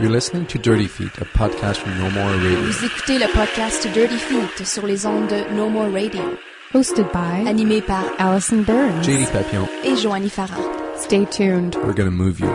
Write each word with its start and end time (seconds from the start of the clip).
You're 0.00 0.10
listening 0.10 0.46
to 0.46 0.58
Dirty 0.58 0.86
Feet, 0.86 1.18
a 1.18 1.26
podcast 1.26 1.76
from 1.76 1.98
No 1.98 2.10
More 2.10 2.30
Radio. 2.32 2.62
Vous 2.62 2.84
écoutez 2.86 3.18
le 3.18 3.26
podcast 3.34 3.86
Dirty 3.92 4.16
Feet 4.16 4.66
sur 4.66 4.86
les 4.86 5.04
ondes 5.04 5.28
de 5.28 5.54
No 5.54 5.68
More 5.68 5.90
Radio, 5.90 6.22
Hosted 6.72 7.06
by 7.12 7.44
animé 7.46 7.82
par 7.82 8.04
Allison 8.18 8.62
Burns. 8.62 9.04
JD 9.04 9.30
Papillon, 9.30 9.68
et 9.84 9.96
Joanie 9.96 10.30
Farah. 10.30 10.56
Stay 10.96 11.26
tuned. 11.26 11.76
we're 11.84 11.92
gonna 11.92 12.10
move 12.10 12.40
you. 12.40 12.48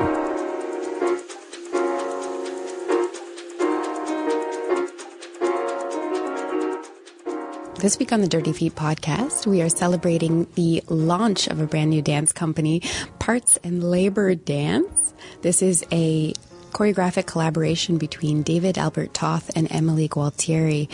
This 7.80 8.00
week 8.00 8.12
on 8.12 8.22
the 8.22 8.28
Dirty 8.28 8.54
Feet 8.54 8.74
podcast, 8.74 9.46
we 9.46 9.62
are 9.62 9.70
celebrating 9.70 10.48
the 10.56 10.82
launch 10.90 11.46
of 11.48 11.60
a 11.60 11.68
brand 11.68 11.92
new 11.92 12.02
dance 12.02 12.32
company, 12.32 12.82
Parts 13.20 13.60
and 13.64 13.84
Labor 13.84 14.34
Dance. 14.34 15.14
This 15.44 15.62
is 15.62 15.86
a 15.92 16.34
choreographic 16.76 17.26
collaboration 17.26 17.98
between 17.98 18.44
David 18.44 18.78
Albert 18.78 19.14
Toth 19.14 19.50
and 19.56 19.72
Emily 19.72 20.10
Gualtieri. 20.10 20.90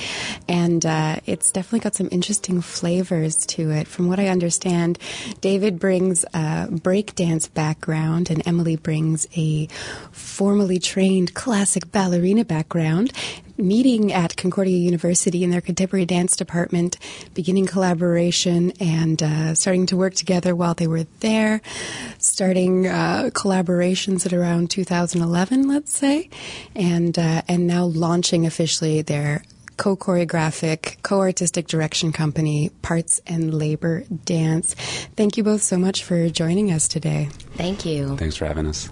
And 0.47 0.85
uh, 0.85 1.19
it's 1.25 1.49
definitely 1.49 1.79
got 1.79 1.95
some 1.95 2.07
interesting 2.11 2.61
flavors 2.61 3.47
to 3.47 3.71
it. 3.71 3.87
From 3.87 4.07
what 4.07 4.19
I 4.19 4.27
understand, 4.27 4.99
David 5.41 5.79
brings 5.79 6.23
a 6.35 6.67
breakdance 6.69 7.51
background 7.51 8.29
and 8.29 8.47
Emily 8.47 8.75
brings 8.75 9.27
a 9.35 9.65
formally 10.11 10.77
trained 10.77 11.33
classic 11.33 11.91
ballerina 11.91 12.45
background 12.45 13.11
meeting 13.57 14.11
at 14.11 14.37
Concordia 14.37 14.77
University 14.77 15.43
in 15.43 15.49
their 15.49 15.61
contemporary 15.61 16.05
dance 16.05 16.35
department, 16.35 16.97
beginning 17.33 17.65
collaboration 17.65 18.71
and 18.79 19.21
uh, 19.21 19.55
starting 19.55 19.85
to 19.87 19.97
work 19.97 20.13
together 20.13 20.55
while 20.55 20.73
they 20.73 20.87
were 20.87 21.05
there, 21.19 21.61
starting 22.17 22.87
uh, 22.87 23.29
collaborations 23.33 24.25
at 24.25 24.33
around 24.33 24.69
2011, 24.69 25.67
let's 25.67 25.93
say, 25.93 26.29
and 26.75 27.17
uh, 27.17 27.41
and 27.47 27.67
now 27.67 27.85
launching 27.85 28.45
officially 28.45 29.01
their 29.01 29.43
co-choreographic, 29.77 31.01
co-artistic 31.01 31.67
direction 31.67 32.11
company, 32.11 32.69
Parts 32.83 33.19
and 33.25 33.51
Labor 33.51 34.03
Dance. 34.25 34.75
Thank 35.15 35.37
you 35.37 35.43
both 35.43 35.63
so 35.63 35.75
much 35.75 36.03
for 36.03 36.29
joining 36.29 36.71
us 36.71 36.87
today. 36.87 37.29
Thank 37.55 37.85
you. 37.85 38.15
Thanks 38.17 38.37
for 38.37 38.45
having 38.45 38.65
us. 38.65 38.89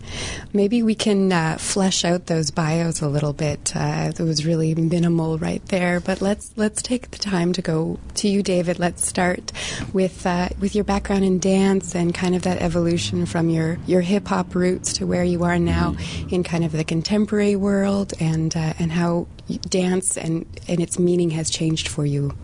Maybe 0.53 0.83
we 0.83 0.93
can 0.93 1.31
uh, 1.31 1.57
flesh 1.57 2.03
out 2.03 2.25
those 2.25 2.51
bios 2.51 3.01
a 3.01 3.07
little 3.07 3.33
bit. 3.33 3.75
Uh, 3.75 4.11
it 4.13 4.19
was 4.19 4.45
really 4.45 4.75
minimal 4.75 5.37
right 5.37 5.65
there, 5.67 5.99
but 5.99 6.21
let's 6.21 6.51
let's 6.55 6.81
take 6.81 7.11
the 7.11 7.17
time 7.17 7.53
to 7.53 7.61
go 7.61 7.99
to 8.15 8.27
you, 8.27 8.43
David. 8.43 8.77
Let's 8.77 9.07
start 9.07 9.51
with 9.93 10.25
uh, 10.25 10.49
with 10.59 10.75
your 10.75 10.83
background 10.83 11.23
in 11.23 11.39
dance 11.39 11.95
and 11.95 12.13
kind 12.13 12.35
of 12.35 12.43
that 12.43 12.61
evolution 12.61 13.25
from 13.25 13.49
your 13.49 13.79
your 13.87 14.01
hip 14.01 14.27
hop 14.27 14.53
roots 14.53 14.93
to 14.93 15.07
where 15.07 15.23
you 15.23 15.43
are 15.43 15.57
now 15.57 15.95
in 16.29 16.43
kind 16.43 16.63
of 16.65 16.71
the 16.73 16.83
contemporary 16.83 17.55
world, 17.55 18.13
and 18.19 18.55
uh, 18.55 18.73
and 18.77 18.91
how 18.91 19.27
dance 19.69 20.17
and 20.17 20.45
and 20.67 20.79
its 20.79 20.99
meaning 20.99 21.31
has 21.31 21.49
changed 21.49 21.87
for 21.87 22.05
you. 22.05 22.35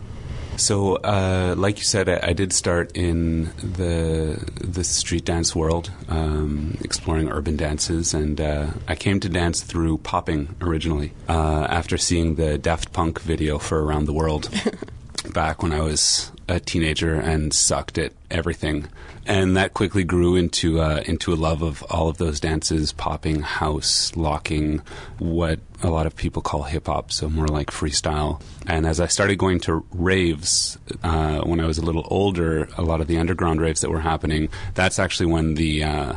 So, 0.57 0.95
uh, 0.95 1.55
like 1.57 1.77
you 1.77 1.83
said, 1.83 2.07
I, 2.07 2.29
I, 2.29 2.33
did 2.33 2.53
start 2.53 2.95
in 2.95 3.45
the 3.57 4.39
the 4.61 4.83
street 4.83 5.25
dance 5.25 5.55
world, 5.55 5.91
um, 6.07 6.77
exploring 6.81 7.29
urban 7.29 7.57
dances, 7.57 8.13
and 8.13 8.39
uh, 8.39 8.67
I 8.87 8.95
came 8.95 9.19
to 9.19 9.29
dance 9.29 9.61
through 9.61 9.97
popping 9.99 10.55
originally. 10.61 11.11
Uh, 11.27 11.67
after 11.69 11.97
seeing 11.97 12.35
the 12.35 12.57
Daft 12.57 12.93
Punk 12.93 13.19
video 13.21 13.57
for 13.59 13.83
"Around 13.83 14.05
the 14.05 14.13
World" 14.13 14.49
back 15.33 15.63
when 15.63 15.71
I 15.71 15.81
was 15.81 16.31
a 16.47 16.59
teenager 16.59 17.15
and 17.15 17.53
sucked 17.53 17.97
at 17.97 18.13
everything, 18.29 18.87
and 19.25 19.57
that 19.57 19.73
quickly 19.73 20.03
grew 20.03 20.35
into 20.35 20.79
uh, 20.79 21.01
into 21.05 21.33
a 21.33 21.35
love 21.35 21.61
of 21.61 21.83
all 21.89 22.09
of 22.09 22.17
those 22.17 22.39
dances: 22.39 22.91
popping, 22.91 23.41
house, 23.41 24.15
locking, 24.15 24.81
what 25.19 25.59
a 25.81 25.89
lot 25.89 26.05
of 26.05 26.15
people 26.15 26.41
call 26.41 26.63
hip 26.63 26.87
hop, 26.87 27.11
so 27.11 27.29
more 27.29 27.47
like 27.47 27.71
freestyle. 27.71 28.41
And 28.67 28.85
as 28.85 28.99
I 28.99 29.07
started 29.07 29.37
going 29.37 29.59
to 29.61 29.85
raves 29.91 30.77
uh, 31.03 31.41
when 31.41 31.59
I 31.59 31.65
was 31.65 31.77
a 31.77 31.85
little 31.85 32.07
older, 32.09 32.67
a 32.77 32.81
lot 32.81 33.01
of 33.01 33.07
the 33.07 33.17
underground 33.17 33.61
raves 33.61 33.81
that 33.81 33.89
were 33.89 33.99
happening, 33.99 34.49
that's 34.73 34.99
actually 34.99 35.27
when 35.27 35.55
the 35.55 35.83
uh, 35.83 36.13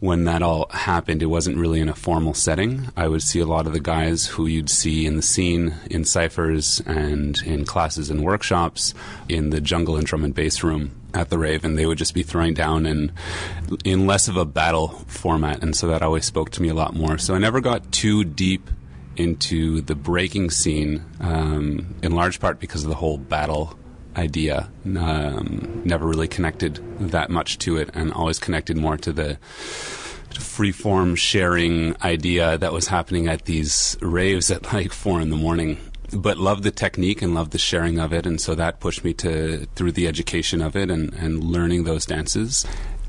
when 0.00 0.24
that 0.24 0.42
all 0.42 0.66
happened, 0.70 1.22
it 1.22 1.26
wasn't 1.26 1.58
really 1.58 1.78
in 1.78 1.88
a 1.88 1.94
formal 1.94 2.32
setting. 2.32 2.88
I 2.96 3.06
would 3.06 3.22
see 3.22 3.38
a 3.38 3.46
lot 3.46 3.66
of 3.66 3.74
the 3.74 3.80
guys 3.80 4.26
who 4.26 4.46
you'd 4.46 4.70
see 4.70 5.04
in 5.04 5.16
the 5.16 5.22
scene, 5.22 5.74
in 5.90 6.04
ciphers, 6.06 6.80
and 6.86 7.40
in 7.42 7.66
classes 7.66 8.08
and 8.08 8.24
workshops, 8.24 8.94
in 9.28 9.50
the 9.50 9.60
jungle 9.60 9.96
and 9.96 10.06
drum 10.06 10.24
and 10.24 10.34
bass 10.34 10.62
room 10.62 10.92
at 11.12 11.28
the 11.28 11.38
rave, 11.38 11.64
and 11.64 11.76
they 11.76 11.84
would 11.84 11.98
just 11.98 12.14
be 12.14 12.22
throwing 12.22 12.54
down 12.54 12.86
and 12.86 13.12
in 13.84 14.06
less 14.06 14.26
of 14.26 14.36
a 14.36 14.44
battle 14.44 14.88
format, 15.06 15.62
and 15.62 15.76
so 15.76 15.88
that 15.88 16.02
always 16.02 16.24
spoke 16.24 16.50
to 16.50 16.62
me 16.62 16.68
a 16.68 16.74
lot 16.74 16.94
more. 16.94 17.18
So 17.18 17.34
I 17.34 17.38
never 17.38 17.60
got 17.60 17.92
too 17.92 18.24
deep 18.24 18.70
into 19.16 19.82
the 19.82 19.94
breaking 19.94 20.50
scene, 20.50 21.04
um, 21.20 21.94
in 22.02 22.12
large 22.12 22.40
part 22.40 22.58
because 22.58 22.84
of 22.84 22.88
the 22.88 22.96
whole 22.96 23.18
battle 23.18 23.76
idea. 24.16 24.70
Um, 24.84 25.82
never 25.84 26.06
really 26.06 26.28
connected 26.28 26.76
that 27.10 27.30
much 27.30 27.58
to 27.58 27.76
it, 27.76 27.90
and 27.94 28.12
always 28.12 28.38
connected 28.38 28.76
more 28.76 28.96
to 28.98 29.12
the 29.12 29.38
freeform 30.30 31.16
sharing 31.16 31.96
idea 32.02 32.56
that 32.58 32.72
was 32.72 32.88
happening 32.88 33.28
at 33.28 33.44
these 33.44 33.96
raves 34.00 34.50
at 34.50 34.72
like 34.72 34.92
four 34.92 35.20
in 35.20 35.30
the 35.30 35.36
morning. 35.36 35.78
But 36.12 36.38
loved 36.38 36.64
the 36.64 36.72
technique 36.72 37.22
and 37.22 37.34
loved 37.34 37.52
the 37.52 37.58
sharing 37.58 38.00
of 38.00 38.12
it, 38.12 38.26
and 38.26 38.40
so 38.40 38.54
that 38.56 38.80
pushed 38.80 39.04
me 39.04 39.14
to 39.14 39.66
through 39.76 39.92
the 39.92 40.08
education 40.08 40.60
of 40.60 40.74
it 40.74 40.90
and, 40.90 41.12
and 41.14 41.44
learning 41.44 41.84
those 41.84 42.04
dances. 42.04 42.66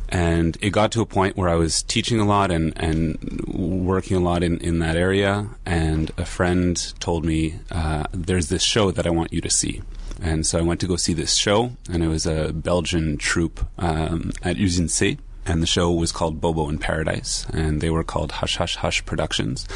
And 0.10 0.58
it 0.62 0.72
got 0.72 0.92
to 0.92 1.02
a 1.02 1.06
point 1.06 1.38
where 1.38 1.48
I 1.48 1.56
was 1.56 1.84
teaching 1.84 2.20
a 2.20 2.26
lot 2.26 2.52
and, 2.52 2.74
and 2.76 3.46
working 3.48 4.18
a 4.18 4.20
lot 4.20 4.44
in, 4.44 4.60
in 4.60 4.80
that 4.80 4.98
area. 4.98 5.48
And 5.66 6.12
a 6.18 6.26
friend 6.26 6.76
told 7.00 7.24
me, 7.24 7.60
uh, 7.72 8.04
There's 8.12 8.50
this 8.50 8.62
show 8.62 8.92
that 8.92 9.08
I 9.08 9.10
want 9.10 9.32
you 9.32 9.40
to 9.40 9.50
see. 9.50 9.82
And 10.22 10.46
so 10.46 10.60
I 10.60 10.62
went 10.62 10.80
to 10.82 10.88
go 10.88 10.96
see 10.96 11.14
this 11.14 11.36
show, 11.36 11.72
and 11.92 12.04
it 12.04 12.08
was 12.08 12.26
a 12.26 12.54
Belgian 12.54 13.18
troupe 13.18 13.66
um, 13.80 14.32
at 14.44 14.58
Usine 14.58 14.90
C. 14.90 15.18
And 15.44 15.60
the 15.64 15.68
show 15.68 15.92
was 15.92 16.12
called 16.12 16.40
Bobo 16.40 16.70
in 16.70 16.78
Paradise, 16.78 17.48
and 17.52 17.82
they 17.82 17.90
were 17.90 18.04
called 18.04 18.32
Hush 18.32 18.58
Hush 18.58 18.76
Hush 18.76 19.04
Productions. 19.04 19.68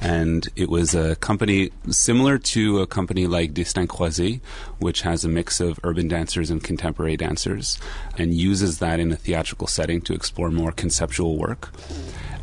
And 0.00 0.48
it 0.56 0.70
was 0.70 0.94
a 0.94 1.14
company 1.16 1.72
similar 1.90 2.38
to 2.38 2.80
a 2.80 2.86
company 2.86 3.26
like 3.26 3.52
Destin 3.52 3.86
Croisé, 3.86 4.40
which 4.78 5.02
has 5.02 5.22
a 5.22 5.28
mix 5.28 5.60
of 5.60 5.78
urban 5.84 6.08
dancers 6.08 6.48
and 6.48 6.64
contemporary 6.64 7.18
dancers, 7.18 7.78
and 8.16 8.32
uses 8.32 8.78
that 8.78 8.98
in 8.98 9.12
a 9.12 9.16
theatrical 9.16 9.66
setting 9.66 10.00
to 10.02 10.14
explore 10.14 10.50
more 10.50 10.72
conceptual 10.72 11.36
work. 11.36 11.70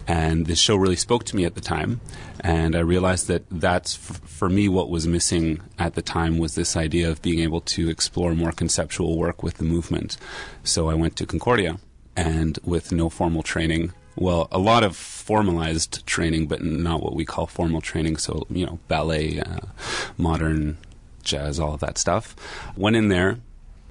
And 0.08 0.46
this 0.46 0.60
show 0.60 0.78
really 0.78 0.96
spoke 0.96 1.26
to 1.26 1.36
me 1.36 1.44
at 1.44 1.56
the 1.56 1.62
time. 1.62 2.00
And 2.40 2.76
I 2.76 2.80
realized 2.80 3.28
that 3.28 3.44
that's, 3.52 3.96
f- 3.96 4.22
for 4.24 4.48
me, 4.48 4.70
what 4.70 4.90
was 4.90 5.06
missing 5.06 5.60
at 5.78 5.96
the 5.96 6.02
time 6.02 6.38
was 6.38 6.56
this 6.56 6.78
idea 6.78 7.10
of 7.12 7.22
being 7.22 7.40
able 7.40 7.62
to 7.62 7.90
explore 7.90 8.34
more 8.34 8.54
conceptual 8.54 9.18
work 9.18 9.44
with 9.44 9.56
the 9.56 9.66
movement. 9.66 10.18
So 10.64 10.90
I 10.90 10.94
went 10.94 11.18
to 11.18 11.26
Concordia, 11.26 11.80
and 12.16 12.58
with 12.64 12.92
no 12.92 13.10
formal 13.10 13.44
training, 13.44 13.94
well, 14.16 14.48
a 14.52 14.58
lot 14.58 14.84
of 14.84 14.96
formalized 14.96 16.06
training, 16.08 16.48
but 16.48 16.64
not 16.64 17.04
what 17.04 17.14
we 17.14 17.26
call 17.26 17.46
formal 17.46 17.82
training. 17.82 18.18
So, 18.18 18.48
you 18.50 18.66
know, 18.66 18.80
ballet, 18.88 19.40
uh, 19.40 19.60
modern 20.18 20.78
jazz, 21.22 21.60
all 21.60 21.74
of 21.74 21.82
that 21.82 21.98
stuff. 21.98 22.36
Went 22.76 22.96
in 22.96 23.10
there 23.10 23.40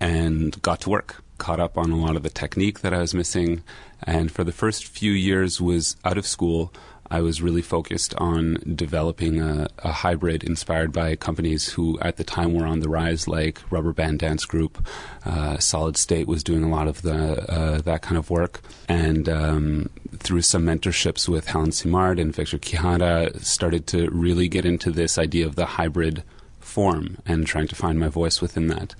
and 0.01 0.61
got 0.63 0.81
to 0.81 0.91
work. 0.91 1.23
Caught 1.39 1.61
up 1.61 1.79
on 1.79 1.93
a 1.93 1.97
lot 1.97 2.17
of 2.17 2.23
the 2.23 2.31
technique 2.31 2.81
that 2.81 2.95
I 2.95 2.99
was 2.99 3.15
missing, 3.15 3.63
and 4.03 4.31
for 4.31 4.45
the 4.45 4.53
first 4.53 4.87
few 4.87 5.13
years 5.13 5.61
was 5.61 5.97
out 6.05 6.19
of 6.19 6.27
school. 6.27 6.73
I 7.09 7.21
was 7.21 7.41
really 7.41 7.63
focused 7.63 8.15
on 8.17 8.57
developing 8.75 9.41
a, 9.41 9.69
a, 9.79 9.93
hybrid 9.93 10.43
inspired 10.43 10.93
by 10.93 11.15
companies 11.15 11.69
who 11.69 11.99
at 12.01 12.17
the 12.17 12.25
time 12.25 12.53
were 12.53 12.67
on 12.67 12.81
the 12.81 12.89
rise, 12.89 13.29
like 13.29 13.61
Rubber 13.71 13.93
Band 13.93 14.19
Dance 14.19 14.45
Group. 14.45 14.85
Uh, 15.25 15.57
Solid 15.59 15.97
State 15.97 16.27
was 16.27 16.43
doing 16.43 16.65
a 16.65 16.69
lot 16.69 16.89
of 16.89 17.03
the 17.03 17.49
uh, 17.49 17.81
that 17.83 18.03
kind 18.03 18.17
of 18.17 18.29
work, 18.29 18.61
and 18.89 19.29
um, 19.29 19.91
through 20.19 20.43
some 20.43 20.65
mentorships 20.65 21.29
with 21.29 21.47
Helen 21.47 21.71
Simard 21.71 22.19
and 22.19 22.35
Victor 22.35 22.59
Quijada, 22.59 23.41
started 23.45 23.87
to 23.89 24.11
really 24.11 24.49
get 24.49 24.67
into 24.67 24.91
this 24.91 25.17
idea 25.17 25.47
of 25.47 25.55
the 25.55 25.67
hybrid 25.67 26.25
form 26.59 27.19
and 27.25 27.47
trying 27.47 27.69
to 27.69 27.77
find 27.77 28.01
my 28.01 28.09
voice 28.09 28.41
within 28.41 28.67
that 28.67 28.97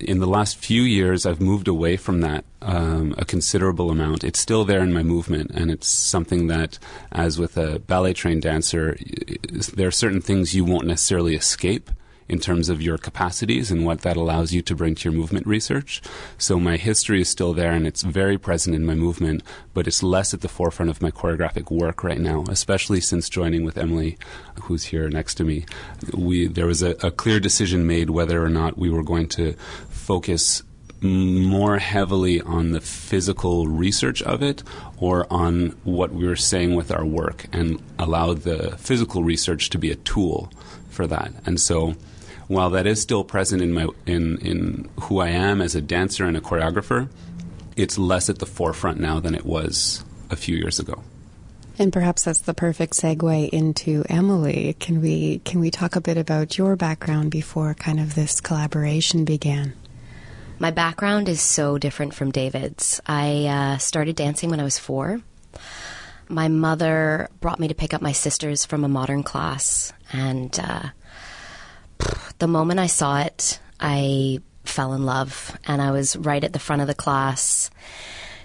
in 0.00 0.18
the 0.18 0.26
last 0.26 0.56
few 0.58 0.82
years, 0.82 1.26
I've 1.26 1.40
moved 1.40 1.68
away 1.68 1.96
from 1.96 2.20
that 2.20 2.44
um, 2.62 3.14
a 3.18 3.24
considerable 3.24 3.90
amount. 3.90 4.24
It's 4.24 4.38
still 4.38 4.64
there 4.64 4.80
in 4.80 4.92
my 4.92 5.02
movement, 5.02 5.50
and 5.52 5.70
it's 5.70 5.88
something 5.88 6.46
that, 6.48 6.78
as 7.12 7.38
with 7.38 7.56
a 7.56 7.78
ballet 7.80 8.12
trained 8.12 8.42
dancer, 8.42 8.96
there 9.74 9.88
are 9.88 9.92
certain 9.92 10.20
things 10.20 10.54
you 10.54 10.64
won't 10.64 10.86
necessarily 10.86 11.34
escape 11.34 11.90
in 12.28 12.38
terms 12.38 12.68
of 12.68 12.82
your 12.82 12.98
capacities 12.98 13.70
and 13.70 13.84
what 13.84 14.00
that 14.02 14.16
allows 14.16 14.52
you 14.52 14.62
to 14.62 14.74
bring 14.74 14.94
to 14.94 15.10
your 15.10 15.18
movement 15.18 15.46
research. 15.46 16.02
So 16.38 16.58
my 16.58 16.76
history 16.76 17.20
is 17.20 17.28
still 17.28 17.52
there 17.52 17.72
and 17.72 17.86
it's 17.86 18.02
very 18.02 18.38
present 18.38 18.74
in 18.74 18.84
my 18.84 18.94
movement, 18.94 19.42
but 19.74 19.86
it's 19.86 20.02
less 20.02 20.34
at 20.34 20.40
the 20.40 20.48
forefront 20.48 20.90
of 20.90 21.02
my 21.02 21.10
choreographic 21.10 21.70
work 21.70 22.02
right 22.02 22.20
now, 22.20 22.44
especially 22.48 23.00
since 23.00 23.28
joining 23.28 23.64
with 23.64 23.78
Emily, 23.78 24.18
who's 24.62 24.84
here 24.84 25.08
next 25.08 25.34
to 25.36 25.44
me. 25.44 25.64
We, 26.12 26.46
there 26.46 26.66
was 26.66 26.82
a, 26.82 26.90
a 27.04 27.10
clear 27.10 27.40
decision 27.40 27.86
made 27.86 28.10
whether 28.10 28.42
or 28.44 28.50
not 28.50 28.78
we 28.78 28.90
were 28.90 29.04
going 29.04 29.28
to 29.30 29.54
focus 29.88 30.62
more 31.00 31.78
heavily 31.78 32.40
on 32.40 32.72
the 32.72 32.80
physical 32.80 33.66
research 33.66 34.22
of 34.22 34.42
it 34.42 34.62
or 34.96 35.26
on 35.30 35.68
what 35.84 36.12
we 36.12 36.26
were 36.26 36.36
saying 36.36 36.74
with 36.74 36.90
our 36.90 37.04
work 37.04 37.46
and 37.52 37.80
allow 37.98 38.32
the 38.32 38.76
physical 38.78 39.22
research 39.22 39.70
to 39.70 39.78
be 39.78 39.90
a 39.90 39.96
tool 39.96 40.50
for 40.88 41.06
that. 41.06 41.32
And 41.44 41.60
so 41.60 41.94
while 42.48 42.70
that 42.70 42.86
is 42.86 43.00
still 43.00 43.24
present 43.24 43.62
in 43.62 43.72
my 43.72 43.88
in, 44.06 44.38
in 44.38 44.88
who 45.02 45.18
I 45.18 45.28
am 45.28 45.60
as 45.60 45.74
a 45.74 45.80
dancer 45.80 46.24
and 46.24 46.36
a 46.36 46.40
choreographer, 46.40 47.08
it's 47.76 47.98
less 47.98 48.28
at 48.28 48.38
the 48.38 48.46
forefront 48.46 49.00
now 49.00 49.20
than 49.20 49.34
it 49.34 49.44
was 49.44 50.04
a 50.30 50.36
few 50.36 50.56
years 50.56 50.78
ago. 50.78 51.02
And 51.78 51.92
perhaps 51.92 52.24
that's 52.24 52.40
the 52.40 52.54
perfect 52.54 52.94
segue 52.94 53.50
into 53.50 54.02
Emily. 54.08 54.76
Can 54.80 55.02
we 55.02 55.40
can 55.40 55.60
we 55.60 55.70
talk 55.70 55.94
a 55.94 56.00
bit 56.00 56.16
about 56.16 56.56
your 56.56 56.74
background 56.74 57.30
before 57.30 57.74
kind 57.74 58.00
of 58.00 58.14
this 58.14 58.40
collaboration 58.40 59.24
began? 59.24 59.74
My 60.58 60.70
background 60.70 61.28
is 61.28 61.42
so 61.42 61.76
different 61.76 62.14
from 62.14 62.30
David's. 62.30 63.00
I 63.06 63.44
uh, 63.46 63.78
started 63.78 64.16
dancing 64.16 64.48
when 64.48 64.60
I 64.60 64.64
was 64.64 64.78
four. 64.78 65.20
My 66.28 66.48
mother 66.48 67.28
brought 67.40 67.60
me 67.60 67.68
to 67.68 67.74
pick 67.74 67.92
up 67.92 68.00
my 68.00 68.12
sisters 68.12 68.64
from 68.64 68.82
a 68.82 68.88
modern 68.88 69.22
class, 69.22 69.92
and 70.12 70.58
uh, 70.58 70.88
the 72.38 72.46
moment 72.48 72.80
I 72.80 72.86
saw 72.86 73.20
it, 73.20 73.60
I 73.80 74.40
fell 74.64 74.94
in 74.94 75.04
love, 75.04 75.56
and 75.66 75.80
I 75.80 75.90
was 75.90 76.16
right 76.16 76.42
at 76.42 76.52
the 76.52 76.58
front 76.58 76.82
of 76.82 76.88
the 76.88 76.94
class, 76.94 77.70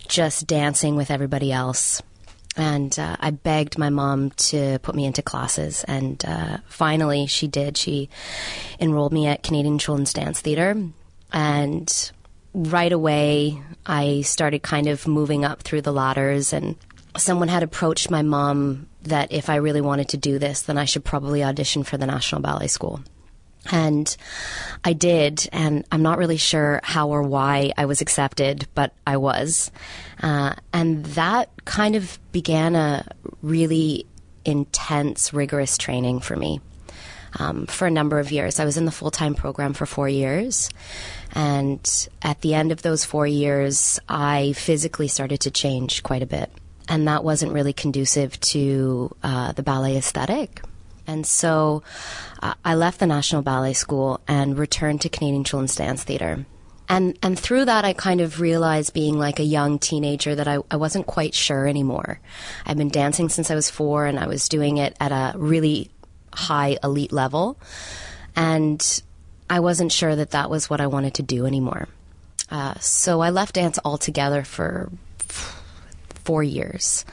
just 0.08 0.48
dancing 0.48 0.96
with 0.96 1.12
everybody 1.12 1.52
else. 1.52 2.02
And 2.58 2.98
uh, 3.00 3.16
I 3.20 3.32
begged 3.32 3.78
my 3.78 3.90
mom 3.90 4.32
to 4.32 4.78
put 4.80 4.94
me 4.94 5.06
into 5.06 5.22
classes, 5.22 5.86
and 5.88 6.24
uh, 6.26 6.58
finally 6.68 7.28
she 7.28 7.48
did. 7.48 7.78
She 7.78 8.10
enrolled 8.80 9.14
me 9.14 9.28
at 9.28 9.44
Canadian 9.44 9.80
Children's 9.80 10.12
Dance 10.12 10.42
Theatre, 10.42 10.76
and 11.32 12.12
right 12.54 12.92
away 12.92 13.62
I 13.86 14.22
started 14.22 14.62
kind 14.62 14.88
of 14.88 15.08
moving 15.08 15.46
up 15.46 15.62
through 15.62 15.82
the 15.82 15.94
ladders 15.94 16.52
and 16.52 16.76
someone 17.18 17.48
had 17.48 17.64
approached 17.64 18.10
my 18.10 18.22
mom 18.22 18.88
that 19.04 19.32
if 19.32 19.50
I 19.50 19.56
really 19.56 19.82
wanted 19.82 20.10
to 20.10 20.18
do 20.18 20.40
this, 20.40 20.64
then 20.64 20.78
I 20.78 20.86
should 20.86 21.04
probably 21.04 21.44
audition 21.44 21.84
for 21.84 21.98
the 21.98 22.06
National 22.06 22.42
Ballet 22.42 22.68
School. 22.68 23.02
And 23.70 24.16
I 24.84 24.94
did, 24.94 25.48
and 25.52 25.86
I'm 25.92 26.02
not 26.02 26.18
really 26.18 26.38
sure 26.38 26.80
how 26.84 27.10
or 27.10 27.22
why 27.22 27.74
I 27.78 27.86
was 27.86 28.02
accepted, 28.02 28.68
but 28.74 28.94
I 29.06 29.18
was. 29.18 29.72
Uh, 30.22 30.56
and 30.74 31.06
that 31.06 31.50
kind 31.66 31.96
of 31.96 32.18
began 32.32 32.76
a 32.76 33.06
really 33.44 34.08
intense, 34.46 35.32
rigorous 35.34 35.78
training 35.78 36.22
for 36.22 36.36
me 36.36 36.60
um, 37.40 37.66
for 37.68 37.88
a 37.88 37.92
number 37.92 38.20
of 38.20 38.32
years. 38.32 38.60
I 38.60 38.66
was 38.66 38.78
in 38.78 38.86
the 38.86 38.92
full 38.92 39.12
time 39.12 39.36
program 39.36 39.74
for 39.74 39.86
four 39.86 40.10
years. 40.10 40.70
And 41.34 42.10
at 42.22 42.42
the 42.42 42.54
end 42.54 42.72
of 42.72 42.82
those 42.82 43.06
four 43.06 43.26
years, 43.26 44.00
I 44.10 44.54
physically 44.54 45.08
started 45.08 45.42
to 45.42 45.52
change 45.52 46.04
quite 46.04 46.24
a 46.24 46.28
bit. 46.28 46.52
And 46.88 47.08
that 47.08 47.24
wasn't 47.24 47.54
really 47.54 47.74
conducive 47.74 48.40
to 48.42 49.16
uh, 49.24 49.54
the 49.54 49.64
ballet 49.64 49.98
aesthetic. 49.98 50.62
And 51.08 51.26
so 51.26 51.84
uh, 52.42 52.54
I 52.64 52.76
left 52.76 53.00
the 53.00 53.08
National 53.08 53.42
Ballet 53.42 53.74
School 53.74 54.20
and 54.28 54.58
returned 54.58 55.02
to 55.02 55.10
Canadian 55.10 55.44
Children's 55.44 55.76
Dance 55.76 56.04
Theatre. 56.04 56.46
And, 56.90 57.18
and 57.24 57.40
through 57.40 57.66
that, 57.66 57.86
I 57.86 57.94
kind 57.94 58.20
of 58.20 58.42
realized 58.42 58.94
being 58.94 59.18
like 59.18 59.40
a 59.40 59.44
young 59.44 59.80
teenager 59.80 60.36
that 60.36 60.48
I, 60.48 60.58
I 60.70 60.76
wasn't 60.76 61.08
quite 61.08 61.34
sure 61.34 61.66
anymore. 61.66 62.20
I've 62.66 62.78
been 62.78 62.90
dancing 62.90 63.30
since 63.30 63.50
I 63.50 63.56
was 63.56 63.70
four 63.70 64.06
and 64.06 64.20
I 64.20 64.28
was 64.28 64.50
doing 64.50 64.78
it 64.78 64.96
at 65.00 65.12
a 65.12 65.38
really 65.38 65.90
high 66.34 66.78
elite 66.84 67.14
level. 67.14 67.58
And 68.36 69.02
I 69.50 69.62
wasn't 69.62 69.92
sure 69.92 70.16
that 70.16 70.32
that 70.32 70.50
was 70.50 70.70
what 70.70 70.82
I 70.82 70.88
wanted 70.88 71.14
to 71.16 71.24
do 71.24 71.46
anymore. 71.46 71.88
Uh, 72.50 72.76
so 72.80 73.22
I 73.22 73.30
left 73.30 73.56
dance 73.56 73.80
altogether 73.86 74.44
for 74.44 74.92
four 76.24 76.44
years. 76.44 77.06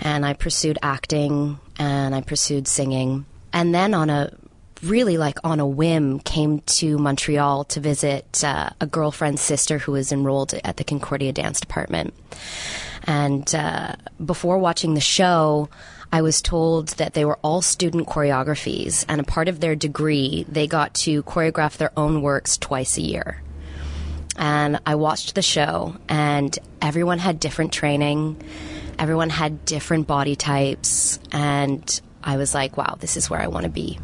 And 0.00 0.24
I 0.24 0.34
pursued 0.34 0.78
acting 0.82 1.58
and 1.78 2.14
I 2.14 2.20
pursued 2.20 2.68
singing. 2.68 3.26
And 3.52 3.74
then 3.74 3.94
on 3.94 4.10
a 4.10 4.32
really 4.82 5.18
like 5.18 5.38
on 5.44 5.60
a 5.60 5.66
whim 5.66 6.20
came 6.20 6.60
to 6.60 6.98
Montreal 6.98 7.64
to 7.64 7.80
visit 7.80 8.44
uh, 8.44 8.70
a 8.80 8.86
girlfriend's 8.86 9.42
sister 9.42 9.78
who 9.78 9.92
was 9.92 10.12
enrolled 10.12 10.54
at 10.64 10.76
the 10.76 10.84
Concordia 10.84 11.32
Dance 11.32 11.60
Department. 11.60 12.14
And 13.04 13.52
uh, 13.54 13.96
before 14.24 14.58
watching 14.58 14.94
the 14.94 15.00
show, 15.00 15.68
I 16.12 16.22
was 16.22 16.40
told 16.40 16.88
that 16.90 17.14
they 17.14 17.24
were 17.24 17.38
all 17.42 17.60
student 17.60 18.06
choreographies, 18.06 19.04
and 19.08 19.20
a 19.20 19.24
part 19.24 19.48
of 19.48 19.60
their 19.60 19.76
degree, 19.76 20.44
they 20.48 20.66
got 20.66 20.94
to 20.94 21.22
choreograph 21.24 21.76
their 21.76 21.92
own 21.96 22.22
works 22.22 22.56
twice 22.56 22.96
a 22.96 23.02
year. 23.02 23.42
And 24.38 24.80
I 24.86 24.94
watched 24.94 25.34
the 25.34 25.42
show, 25.42 25.96
and 26.08 26.56
everyone 26.80 27.18
had 27.18 27.40
different 27.40 27.72
training, 27.72 28.40
everyone 28.98 29.30
had 29.30 29.64
different 29.64 30.06
body 30.06 30.36
types, 30.36 31.18
and 31.32 32.00
I 32.22 32.36
was 32.36 32.54
like, 32.54 32.76
wow, 32.76 32.96
this 32.98 33.16
is 33.16 33.28
where 33.28 33.40
I 33.40 33.48
want 33.48 33.64
to 33.64 33.70
be. 33.70 33.98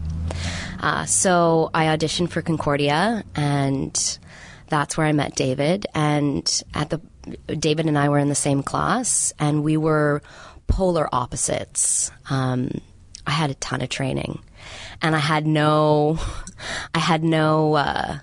Uh, 0.80 1.04
so 1.06 1.70
I 1.72 1.86
auditioned 1.86 2.30
for 2.30 2.42
Concordia, 2.42 3.24
and 3.34 4.18
that's 4.68 4.96
where 4.96 5.06
I 5.06 5.12
met 5.12 5.34
David. 5.34 5.86
And 5.94 6.62
at 6.74 6.90
the 6.90 7.00
David 7.46 7.86
and 7.86 7.98
I 7.98 8.08
were 8.08 8.18
in 8.18 8.28
the 8.28 8.34
same 8.34 8.62
class, 8.62 9.32
and 9.38 9.64
we 9.64 9.76
were 9.76 10.20
polar 10.66 11.08
opposites. 11.12 12.10
Um, 12.28 12.80
I 13.26 13.30
had 13.30 13.50
a 13.50 13.54
ton 13.54 13.80
of 13.80 13.88
training, 13.88 14.42
and 15.00 15.14
I 15.14 15.20
had 15.20 15.46
no, 15.46 16.18
I 16.94 16.98
had 16.98 17.22
no, 17.24 17.74
uh, 17.74 18.18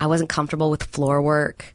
I 0.00 0.06
wasn't 0.06 0.30
comfortable 0.30 0.70
with 0.70 0.84
floor 0.84 1.20
work. 1.20 1.74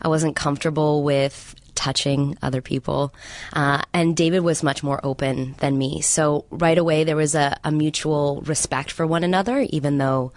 I 0.00 0.08
wasn't 0.08 0.36
comfortable 0.36 1.02
with 1.02 1.54
touching 1.74 2.36
other 2.42 2.60
people. 2.60 3.14
Uh, 3.52 3.82
and 3.92 4.16
David 4.16 4.40
was 4.40 4.62
much 4.62 4.82
more 4.82 5.00
open 5.02 5.54
than 5.58 5.78
me. 5.78 6.00
So 6.02 6.44
right 6.50 6.76
away, 6.76 7.04
there 7.04 7.16
was 7.16 7.34
a, 7.34 7.58
a, 7.64 7.72
mutual 7.72 8.42
respect 8.42 8.90
for 8.90 9.06
one 9.06 9.24
another, 9.24 9.66
even 9.70 9.98
though 9.98 10.32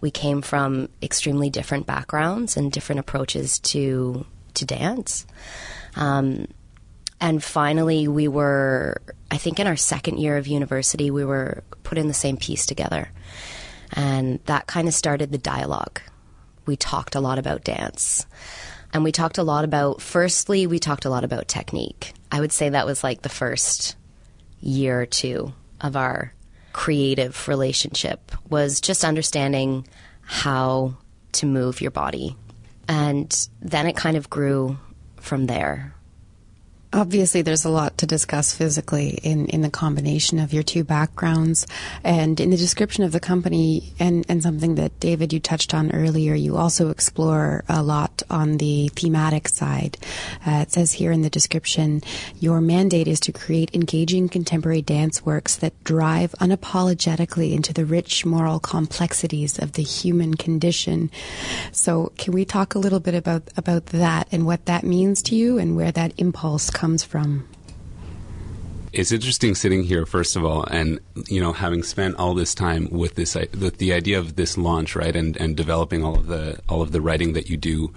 we 0.00 0.10
came 0.10 0.42
from 0.42 0.88
extremely 1.02 1.48
different 1.48 1.86
backgrounds 1.86 2.56
and 2.56 2.70
different 2.70 3.00
approaches 3.00 3.58
to 3.60 4.26
to 4.54 4.64
dance. 4.64 5.26
Um, 5.96 6.46
and 7.20 7.42
finally, 7.42 8.06
we 8.06 8.28
were, 8.28 9.00
I 9.30 9.36
think 9.36 9.58
in 9.58 9.66
our 9.66 9.76
second 9.76 10.18
year 10.18 10.36
of 10.36 10.46
university, 10.46 11.10
we 11.10 11.24
were 11.24 11.64
put 11.82 11.98
in 11.98 12.06
the 12.06 12.14
same 12.14 12.36
piece 12.36 12.66
together. 12.66 13.10
And 13.92 14.40
that 14.44 14.66
kind 14.66 14.88
of 14.88 14.94
started 14.94 15.32
the 15.32 15.38
dialogue. 15.38 16.00
We 16.66 16.76
talked 16.76 17.14
a 17.14 17.20
lot 17.20 17.38
about 17.38 17.64
dance. 17.64 18.26
And 18.92 19.02
we 19.02 19.12
talked 19.12 19.38
a 19.38 19.42
lot 19.42 19.64
about, 19.64 20.00
firstly, 20.00 20.66
we 20.66 20.78
talked 20.78 21.04
a 21.04 21.10
lot 21.10 21.24
about 21.24 21.48
technique. 21.48 22.12
I 22.30 22.40
would 22.40 22.52
say 22.52 22.68
that 22.68 22.86
was 22.86 23.02
like 23.02 23.22
the 23.22 23.28
first 23.28 23.96
year 24.60 25.00
or 25.00 25.06
two 25.06 25.52
of 25.80 25.96
our 25.96 26.32
creative 26.72 27.48
relationship 27.48 28.32
was 28.48 28.80
just 28.80 29.04
understanding 29.04 29.86
how 30.22 30.96
to 31.32 31.46
move 31.46 31.80
your 31.80 31.90
body. 31.90 32.36
And 32.88 33.48
then 33.60 33.86
it 33.86 33.96
kind 33.96 34.16
of 34.16 34.30
grew 34.30 34.78
from 35.16 35.46
there. 35.46 35.94
Obviously, 36.94 37.42
there's 37.42 37.64
a 37.64 37.70
lot 37.70 37.98
to 37.98 38.06
discuss 38.06 38.54
physically 38.54 39.18
in, 39.24 39.46
in 39.46 39.62
the 39.62 39.68
combination 39.68 40.38
of 40.38 40.52
your 40.52 40.62
two 40.62 40.84
backgrounds. 40.84 41.66
And 42.04 42.38
in 42.38 42.50
the 42.50 42.56
description 42.56 43.02
of 43.02 43.10
the 43.10 43.18
company, 43.18 43.92
and, 43.98 44.24
and 44.28 44.40
something 44.40 44.76
that 44.76 45.00
David, 45.00 45.32
you 45.32 45.40
touched 45.40 45.74
on 45.74 45.90
earlier, 45.90 46.34
you 46.34 46.56
also 46.56 46.90
explore 46.90 47.64
a 47.68 47.82
lot 47.82 48.22
on 48.30 48.58
the 48.58 48.92
thematic 48.94 49.48
side. 49.48 49.98
Uh, 50.46 50.60
it 50.62 50.70
says 50.70 50.92
here 50.92 51.10
in 51.10 51.22
the 51.22 51.30
description, 51.30 52.00
your 52.38 52.60
mandate 52.60 53.08
is 53.08 53.18
to 53.18 53.32
create 53.32 53.74
engaging 53.74 54.28
contemporary 54.28 54.82
dance 54.82 55.26
works 55.26 55.56
that 55.56 55.82
drive 55.82 56.30
unapologetically 56.40 57.54
into 57.54 57.72
the 57.72 57.84
rich 57.84 58.24
moral 58.24 58.60
complexities 58.60 59.58
of 59.58 59.72
the 59.72 59.82
human 59.82 60.34
condition. 60.34 61.10
So, 61.72 62.12
can 62.18 62.32
we 62.34 62.44
talk 62.44 62.76
a 62.76 62.78
little 62.78 63.00
bit 63.00 63.16
about, 63.16 63.42
about 63.56 63.86
that 63.86 64.28
and 64.30 64.46
what 64.46 64.66
that 64.66 64.84
means 64.84 65.22
to 65.22 65.34
you 65.34 65.58
and 65.58 65.74
where 65.74 65.90
that 65.90 66.12
impulse 66.18 66.70
comes 66.70 66.83
comes 66.84 67.02
from? 67.02 67.48
It's 68.92 69.10
interesting 69.10 69.54
sitting 69.54 69.84
here, 69.84 70.04
first 70.04 70.36
of 70.36 70.44
all, 70.44 70.64
and 70.64 71.00
you 71.28 71.40
know, 71.40 71.54
having 71.54 71.82
spent 71.82 72.16
all 72.16 72.34
this 72.34 72.54
time 72.54 72.88
with 72.90 73.14
this, 73.14 73.34
with 73.34 73.78
the 73.78 73.94
idea 73.94 74.18
of 74.18 74.36
this 74.36 74.58
launch, 74.58 74.94
right, 74.94 75.16
and 75.16 75.34
and 75.38 75.56
developing 75.56 76.04
all 76.04 76.14
of 76.14 76.26
the 76.26 76.60
all 76.68 76.82
of 76.82 76.92
the 76.92 77.00
writing 77.00 77.32
that 77.32 77.48
you 77.48 77.56
do 77.56 77.90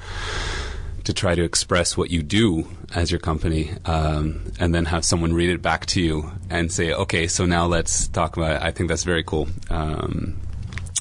to 1.04 1.14
try 1.14 1.36
to 1.36 1.44
express 1.44 1.98
what 1.98 2.12
you 2.12 2.24
do 2.24 2.66
as 2.96 3.12
your 3.12 3.20
company, 3.20 3.72
um, 3.84 4.42
and 4.58 4.74
then 4.74 4.86
have 4.86 5.04
someone 5.04 5.34
read 5.34 5.50
it 5.50 5.62
back 5.62 5.86
to 5.88 6.02
you 6.02 6.32
and 6.50 6.72
say, 6.72 6.94
"Okay, 6.94 7.28
so 7.28 7.46
now 7.46 7.66
let's 7.66 8.08
talk 8.08 8.38
about 8.38 8.56
it." 8.56 8.62
I 8.62 8.72
think 8.72 8.88
that's 8.88 9.04
very 9.04 9.24
cool. 9.24 9.50
Um, 9.70 10.38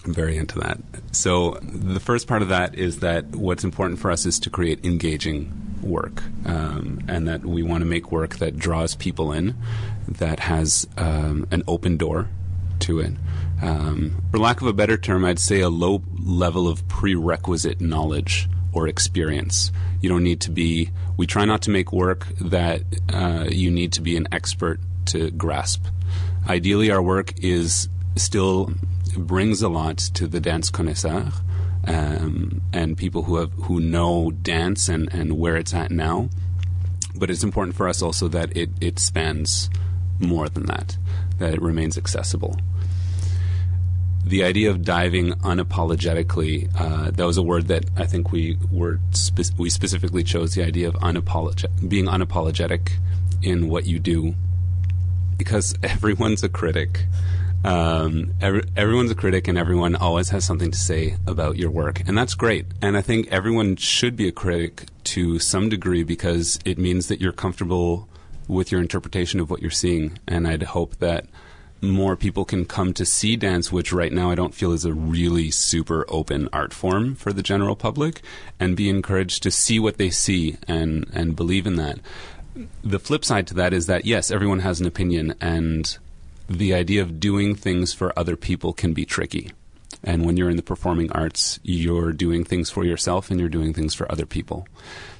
I'm 0.05 0.13
very 0.13 0.37
into 0.37 0.59
that. 0.59 0.79
So 1.13 1.61
the 1.63 2.01
first 2.01 2.27
part 2.27 2.43
of 2.43 2.49
that 2.49 2.75
is 2.75 2.99
that 2.99 3.27
what's 3.27 3.63
important 3.63 4.01
for 4.01 4.11
us 4.11 4.27
is 4.27 4.41
to 4.41 4.51
create 4.51 4.85
engaging 4.85 5.66
work, 5.87 6.23
um, 6.45 7.01
and 7.09 7.27
that 7.29 7.45
we 7.45 7.63
want 7.63 7.83
to 7.83 7.87
make 7.87 8.13
work 8.13 8.37
that 8.37 8.59
draws 8.59 8.95
people 8.95 9.33
in, 9.33 9.57
that 10.09 10.41
has 10.41 10.87
um, 10.97 11.47
an 11.51 11.63
open 11.67 11.97
door 11.97 12.29
to 12.81 13.01
it. 13.01 13.13
Um, 13.63 14.23
for 14.31 14.39
lack 14.39 14.61
of 14.61 14.67
a 14.67 14.73
better 14.73 14.97
term, 14.97 15.25
I'd 15.25 15.39
say 15.39 15.61
a 15.61 15.71
low 15.71 16.03
level 16.19 16.69
of 16.69 16.87
prerequisite 16.89 17.81
knowledge 17.81 18.49
or 18.73 18.87
experience. 18.87 19.73
You 20.03 20.09
don't 20.11 20.23
need 20.23 20.41
to 20.43 20.51
be. 20.51 20.91
We 21.17 21.27
try 21.27 21.47
not 21.47 21.63
to 21.63 21.71
make 21.71 21.93
work 21.93 22.27
that 22.41 22.83
uh, 23.13 23.47
you 23.51 23.71
need 23.71 23.93
to 23.95 24.03
be 24.03 24.17
an 24.17 24.29
expert 24.33 24.81
to 25.07 25.31
grasp. 25.31 25.87
Ideally, 26.49 26.91
our 26.91 27.03
work 27.03 27.33
is 27.43 27.89
still 28.17 28.73
brings 29.17 29.63
a 29.63 29.69
lot 29.69 29.97
to 29.97 30.27
the 30.27 30.41
dance 30.41 30.69
connaisseur 30.69 31.33
um, 31.87 32.61
and 32.73 32.97
people 32.97 33.23
who 33.23 33.37
have 33.37 33.53
who 33.53 33.81
know 33.81 34.31
dance 34.31 34.89
and, 34.89 35.13
and 35.13 35.39
where 35.39 35.57
it's 35.57 35.75
at 35.75 35.91
now. 35.91 36.29
But 37.15 37.31
it's 37.31 37.45
important 37.45 37.77
for 37.77 37.89
us 37.89 38.03
also 38.03 38.29
that 38.29 38.55
it, 38.57 38.71
it 38.81 38.99
spans 38.99 39.71
more 40.21 40.49
than 40.49 40.67
that, 40.67 40.97
that 41.39 41.55
it 41.55 41.63
remains 41.63 41.97
accessible. 41.97 42.59
The 44.25 44.43
idea 44.43 44.71
of 44.71 44.83
diving 44.83 45.33
unapologetically, 45.33 46.69
uh, 46.79 47.13
that 47.13 47.25
was 47.25 47.37
a 47.37 47.43
word 47.43 47.69
that 47.69 47.85
I 47.97 48.07
think 48.07 48.33
we 48.33 48.59
were 48.71 48.99
spe- 49.13 49.57
we 49.57 49.71
specifically 49.71 50.25
chose 50.25 50.55
the 50.55 50.65
idea 50.65 50.89
of 50.89 50.95
unapologetic, 50.95 51.89
being 51.89 52.07
unapologetic 52.07 52.93
in 53.43 53.69
what 53.69 53.87
you 53.87 53.99
do, 53.99 54.35
because 55.39 55.77
everyone's 55.83 56.43
a 56.43 56.49
critic. 56.49 57.07
Um, 57.67 58.35
every, 58.41 58.63
everyone's 58.77 59.11
a 59.11 59.17
critic, 59.17 59.49
and 59.49 59.59
everyone 59.59 59.97
always 59.97 60.29
has 60.29 60.45
something 60.45 60.71
to 60.71 60.79
say 60.79 61.17
about 61.27 61.57
your 61.57 61.71
work, 61.71 62.01
and 62.07 62.17
that's 62.17 62.35
great. 62.35 62.67
And 62.81 62.97
I 62.97 63.03
think 63.03 63.27
everyone 63.29 63.75
should 63.75 64.15
be 64.15 64.29
a 64.29 64.33
critic 64.33 64.85
to 65.05 65.41
some 65.41 65.69
degree 65.69 66.05
because 66.05 66.61
it 66.65 66.79
means 66.79 67.09
that 67.09 67.21
you're 67.21 67.33
comfortable 67.33 68.09
with 68.47 68.71
your 68.71 68.81
interpretation 68.81 69.41
of 69.41 69.51
what 69.51 69.63
you're 69.63 69.71
seeing. 69.73 70.19
And 70.29 70.47
I'd 70.47 70.63
hope 70.63 70.99
that 70.99 71.27
more 71.83 72.15
people 72.15 72.45
can 72.45 72.67
come 72.67 72.93
to 72.95 73.05
see 73.05 73.35
dance, 73.35 73.73
which 73.73 73.93
right 73.93 74.13
now 74.13 74.31
I 74.31 74.37
don't 74.37 74.55
feel 74.55 74.73
is 74.73 74.85
a 74.85 74.95
really 74.95 75.51
super 75.51 76.07
open 76.09 76.49
art 76.53 76.73
form 76.73 77.17
for 77.17 77.33
the 77.33 77.43
general 77.43 77.75
public, 77.75 78.23
and 78.61 78.77
be 78.77 78.89
encouraged 78.89 79.43
to 79.43 79.51
see 79.51 79.81
what 79.81 79.99
they 79.99 80.11
see 80.11 80.57
and 80.69 81.07
and 81.13 81.35
believe 81.35 81.67
in 81.67 81.75
that. 81.77 81.99
The 82.83 83.01
flip 83.01 83.25
side 83.25 83.49
to 83.49 83.55
that 83.55 83.73
is 83.73 83.87
that 83.87 84.07
yes, 84.07 84.31
everyone 84.31 84.61
has 84.61 84.81
an 84.81 84.87
opinion, 84.87 85.35
and 85.41 85.99
the 86.49 86.75
idea 86.75 87.03
of 87.03 87.21
doing 87.21 87.55
things 87.55 87.93
for 87.93 88.17
other 88.19 88.37
people 88.37 88.73
can 88.73 88.93
be 88.93 89.05
tricky. 89.05 89.51
And 90.05 90.25
when 90.25 90.37
you're 90.37 90.51
in 90.51 90.57
the 90.57 90.63
performing 90.63 91.11
arts, 91.13 91.59
you're 91.63 92.13
doing 92.13 92.45
things 92.45 92.71
for 92.71 92.85
yourself 92.85 93.31
and 93.31 93.41
you're 93.41 93.49
doing 93.49 93.73
things 93.73 93.95
for 93.95 94.11
other 94.11 94.27
people. 94.27 94.67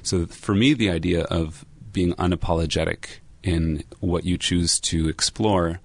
So 0.03 0.25
for 0.25 0.55
me, 0.55 0.73
the 0.73 0.89
idea 0.89 1.23
of 1.23 1.65
being 1.91 2.13
unapologetic 2.13 3.19
in 3.43 3.83
what 3.99 4.23
you 4.23 4.37
choose 4.37 4.79
to 4.81 5.09
explore 5.09 5.79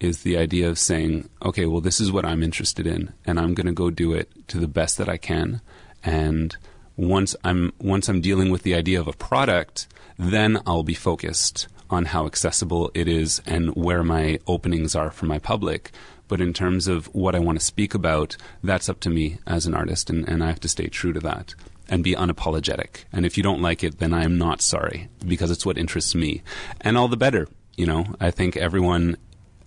is 0.00 0.22
the 0.22 0.36
idea 0.36 0.68
of 0.68 0.78
saying, 0.78 1.28
okay, 1.44 1.66
well, 1.66 1.80
this 1.80 2.00
is 2.00 2.12
what 2.12 2.24
I'm 2.24 2.42
interested 2.42 2.86
in, 2.86 3.12
and 3.24 3.38
I'm 3.38 3.54
going 3.54 3.66
to 3.66 3.72
go 3.72 3.90
do 3.90 4.12
it 4.12 4.30
to 4.48 4.58
the 4.58 4.68
best 4.68 4.98
that 4.98 5.08
I 5.08 5.16
can. 5.16 5.60
And 6.04 6.56
once 6.96 7.34
I'm 7.44 7.72
once 7.80 8.08
I'm 8.08 8.20
dealing 8.20 8.50
with 8.50 8.62
the 8.62 8.74
idea 8.74 9.00
of 9.00 9.08
a 9.08 9.12
product, 9.12 9.88
then 10.16 10.60
I'll 10.66 10.84
be 10.84 10.94
focused 10.94 11.68
on 11.90 12.06
how 12.06 12.26
accessible 12.26 12.90
it 12.94 13.08
is 13.08 13.40
and 13.46 13.74
where 13.74 14.02
my 14.02 14.38
openings 14.46 14.94
are 14.94 15.10
for 15.10 15.26
my 15.26 15.38
public. 15.38 15.90
But 16.28 16.40
in 16.40 16.52
terms 16.52 16.88
of 16.88 17.06
what 17.14 17.34
I 17.34 17.38
want 17.38 17.58
to 17.58 17.64
speak 17.64 17.94
about, 17.94 18.36
that's 18.62 18.88
up 18.88 19.00
to 19.00 19.10
me 19.10 19.38
as 19.46 19.66
an 19.66 19.74
artist, 19.74 20.10
and, 20.10 20.28
and 20.28 20.44
I 20.44 20.48
have 20.48 20.60
to 20.60 20.68
stay 20.68 20.88
true 20.88 21.12
to 21.14 21.20
that 21.20 21.54
and 21.88 22.04
be 22.04 22.14
unapologetic. 22.14 23.04
And 23.12 23.24
if 23.24 23.36
you 23.36 23.42
don't 23.42 23.62
like 23.62 23.82
it, 23.82 23.98
then 23.98 24.12
I 24.12 24.24
am 24.24 24.36
not 24.36 24.60
sorry 24.60 25.08
because 25.26 25.50
it's 25.50 25.64
what 25.64 25.78
interests 25.78 26.14
me. 26.14 26.42
And 26.80 26.98
all 26.98 27.08
the 27.08 27.16
better. 27.16 27.48
You 27.76 27.86
know, 27.86 28.14
I 28.20 28.30
think 28.30 28.56
everyone, 28.56 29.16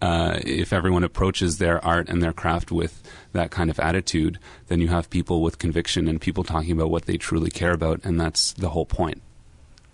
uh, 0.01 0.39
if 0.45 0.73
everyone 0.73 1.03
approaches 1.03 1.57
their 1.57 1.83
art 1.83 2.09
and 2.09 2.21
their 2.21 2.33
craft 2.33 2.71
with 2.71 3.01
that 3.33 3.51
kind 3.51 3.71
of 3.71 3.79
attitude, 3.79 4.37
then 4.67 4.81
you 4.81 4.89
have 4.89 5.09
people 5.09 5.41
with 5.41 5.57
conviction 5.57 6.07
and 6.07 6.19
people 6.21 6.43
talking 6.43 6.73
about 6.73 6.91
what 6.91 7.05
they 7.05 7.17
truly 7.17 7.49
care 7.49 7.71
about. 7.71 8.01
And 8.03 8.19
that's 8.19 8.53
the 8.53 8.69
whole 8.69 8.85
point. 8.85 9.21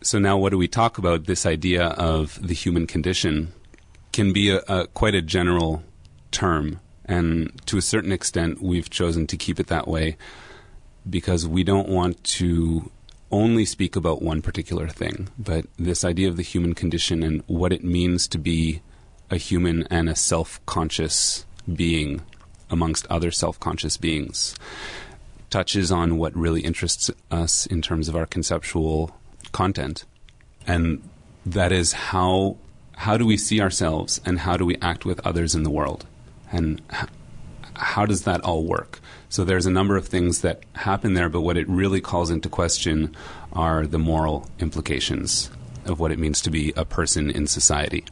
So 0.02 0.20
now, 0.20 0.38
what 0.38 0.52
do 0.52 0.58
we 0.58 0.68
talk 0.68 0.98
about? 0.98 1.26
This 1.26 1.46
idea 1.46 1.88
of 1.88 2.40
the 2.46 2.54
human 2.54 2.88
condition 2.88 3.54
can 4.14 4.32
be 4.32 4.52
a, 4.52 4.60
a 4.68 4.88
quite 4.88 5.16
a 5.16 5.22
general 5.22 5.84
term. 6.32 6.80
And 7.06 7.52
to 7.66 7.78
a 7.78 7.82
certain 7.82 8.12
extent, 8.12 8.62
we've 8.62 8.90
chosen 8.90 9.28
to 9.28 9.38
keep 9.38 9.60
it 9.60 9.68
that 9.68 9.88
way 9.88 10.18
because 11.10 11.48
we 11.48 11.64
don't 11.64 11.90
want 11.90 12.24
to 12.24 12.92
only 13.32 13.66
speak 13.66 13.96
about 13.96 14.22
one 14.22 14.42
particular 14.42 14.88
thing, 14.88 15.30
but 15.38 15.66
this 15.78 16.06
idea 16.06 16.28
of 16.28 16.38
the 16.38 16.44
human 16.44 16.74
condition 16.74 17.24
and 17.24 17.44
what 17.48 17.74
it 17.74 17.84
means 17.84 18.28
to 18.30 18.38
be 18.38 18.82
a 19.30 19.38
human 19.38 19.86
and 19.90 20.10
a 20.10 20.16
self 20.16 20.66
conscious 20.66 21.46
being 21.74 22.22
amongst 22.70 23.06
other 23.08 23.32
self 23.32 23.60
conscious 23.60 23.98
beings 23.98 24.56
touches 25.50 25.92
on 25.92 26.18
what 26.18 26.36
really 26.36 26.62
interests 26.62 27.10
us 27.32 27.66
in 27.66 27.82
terms 27.82 28.08
of 28.08 28.16
our 28.16 28.26
conceptual 28.26 29.17
content. 29.52 30.06
And 30.66 31.08
that 31.46 31.72
is 31.72 31.94
how 31.94 32.58
how 32.98 33.16
do 33.16 33.26
we 33.26 33.38
see 33.38 33.62
ourselves 33.62 34.20
and 34.26 34.40
how 34.40 34.58
do 34.58 34.66
we 34.66 34.76
act 34.82 35.06
with 35.06 35.26
others 35.26 35.54
in 35.54 35.62
the 35.62 35.70
world? 35.70 36.06
And 36.52 36.82
how 37.76 38.08
does 38.08 38.24
that 38.24 38.42
all 38.42 38.64
work? 38.64 39.00
So 39.30 39.44
there's 39.44 39.68
a 39.68 39.72
number 39.72 39.96
of 39.96 40.08
things 40.08 40.42
that 40.42 40.64
happen 40.74 41.14
there, 41.14 41.30
but 41.30 41.42
what 41.42 41.58
it 41.58 41.70
really 41.70 42.02
calls 42.02 42.32
into 42.32 42.50
question 42.50 43.16
are 43.54 43.86
the 43.86 44.00
moral 44.00 44.50
implications 44.60 45.52
of 45.86 46.00
what 46.00 46.12
it 46.12 46.18
means 46.18 46.42
to 46.42 46.50
be 46.50 46.74
a 46.76 46.86
person 46.86 47.30
in 47.30 47.46
society. 47.46 48.04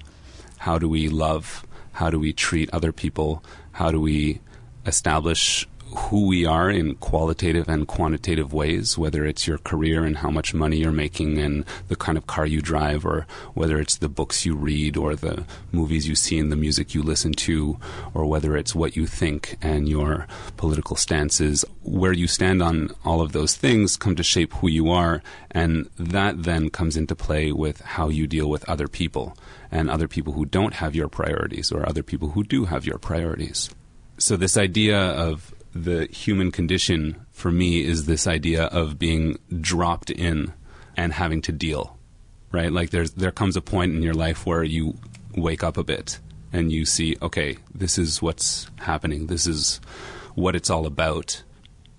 How 0.59 0.77
do 0.77 0.87
we 0.87 1.09
love? 1.09 1.65
How 1.93 2.11
do 2.11 2.19
we 2.19 2.31
treat 2.31 2.69
other 2.71 2.91
people? 2.91 3.43
How 3.71 3.91
do 3.91 3.99
we 3.99 4.39
establish 4.85 5.67
who 5.95 6.27
we 6.27 6.45
are 6.45 6.69
in 6.69 6.95
qualitative 6.95 7.67
and 7.67 7.87
quantitative 7.87 8.53
ways, 8.53 8.97
whether 8.97 9.25
it's 9.25 9.47
your 9.47 9.57
career 9.59 10.03
and 10.03 10.17
how 10.17 10.29
much 10.29 10.53
money 10.53 10.77
you're 10.77 10.91
making 10.91 11.37
and 11.37 11.65
the 11.87 11.95
kind 11.95 12.17
of 12.17 12.27
car 12.27 12.45
you 12.45 12.61
drive, 12.61 13.05
or 13.05 13.25
whether 13.53 13.79
it's 13.79 13.97
the 13.97 14.09
books 14.09 14.45
you 14.45 14.55
read 14.55 14.97
or 14.97 15.15
the 15.15 15.45
movies 15.71 16.07
you 16.07 16.15
see 16.15 16.37
and 16.37 16.51
the 16.51 16.55
music 16.55 16.93
you 16.93 17.01
listen 17.01 17.31
to, 17.33 17.79
or 18.13 18.25
whether 18.25 18.55
it's 18.55 18.75
what 18.75 18.95
you 18.95 19.07
think 19.07 19.57
and 19.61 19.89
your 19.89 20.27
political 20.57 20.95
stances. 20.95 21.65
Where 21.83 22.13
you 22.13 22.27
stand 22.27 22.61
on 22.61 22.91
all 23.03 23.21
of 23.21 23.31
those 23.31 23.55
things 23.55 23.97
come 23.97 24.15
to 24.15 24.23
shape 24.23 24.53
who 24.53 24.67
you 24.67 24.89
are, 24.89 25.21
and 25.51 25.89
that 25.97 26.43
then 26.43 26.69
comes 26.69 26.97
into 26.97 27.15
play 27.15 27.51
with 27.51 27.81
how 27.81 28.09
you 28.09 28.27
deal 28.27 28.49
with 28.49 28.67
other 28.69 28.87
people 28.87 29.37
and 29.71 29.89
other 29.89 30.07
people 30.07 30.33
who 30.33 30.45
don't 30.45 30.75
have 30.75 30.95
your 30.95 31.07
priorities 31.07 31.71
or 31.71 31.87
other 31.87 32.03
people 32.03 32.29
who 32.29 32.43
do 32.43 32.65
have 32.65 32.85
your 32.85 32.97
priorities. 32.97 33.69
So, 34.17 34.37
this 34.37 34.55
idea 34.57 34.97
of 34.97 35.53
the 35.75 36.07
human 36.07 36.51
condition 36.51 37.23
for 37.31 37.51
me 37.51 37.83
is 37.83 38.05
this 38.05 38.25
idea 38.25 38.63
of 38.65 38.97
being 38.97 39.37
dropped 39.59 40.09
in 40.09 40.53
and 40.97 41.13
having 41.13 41.41
to 41.41 41.51
deal 41.51 41.95
right? 42.55 42.71
Like 42.71 42.89
there's 42.89 43.11
there 43.11 43.31
comes 43.31 43.57
a 43.57 43.61
point 43.61 43.93
in 43.93 44.01
your 44.01 44.13
life 44.13 44.45
where 44.45 44.63
you 44.63 44.95
wake 45.35 45.63
up 45.63 45.77
a 45.77 45.83
bit 45.83 46.19
and 46.53 46.71
you 46.71 46.85
see 46.85 47.17
okay 47.21 47.57
this 47.73 47.97
is 47.97 48.21
what's 48.21 48.69
happening. 48.77 49.27
This 49.27 49.45
is 49.45 49.81
what 50.33 50.55
it's 50.55 50.69
all 50.69 50.85
about. 50.85 51.43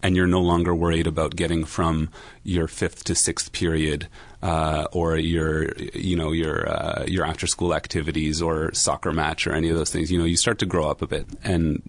And 0.03 0.15
you're 0.15 0.27
no 0.27 0.41
longer 0.41 0.75
worried 0.75 1.07
about 1.07 1.37
getting 1.37 1.65
from 1.65 2.11
your 2.45 2.69
fifth 2.69 3.05
to 3.05 3.15
sixth 3.15 3.51
period 3.53 4.09
uh, 4.43 4.87
or 4.93 5.17
your 5.17 5.73
you 5.95 6.17
know 6.17 6.33
your 6.33 6.69
uh, 6.69 7.05
your 7.07 7.25
after 7.27 7.47
school 7.47 7.75
activities 7.75 8.41
or 8.41 8.73
soccer 8.73 9.13
match 9.13 9.47
or 9.47 9.53
any 9.53 9.69
of 9.69 9.77
those 9.77 9.91
things. 9.91 10.11
You 10.11 10.19
know 10.19 10.25
you 10.25 10.37
start 10.37 10.59
to 10.61 10.67
grow 10.67 10.89
up 10.89 11.03
a 11.03 11.07
bit. 11.07 11.27
And 11.43 11.83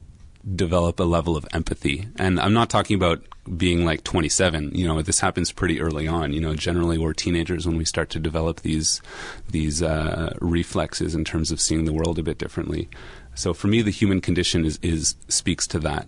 develop 0.55 0.99
a 0.99 1.03
level 1.03 1.35
of 1.35 1.45
empathy. 1.53 2.07
And 2.17 2.39
I'm 2.39 2.53
not 2.53 2.69
talking 2.69 2.95
about 2.95 3.21
being 3.57 3.85
like 3.85 4.03
27. 4.03 4.75
You 4.75 4.87
know, 4.87 5.01
this 5.01 5.19
happens 5.19 5.51
pretty 5.51 5.81
early 5.81 6.07
on. 6.07 6.33
You 6.33 6.41
know, 6.41 6.55
generally 6.55 6.97
we're 6.97 7.13
teenagers 7.13 7.65
when 7.65 7.77
we 7.77 7.85
start 7.85 8.09
to 8.11 8.19
develop 8.19 8.61
these 8.61 9.01
these 9.49 9.81
uh, 9.81 10.33
reflexes 10.39 11.15
in 11.15 11.25
terms 11.25 11.51
of 11.51 11.59
seeing 11.59 11.85
the 11.85 11.93
world 11.93 12.19
a 12.19 12.23
bit 12.23 12.37
differently. 12.37 12.89
So 13.35 13.53
for 13.53 13.67
me, 13.67 13.81
the 13.81 13.91
human 13.91 14.21
condition 14.21 14.65
is, 14.65 14.79
is 14.81 15.15
speaks 15.27 15.67
to 15.67 15.79
that. 15.79 16.07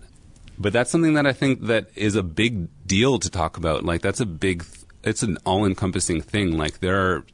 But 0.58 0.72
that's 0.72 0.90
something 0.90 1.14
that 1.14 1.26
I 1.26 1.32
think 1.32 1.62
that 1.66 1.88
is 1.94 2.16
a 2.16 2.22
big 2.22 2.68
deal 2.86 3.18
to 3.18 3.30
talk 3.30 3.56
about. 3.56 3.84
Like 3.84 4.02
that's 4.02 4.20
a 4.20 4.26
big, 4.26 4.64
it's 5.02 5.22
an 5.22 5.38
all-encompassing 5.46 6.20
thing. 6.20 6.56
Like 6.58 6.80
there 6.80 6.98
are 6.98 7.24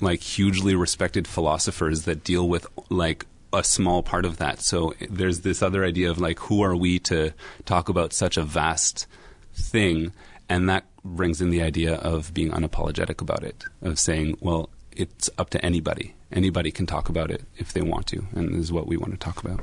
like 0.00 0.20
hugely 0.20 0.74
respected 0.74 1.26
philosophers 1.26 2.02
that 2.02 2.22
deal 2.22 2.48
with 2.48 2.66
like 2.90 3.26
a 3.52 3.64
small 3.64 4.02
part 4.02 4.24
of 4.24 4.38
that. 4.38 4.60
So 4.60 4.94
there's 5.08 5.40
this 5.40 5.62
other 5.62 5.84
idea 5.84 6.10
of 6.10 6.18
like, 6.18 6.38
who 6.40 6.62
are 6.62 6.76
we 6.76 6.98
to 7.00 7.32
talk 7.64 7.88
about 7.88 8.12
such 8.12 8.36
a 8.36 8.42
vast 8.42 9.06
thing? 9.54 10.12
And 10.48 10.68
that 10.68 10.84
brings 11.04 11.40
in 11.40 11.50
the 11.50 11.62
idea 11.62 11.94
of 11.96 12.34
being 12.34 12.50
unapologetic 12.50 13.20
about 13.20 13.42
it, 13.42 13.64
of 13.82 13.98
saying, 13.98 14.38
well, 14.40 14.70
it's 14.92 15.30
up 15.38 15.50
to 15.50 15.64
anybody. 15.64 16.14
Anybody 16.32 16.70
can 16.70 16.86
talk 16.86 17.08
about 17.08 17.30
it 17.30 17.42
if 17.56 17.72
they 17.72 17.82
want 17.82 18.06
to, 18.08 18.26
and 18.34 18.54
this 18.54 18.62
is 18.62 18.72
what 18.72 18.86
we 18.86 18.96
want 18.96 19.12
to 19.12 19.18
talk 19.18 19.42
about. 19.42 19.60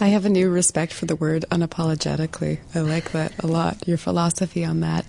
I 0.00 0.08
have 0.08 0.24
a 0.24 0.28
new 0.28 0.48
respect 0.50 0.92
for 0.92 1.06
the 1.06 1.16
word 1.16 1.44
unapologetically. 1.50 2.58
I 2.74 2.80
like 2.80 3.12
that 3.12 3.32
a 3.42 3.46
lot, 3.46 3.86
your 3.86 3.98
philosophy 3.98 4.64
on 4.64 4.80
that. 4.80 5.06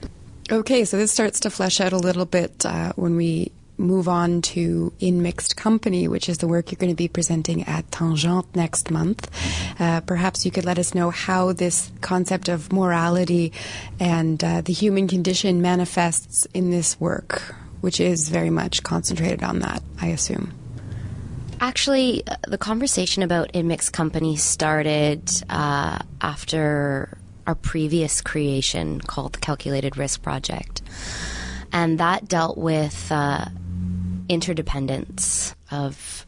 Okay, 0.51 0.85
so 0.85 0.97
this 0.97 1.11
starts 1.11 1.39
to 1.41 1.49
flesh 1.49 1.81
out 1.81 1.93
a 1.93 1.97
little 1.97 2.25
bit 2.25 2.65
uh, 2.65 2.93
when 2.95 3.15
we 3.15 3.51
move 3.77 4.07
on 4.07 4.41
to 4.41 4.93
In 4.99 5.21
Mixed 5.21 5.55
Company, 5.55 6.07
which 6.07 6.29
is 6.29 6.39
the 6.39 6.47
work 6.47 6.71
you're 6.71 6.77
going 6.77 6.91
to 6.91 6.95
be 6.95 7.07
presenting 7.07 7.63
at 7.63 7.89
Tangente 7.91 8.55
next 8.55 8.91
month. 8.91 9.29
Uh, 9.79 10.01
perhaps 10.01 10.45
you 10.45 10.51
could 10.51 10.65
let 10.65 10.79
us 10.79 10.95
know 10.95 11.09
how 11.09 11.53
this 11.53 11.91
concept 12.01 12.49
of 12.49 12.71
morality 12.71 13.51
and 13.99 14.43
uh, 14.43 14.61
the 14.61 14.73
human 14.73 15.07
condition 15.07 15.61
manifests 15.61 16.45
in 16.53 16.71
this 16.71 16.99
work, 16.99 17.55
which 17.81 17.99
is 17.99 18.29
very 18.29 18.49
much 18.49 18.83
concentrated 18.83 19.43
on 19.43 19.59
that, 19.59 19.81
I 20.01 20.07
assume. 20.07 20.53
Actually, 21.61 22.25
uh, 22.27 22.35
the 22.47 22.57
conversation 22.57 23.23
about 23.23 23.51
In 23.51 23.67
Mixed 23.67 23.93
Company 23.93 24.35
started 24.35 25.29
uh, 25.49 25.99
after 26.21 27.17
our 27.47 27.55
previous 27.55 28.21
creation 28.21 28.99
called 28.99 29.33
the 29.33 29.39
Calculated 29.39 29.97
Risk 29.97 30.21
Project. 30.21 30.81
And 31.71 31.99
that 31.99 32.27
dealt 32.27 32.57
with 32.57 33.11
uh, 33.11 33.45
interdependence 34.29 35.55
of 35.71 36.25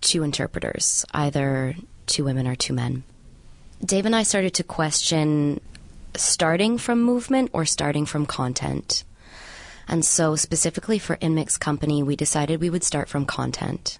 two 0.00 0.22
interpreters, 0.22 1.04
either 1.12 1.74
two 2.06 2.24
women 2.24 2.46
or 2.46 2.54
two 2.54 2.72
men. 2.72 3.04
Dave 3.84 4.06
and 4.06 4.14
I 4.14 4.22
started 4.22 4.54
to 4.54 4.64
question 4.64 5.60
starting 6.16 6.78
from 6.78 7.02
movement 7.02 7.50
or 7.52 7.64
starting 7.64 8.06
from 8.06 8.26
content. 8.26 9.04
And 9.88 10.04
so, 10.04 10.36
specifically 10.36 10.98
for 10.98 11.14
In 11.14 11.34
Mixed 11.34 11.60
Company, 11.60 12.02
we 12.02 12.14
decided 12.14 12.60
we 12.60 12.70
would 12.70 12.84
start 12.84 13.08
from 13.08 13.26
content. 13.26 13.98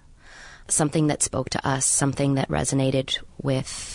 Something 0.69 1.07
that 1.07 1.21
spoke 1.21 1.49
to 1.51 1.67
us, 1.67 1.85
something 1.85 2.35
that 2.35 2.47
resonated 2.47 3.17
with 3.41 3.92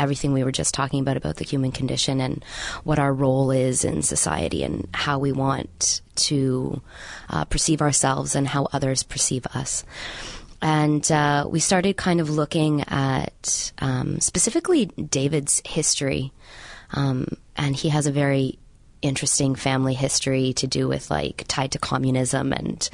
everything 0.00 0.32
we 0.32 0.42
were 0.42 0.52
just 0.52 0.74
talking 0.74 1.00
about 1.00 1.16
about 1.16 1.36
the 1.36 1.44
human 1.44 1.70
condition 1.70 2.20
and 2.20 2.44
what 2.84 2.98
our 2.98 3.12
role 3.12 3.50
is 3.50 3.84
in 3.84 4.02
society 4.02 4.64
and 4.64 4.88
how 4.94 5.18
we 5.18 5.30
want 5.30 6.00
to 6.14 6.80
uh, 7.28 7.44
perceive 7.44 7.82
ourselves 7.82 8.34
and 8.34 8.48
how 8.48 8.66
others 8.72 9.02
perceive 9.02 9.46
us. 9.54 9.84
And 10.62 11.10
uh, 11.12 11.46
we 11.48 11.60
started 11.60 11.96
kind 11.96 12.20
of 12.20 12.30
looking 12.30 12.82
at 12.88 13.72
um, 13.78 14.20
specifically 14.20 14.86
David's 14.86 15.62
history. 15.66 16.32
Um, 16.92 17.36
and 17.56 17.76
he 17.76 17.90
has 17.90 18.06
a 18.06 18.12
very 18.12 18.58
interesting 19.02 19.54
family 19.54 19.94
history 19.94 20.52
to 20.54 20.66
do 20.66 20.88
with 20.88 21.10
like 21.10 21.44
tied 21.46 21.72
to 21.72 21.78
communism 21.78 22.52
and 22.52 22.88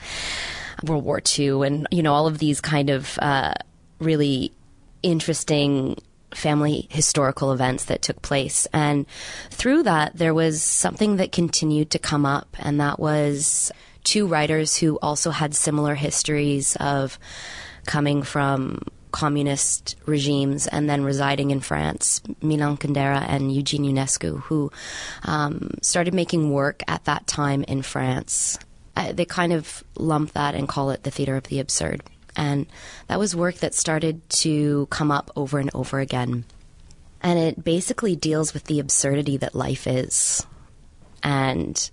World 0.84 1.04
War 1.04 1.20
II 1.38 1.66
and, 1.66 1.88
you 1.90 2.02
know, 2.02 2.12
all 2.12 2.26
of 2.26 2.38
these 2.38 2.60
kind 2.60 2.90
of 2.90 3.18
uh, 3.20 3.54
really 3.98 4.52
interesting 5.02 5.96
family 6.36 6.86
historical 6.90 7.52
events 7.52 7.86
that 7.86 8.02
took 8.02 8.22
place. 8.22 8.66
And 8.72 9.06
through 9.50 9.84
that, 9.84 10.16
there 10.16 10.34
was 10.34 10.62
something 10.62 11.16
that 11.16 11.32
continued 11.32 11.90
to 11.90 11.98
come 11.98 12.26
up, 12.26 12.56
and 12.58 12.80
that 12.80 12.98
was 12.98 13.72
two 14.04 14.26
writers 14.26 14.76
who 14.76 14.98
also 15.00 15.30
had 15.30 15.54
similar 15.54 15.94
histories 15.94 16.76
of 16.76 17.18
coming 17.86 18.22
from 18.22 18.82
communist 19.10 19.96
regimes 20.04 20.66
and 20.66 20.90
then 20.90 21.02
residing 21.02 21.50
in 21.50 21.60
France, 21.60 22.20
Milan 22.42 22.76
Kundera 22.76 23.24
and 23.26 23.50
Eugene 23.50 23.84
Ionesco, 23.84 24.40
who 24.42 24.70
um, 25.24 25.70
started 25.80 26.12
making 26.12 26.50
work 26.50 26.82
at 26.86 27.04
that 27.06 27.26
time 27.26 27.62
in 27.64 27.80
France. 27.82 28.58
Uh, 28.94 29.12
they 29.12 29.24
kind 29.24 29.52
of 29.52 29.82
lump 29.96 30.32
that 30.32 30.54
and 30.54 30.68
call 30.68 30.90
it 30.90 31.02
the 31.02 31.10
theater 31.10 31.34
of 31.36 31.44
the 31.44 31.60
absurd. 31.60 32.02
And 32.36 32.66
that 33.08 33.18
was 33.18 33.34
work 33.34 33.56
that 33.56 33.74
started 33.74 34.28
to 34.30 34.86
come 34.90 35.10
up 35.10 35.30
over 35.34 35.58
and 35.58 35.70
over 35.74 35.98
again. 35.98 36.44
And 37.22 37.38
it 37.38 37.64
basically 37.64 38.14
deals 38.14 38.52
with 38.52 38.64
the 38.64 38.78
absurdity 38.78 39.38
that 39.38 39.54
life 39.54 39.86
is. 39.86 40.46
And 41.22 41.90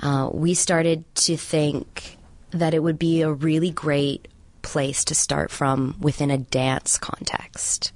uh, 0.00 0.30
we 0.32 0.54
started 0.54 1.04
to 1.16 1.36
think 1.36 2.18
that 2.50 2.74
it 2.74 2.82
would 2.82 2.98
be 2.98 3.22
a 3.22 3.32
really 3.32 3.70
great 3.70 4.28
place 4.62 5.04
to 5.06 5.14
start 5.14 5.50
from 5.50 5.96
within 6.00 6.30
a 6.30 6.38
dance 6.38 6.98
context. 6.98 7.92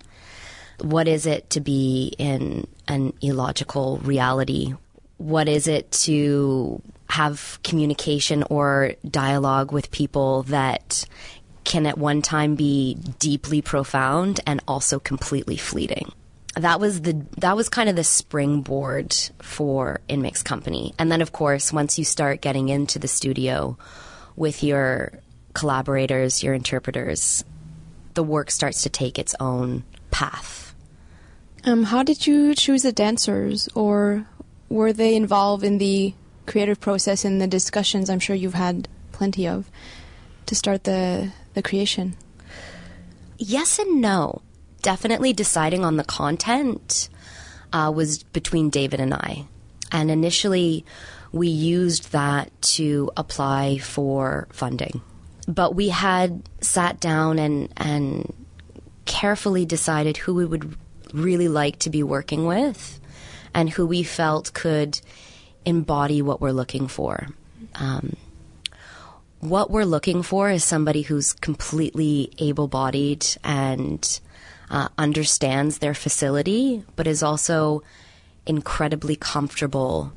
What 0.81 1.07
is 1.07 1.27
it 1.27 1.51
to 1.51 1.61
be 1.61 2.15
in 2.19 2.67
an 2.89 3.13
illogical 3.21 3.99
reality? 3.99 4.75
What 5.19 5.49
is 5.49 5.69
it 5.69 5.93
to 5.93 6.83
have 7.09 7.59
communication 7.63 8.43
or 8.45 8.95
dialogue 9.09 9.71
with 9.71 9.91
people 9.91 10.45
that 10.45 11.05
can 11.73 11.87
at 11.87 11.97
one 11.97 12.21
time 12.21 12.55
be 12.55 12.99
deeply 13.19 13.63
profound 13.63 14.41
and 14.47 14.61
also 14.69 14.99
completely 14.99 15.57
fleeting. 15.57 16.13
That 16.55 16.81
was 16.81 17.01
the 17.01 17.25
that 17.39 17.57
was 17.57 17.71
kind 17.71 17.89
of 17.89 17.97
the 17.97 18.05
springboard 18.05 19.17
for 19.41 20.03
In 20.07 20.21
Mixed 20.21 20.45
Company. 20.45 20.93
And 20.99 21.11
then 21.11 21.23
of 21.23 21.33
course, 21.33 21.73
once 21.73 21.99
you 21.99 22.05
start 22.05 22.43
getting 22.43 22.69
into 22.69 22.99
the 22.99 23.09
studio 23.09 23.79
with 24.37 24.63
your 24.63 25.13
collaborators, 25.55 26.43
your 26.43 26.53
interpreters, 26.53 27.43
the 28.13 28.23
work 28.23 28.51
starts 28.51 28.83
to 28.83 28.91
take 28.91 29.19
its 29.19 29.35
own 29.41 29.83
path. 30.11 30.75
Um, 31.65 31.85
how 31.85 32.03
did 32.03 32.27
you 32.27 32.55
choose 32.55 32.83
the 32.83 32.93
dancers, 32.93 33.71
or 33.75 34.27
were 34.69 34.93
they 34.93 35.15
involved 35.15 35.65
in 35.65 35.79
the 35.79 36.13
creative 36.45 36.81
process 36.81 37.25
and 37.25 37.41
the 37.41 37.47
discussions? 37.47 38.11
I'm 38.11 38.21
sure 38.21 38.37
you've 38.37 38.53
had 38.53 38.89
plenty 39.13 39.49
of 39.49 39.71
to 40.45 40.55
start 40.55 40.85
the 40.85 41.33
the 41.55 41.63
creation? 41.63 42.17
Yes 43.39 43.79
and 43.79 44.01
no. 44.01 44.43
Definitely 44.83 45.33
deciding 45.33 45.85
on 45.85 45.97
the 45.97 46.05
content 46.05 47.09
uh, 47.73 47.93
was 47.95 48.23
between 48.23 48.71
David 48.71 49.01
and 49.01 49.15
I. 49.15 49.47
And 49.91 50.11
initially, 50.11 50.85
we 51.33 51.49
used 51.49 52.13
that 52.13 52.51
to 52.63 53.11
apply 53.17 53.79
for 53.79 54.49
funding. 54.51 55.01
But 55.49 55.75
we 55.75 55.89
had 55.89 56.49
sat 56.61 57.01
down 57.01 57.39
and, 57.39 57.73
and 57.77 58.33
carefully 59.05 59.67
decided 59.67 60.17
who 60.17 60.35
we 60.35 60.47
would 60.47 60.77
really 61.13 61.49
like 61.49 61.79
to 61.81 61.91
be 61.91 62.03
working 62.03 62.47
with 62.47 63.01
and 63.55 63.71
who 63.71 63.87
we 63.87 64.03
felt 64.03 64.53
could 64.55 65.01
embody 65.65 66.23
what 66.23 66.41
we're 66.41 66.53
looking 66.53 66.89
for. 66.89 67.29
Um, 67.75 68.17
what 69.43 69.73
we're 69.73 69.85
looking 69.85 70.23
for 70.23 70.51
is 70.51 70.63
somebody 70.63 71.03
who's 71.03 71.33
completely 71.33 72.31
able 72.39 72.69
bodied 72.69 73.27
and 73.43 74.21
uh, 74.71 74.87
understands 74.97 75.79
their 75.79 75.95
facility, 75.95 76.85
but 76.95 77.09
is 77.09 77.25
also 77.25 77.83
incredibly 78.47 79.17
comfortable 79.17 80.13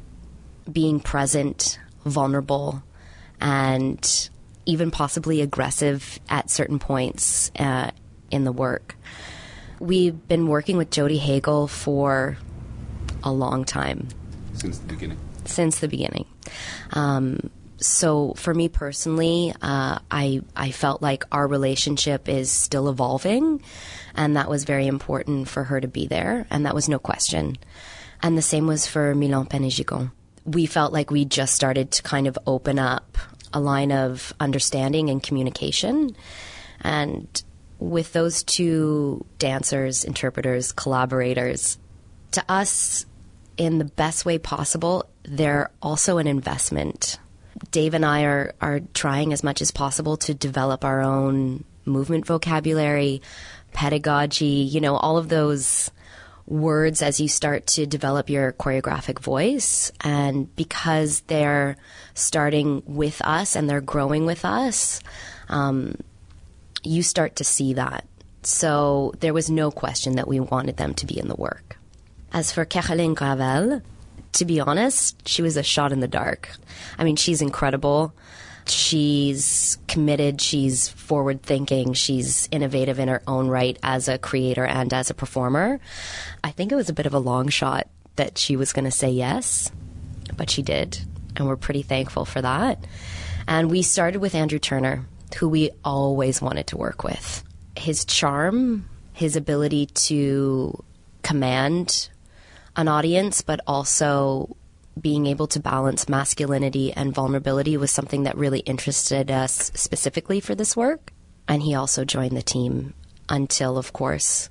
being 0.72 1.00
present, 1.00 1.80
vulnerable, 2.06 2.84
and 3.42 4.30
even 4.68 4.92
possibly 4.92 5.42
aggressive 5.42 6.20
at 6.30 6.52
certain 6.52 6.78
points 6.78 7.52
uh, 7.58 7.90
in 8.30 8.44
the 8.44 8.52
work. 8.52 8.96
We've 9.80 10.28
been 10.28 10.48
working 10.48 10.78
with 10.78 10.92
Jody 10.92 11.18
Hegel 11.18 11.68
for 11.68 12.38
a 13.24 13.32
long 13.32 13.66
time. 13.66 14.08
Since 14.54 14.78
the 14.78 14.94
beginning. 14.94 15.18
Since 15.46 15.80
the 15.80 15.88
beginning. 15.88 16.26
Um, 16.94 17.50
so 17.78 18.34
for 18.36 18.54
me 18.54 18.70
personally, 18.70 19.54
uh, 19.62 20.00
I 20.10 20.42
I 20.56 20.72
felt 20.72 21.02
like 21.02 21.26
our 21.32 21.48
relationship 21.48 22.30
is 22.30 22.52
still 22.52 22.90
evolving, 22.90 23.62
and 24.16 24.38
that 24.38 24.50
was 24.50 24.64
very 24.64 24.88
important 24.88 25.48
for 25.50 25.64
her 25.64 25.82
to 25.82 25.88
be 25.88 26.08
there, 26.08 26.48
and 26.50 26.66
that 26.66 26.76
was 26.76 26.88
no 26.88 27.00
question. 27.00 27.58
And 28.22 28.38
the 28.38 28.42
same 28.42 28.66
was 28.66 28.88
for 28.88 29.14
Milan 29.14 29.46
Panet-Gigon. 29.46 30.12
We 30.46 30.66
felt 30.66 30.94
like 30.94 31.12
we 31.12 31.26
just 31.26 31.54
started 31.54 31.92
to 31.92 32.04
kind 32.04 32.28
of 32.28 32.38
open 32.48 32.80
up 32.80 33.18
a 33.54 33.60
line 33.60 33.92
of 33.92 34.34
understanding 34.40 35.10
and 35.10 35.22
communication, 35.22 36.16
and 36.82 37.44
with 37.78 38.14
those 38.14 38.44
two 38.44 39.26
dancers, 39.38 40.06
interpreters, 40.06 40.72
collaborators, 40.72 41.78
to 42.32 42.44
us, 42.48 43.06
in 43.58 43.80
the 43.80 43.86
best 43.86 44.26
way 44.26 44.38
possible, 44.38 45.06
they're 45.24 45.72
also 45.82 46.18
an 46.18 46.28
investment 46.28 47.20
Dave 47.72 47.94
and 47.94 48.06
I 48.06 48.24
are, 48.24 48.54
are 48.62 48.80
trying 48.94 49.34
as 49.34 49.44
much 49.44 49.62
as 49.62 49.72
possible 49.72 50.18
to 50.18 50.34
develop 50.34 50.84
our 50.84 51.02
own 51.02 51.64
movement 51.86 52.26
vocabulary, 52.26 53.22
pedagogy, 53.74 54.46
you 54.46 54.82
know, 54.82 54.96
all 54.96 55.18
of 55.18 55.30
those 55.30 55.92
words 56.48 57.02
as 57.02 57.20
you 57.20 57.28
start 57.28 57.66
to 57.66 57.86
develop 57.86 58.30
your 58.30 58.54
choreographic 58.54 59.20
voice. 59.20 59.92
And 60.02 60.54
because 60.56 61.22
they're 61.22 61.78
starting 62.14 62.84
with 62.86 63.22
us 63.22 63.56
and 63.56 63.70
they're 63.70 63.82
growing 63.82 64.26
with 64.26 64.46
us, 64.46 65.02
um, 65.50 65.96
you 66.84 67.04
start 67.04 67.38
to 67.38 67.44
see 67.44 67.74
that. 67.74 68.06
So 68.44 69.14
there 69.22 69.34
was 69.34 69.50
no 69.50 69.72
question 69.72 70.18
that 70.18 70.28
we 70.28 70.40
wanted 70.40 70.78
them 70.78 70.94
to 70.96 71.06
be 71.06 71.18
in 71.20 71.28
the 71.28 71.36
work. 71.36 71.78
As 72.32 72.52
for 72.52 72.66
Caroline 72.66 73.16
Gravel, 73.16 73.82
to 74.36 74.46
be 74.46 74.60
honest, 74.60 75.28
she 75.28 75.42
was 75.42 75.58
a 75.58 75.64
shot 75.64 75.92
in 75.92 76.00
the 76.00 76.08
dark. 76.08 76.50
I 76.98 77.04
mean, 77.04 77.16
she's 77.16 77.42
incredible. 77.42 78.14
She's 78.68 79.78
committed, 79.88 80.42
she's 80.42 80.90
forward 80.90 81.44
thinking, 81.44 81.94
she's 81.94 82.50
innovative 82.52 82.98
in 82.98 83.10
her 83.10 83.22
own 83.28 83.48
right 83.48 83.78
as 83.84 84.08
a 84.08 84.18
creator 84.18 84.66
and 84.66 84.92
as 84.92 85.12
a 85.12 85.14
performer. 85.14 85.80
I 86.44 86.50
think 86.50 86.72
it 86.72 86.76
was 86.76 86.90
a 86.90 86.94
bit 86.94 87.06
of 87.06 87.14
a 87.14 87.20
long 87.20 87.50
shot 87.50 87.88
that 88.16 88.40
she 88.40 88.56
was 88.56 88.74
going 88.74 88.86
to 88.86 88.92
say 88.92 89.12
yes, 89.12 89.72
but 90.36 90.50
she 90.50 90.64
did, 90.64 91.00
and 91.36 91.48
we're 91.48 91.58
pretty 91.58 91.84
thankful 91.84 92.26
for 92.26 92.42
that. 92.42 92.84
And 93.48 93.70
we 93.70 93.84
started 93.84 94.20
with 94.20 94.34
Andrew 94.34 94.58
Turner, 94.58 95.06
who 95.38 95.48
we 95.48 95.70
always 95.84 96.42
wanted 96.42 96.66
to 96.68 96.78
work 96.78 97.04
with. 97.04 97.44
His 97.76 98.04
charm, 98.04 98.90
his 99.14 99.36
ability 99.36 99.86
to 99.86 100.84
command 101.22 102.10
an 102.76 102.88
audience, 102.88 103.42
but 103.42 103.60
also 103.68 104.56
being 105.00 105.26
able 105.26 105.48
to 105.48 105.60
balance 105.60 106.08
masculinity 106.08 106.94
and 106.94 107.14
vulnerability 107.14 107.76
was 107.78 107.92
something 107.92 108.24
that 108.24 108.38
really 108.38 108.60
interested 108.60 109.30
us 109.30 109.72
specifically 109.76 110.40
for 110.40 110.56
this 110.56 110.76
work. 110.76 111.12
And 111.48 111.62
he 111.62 111.76
also 111.76 112.06
joined 112.06 112.36
the 112.36 112.42
team 112.42 112.94
until, 113.30 113.78
of 113.78 113.94
course, 113.94 114.50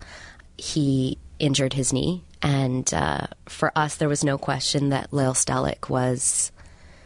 he 0.56 1.18
injured 1.38 1.72
his 1.72 1.92
knee. 1.92 2.22
And 2.42 2.92
uh, 2.92 3.26
for 3.46 3.72
us, 3.76 3.96
there 3.96 4.08
was 4.08 4.22
no 4.22 4.37
question 4.37 4.90
that 4.90 5.12
Lael 5.12 5.32
Stellick 5.32 5.88
was 5.88 6.52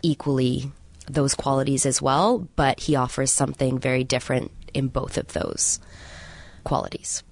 equally 0.02 0.72
those 1.06 1.34
qualities 1.34 1.86
as 1.86 2.02
well, 2.02 2.48
but 2.56 2.80
he 2.80 2.96
offers 2.96 3.32
something 3.32 3.78
very 3.78 4.04
different 4.04 4.50
in 4.74 4.88
both 4.88 5.16
of 5.16 5.28
those 5.28 5.80
qualities. 6.64 7.22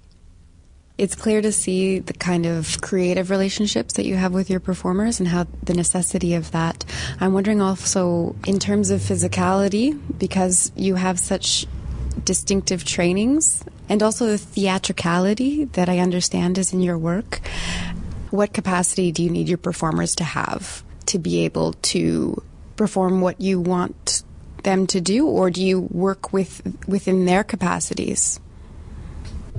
It's 0.97 1.13
clear 1.13 1.41
to 1.41 1.51
see 1.51 1.99
the 1.99 2.13
kind 2.13 2.47
of 2.47 2.81
creative 2.81 3.29
relationships 3.29 3.93
that 3.93 4.05
you 4.05 4.15
have 4.15 4.33
with 4.33 4.49
your 4.49 4.59
performers 4.59 5.19
and 5.19 5.27
how 5.27 5.45
the 5.61 5.75
necessity 5.75 6.33
of 6.33 6.49
that. 6.51 6.83
I'm 7.19 7.33
wondering 7.33 7.61
also 7.61 8.35
in 8.47 8.57
terms 8.57 8.89
of 8.89 9.01
physicality, 9.01 9.99
because 10.17 10.71
you 10.75 10.95
have 10.95 11.19
such 11.19 11.67
distinctive 12.25 12.83
trainings 12.83 13.63
and 13.87 14.01
also 14.01 14.25
the 14.25 14.39
theatricality 14.39 15.65
that 15.65 15.87
I 15.87 15.99
understand 15.99 16.57
is 16.57 16.73
in 16.73 16.81
your 16.81 16.97
work. 16.97 17.41
What 18.31 18.51
capacity 18.51 19.11
do 19.11 19.21
you 19.21 19.29
need 19.29 19.47
your 19.47 19.59
performers 19.59 20.15
to 20.15 20.23
have 20.23 20.83
to 21.05 21.19
be 21.19 21.45
able 21.45 21.73
to 21.73 22.41
perform 22.75 23.21
what 23.21 23.39
you 23.39 23.61
want 23.61 24.23
them 24.63 24.87
to 24.87 24.99
do, 24.99 25.27
or 25.27 25.51
do 25.51 25.63
you 25.63 25.79
work 25.79 26.33
with 26.33 26.61
within 26.87 27.25
their 27.25 27.43
capacities? 27.43 28.39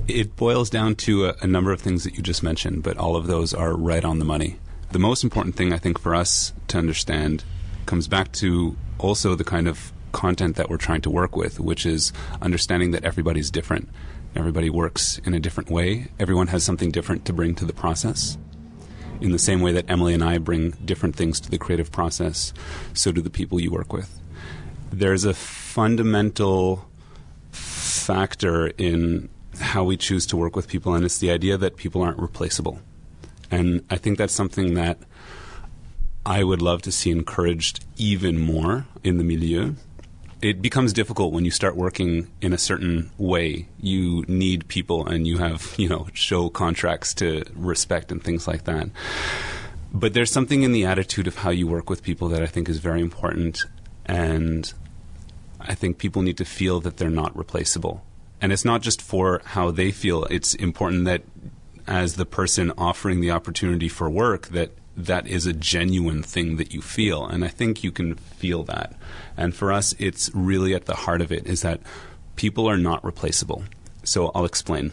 It 0.09 0.35
boils 0.35 0.71
down 0.71 0.95
to 0.95 1.27
a, 1.27 1.35
a 1.41 1.47
number 1.47 1.71
of 1.71 1.79
things 1.79 2.03
that 2.03 2.17
you 2.17 2.23
just 2.23 2.41
mentioned, 2.41 2.81
but 2.81 2.97
all 2.97 3.15
of 3.15 3.27
those 3.27 3.53
are 3.53 3.75
right 3.75 4.03
on 4.03 4.17
the 4.17 4.25
money. 4.25 4.57
The 4.91 4.97
most 4.97 5.23
important 5.23 5.55
thing 5.55 5.71
I 5.71 5.77
think 5.77 5.99
for 5.99 6.15
us 6.15 6.51
to 6.69 6.79
understand 6.79 7.43
comes 7.85 8.07
back 8.07 8.31
to 8.33 8.75
also 8.97 9.35
the 9.35 9.43
kind 9.43 9.67
of 9.67 9.93
content 10.11 10.55
that 10.55 10.67
we're 10.67 10.77
trying 10.77 11.01
to 11.01 11.11
work 11.11 11.35
with, 11.35 11.59
which 11.59 11.85
is 11.85 12.11
understanding 12.41 12.89
that 12.91 13.05
everybody's 13.05 13.51
different. 13.51 13.87
Everybody 14.35 14.71
works 14.71 15.19
in 15.25 15.35
a 15.35 15.39
different 15.39 15.69
way. 15.69 16.07
Everyone 16.19 16.47
has 16.47 16.63
something 16.63 16.89
different 16.89 17.25
to 17.25 17.33
bring 17.33 17.53
to 17.55 17.65
the 17.65 17.73
process. 17.73 18.35
In 19.21 19.31
the 19.31 19.37
same 19.37 19.61
way 19.61 19.73
that 19.73 19.89
Emily 19.89 20.15
and 20.15 20.23
I 20.23 20.39
bring 20.39 20.71
different 20.85 21.15
things 21.15 21.39
to 21.41 21.51
the 21.51 21.59
creative 21.59 21.91
process, 21.91 22.51
so 22.95 23.11
do 23.11 23.21
the 23.21 23.29
people 23.29 23.59
you 23.59 23.69
work 23.69 23.93
with. 23.93 24.19
There's 24.91 25.23
a 25.23 25.35
fundamental 25.35 26.89
factor 27.51 28.67
in 28.69 29.29
how 29.59 29.83
we 29.83 29.97
choose 29.97 30.25
to 30.27 30.37
work 30.37 30.55
with 30.55 30.67
people, 30.67 30.93
and 30.93 31.05
it's 31.05 31.19
the 31.19 31.31
idea 31.31 31.57
that 31.57 31.75
people 31.75 32.01
aren't 32.01 32.19
replaceable. 32.19 32.79
And 33.51 33.83
I 33.89 33.97
think 33.97 34.17
that's 34.17 34.33
something 34.33 34.75
that 34.75 34.99
I 36.25 36.43
would 36.43 36.61
love 36.61 36.81
to 36.83 36.91
see 36.91 37.11
encouraged 37.11 37.85
even 37.97 38.39
more 38.39 38.85
in 39.03 39.17
the 39.17 39.23
milieu. 39.23 39.73
It 40.41 40.61
becomes 40.61 40.93
difficult 40.93 41.33
when 41.33 41.43
you 41.43 41.51
start 41.51 41.75
working 41.75 42.29
in 42.41 42.53
a 42.53 42.57
certain 42.57 43.11
way. 43.17 43.67
You 43.81 44.23
need 44.27 44.67
people 44.67 45.05
and 45.05 45.27
you 45.27 45.37
have, 45.39 45.73
you 45.77 45.89
know, 45.89 46.07
show 46.13 46.49
contracts 46.49 47.13
to 47.15 47.43
respect 47.55 48.11
and 48.11 48.23
things 48.23 48.47
like 48.47 48.63
that. 48.65 48.89
But 49.91 50.13
there's 50.13 50.31
something 50.31 50.63
in 50.63 50.71
the 50.71 50.85
attitude 50.85 51.27
of 51.27 51.37
how 51.37 51.49
you 51.49 51.67
work 51.67 51.89
with 51.89 52.03
people 52.03 52.29
that 52.29 52.43
I 52.43 52.45
think 52.45 52.69
is 52.69 52.77
very 52.77 53.01
important. 53.01 53.65
And 54.05 54.71
I 55.59 55.73
think 55.73 55.97
people 55.97 56.21
need 56.21 56.37
to 56.37 56.45
feel 56.45 56.79
that 56.81 56.97
they're 56.97 57.09
not 57.09 57.35
replaceable 57.35 58.05
and 58.41 58.51
it's 58.51 58.65
not 58.65 58.81
just 58.81 59.01
for 59.01 59.41
how 59.45 59.71
they 59.71 59.91
feel. 59.91 60.25
It's 60.25 60.55
important 60.55 61.05
that 61.05 61.23
as 61.87 62.15
the 62.15 62.25
person 62.25 62.71
offering 62.77 63.19
the 63.19 63.31
opportunity 63.31 63.89
for 63.89 64.09
work 64.09 64.47
that 64.49 64.71
that 64.95 65.25
is 65.27 65.45
a 65.45 65.53
genuine 65.53 66.21
thing 66.21 66.57
that 66.57 66.73
you 66.73 66.81
feel. 66.81 67.25
And 67.25 67.43
i 67.43 67.47
think 67.47 67.83
you 67.83 67.91
can 67.91 68.15
feel 68.15 68.63
that. 68.65 68.95
And 69.35 69.55
for 69.55 69.71
us 69.71 69.95
it's 69.97 70.29
really 70.33 70.75
at 70.75 70.85
the 70.85 70.95
heart 70.95 71.21
of 71.21 71.31
it 71.31 71.47
is 71.47 71.61
that 71.61 71.81
people 72.35 72.69
are 72.69 72.77
not 72.77 73.03
replaceable. 73.03 73.63
So 74.03 74.31
i'll 74.35 74.45
explain. 74.45 74.91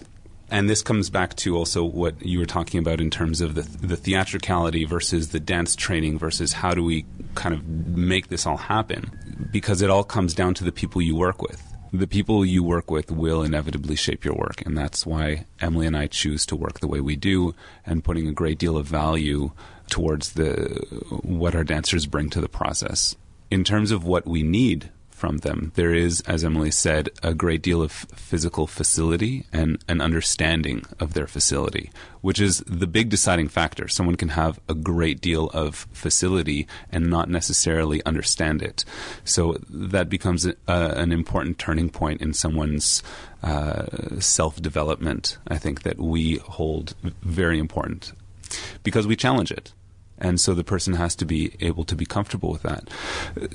And 0.48 0.70
this 0.70 0.80
comes 0.80 1.10
back 1.10 1.34
to 1.36 1.56
also 1.56 1.84
what 1.84 2.24
you 2.24 2.38
were 2.38 2.46
talking 2.46 2.78
about 2.78 3.00
in 3.00 3.10
terms 3.10 3.40
of 3.40 3.56
the, 3.56 3.62
the 3.62 3.96
theatricality 3.96 4.84
versus 4.84 5.30
the 5.30 5.40
dance 5.40 5.74
training 5.74 6.20
versus 6.20 6.52
how 6.52 6.72
do 6.72 6.84
we 6.84 7.04
kind 7.34 7.52
of 7.52 7.66
make 7.66 8.28
this 8.28 8.46
all 8.46 8.56
happen? 8.56 9.48
Because 9.50 9.82
it 9.82 9.90
all 9.90 10.04
comes 10.04 10.34
down 10.34 10.54
to 10.54 10.64
the 10.64 10.70
people 10.70 11.02
you 11.02 11.16
work 11.16 11.42
with 11.42 11.75
the 11.98 12.06
people 12.06 12.44
you 12.44 12.62
work 12.62 12.90
with 12.90 13.10
will 13.10 13.42
inevitably 13.42 13.96
shape 13.96 14.24
your 14.24 14.34
work. 14.34 14.64
And 14.64 14.76
that's 14.76 15.06
why 15.06 15.46
Emily 15.60 15.86
and 15.86 15.96
I 15.96 16.06
choose 16.06 16.46
to 16.46 16.56
work 16.56 16.80
the 16.80 16.88
way 16.88 17.00
we 17.00 17.16
do 17.16 17.54
and 17.84 18.04
putting 18.04 18.26
a 18.28 18.32
great 18.32 18.58
deal 18.58 18.76
of 18.76 18.86
value 18.86 19.52
towards 19.88 20.32
the 20.32 20.84
what 21.22 21.54
our 21.54 21.64
dancers 21.64 22.06
bring 22.06 22.30
to 22.30 22.40
the 22.40 22.48
process. 22.48 23.14
In 23.50 23.64
terms 23.64 23.90
of 23.90 24.04
what 24.04 24.26
we 24.26 24.42
need 24.42 24.90
from 25.16 25.38
them. 25.38 25.72
There 25.76 25.94
is, 25.94 26.20
as 26.22 26.44
Emily 26.44 26.70
said, 26.70 27.08
a 27.22 27.32
great 27.32 27.62
deal 27.62 27.80
of 27.80 27.90
physical 27.90 28.66
facility 28.66 29.46
and 29.50 29.82
an 29.88 30.02
understanding 30.02 30.84
of 31.00 31.14
their 31.14 31.26
facility, 31.26 31.90
which 32.20 32.38
is 32.38 32.62
the 32.66 32.86
big 32.86 33.08
deciding 33.08 33.48
factor. 33.48 33.88
Someone 33.88 34.16
can 34.16 34.28
have 34.28 34.60
a 34.68 34.74
great 34.74 35.22
deal 35.22 35.46
of 35.54 35.86
facility 35.90 36.68
and 36.92 37.08
not 37.08 37.30
necessarily 37.30 38.04
understand 38.04 38.60
it. 38.60 38.84
So 39.24 39.56
that 39.70 40.10
becomes 40.10 40.44
a, 40.44 40.54
an 40.68 41.12
important 41.12 41.58
turning 41.58 41.88
point 41.88 42.20
in 42.20 42.34
someone's 42.34 43.02
uh, 43.42 44.20
self 44.20 44.60
development, 44.60 45.38
I 45.48 45.56
think, 45.56 45.82
that 45.82 45.98
we 45.98 46.36
hold 46.44 46.94
very 47.22 47.58
important 47.58 48.12
because 48.82 49.06
we 49.06 49.16
challenge 49.16 49.50
it 49.50 49.72
and 50.18 50.40
so 50.40 50.54
the 50.54 50.64
person 50.64 50.94
has 50.94 51.14
to 51.16 51.26
be 51.26 51.54
able 51.60 51.84
to 51.84 51.94
be 51.94 52.06
comfortable 52.06 52.50
with 52.50 52.62
that. 52.62 52.88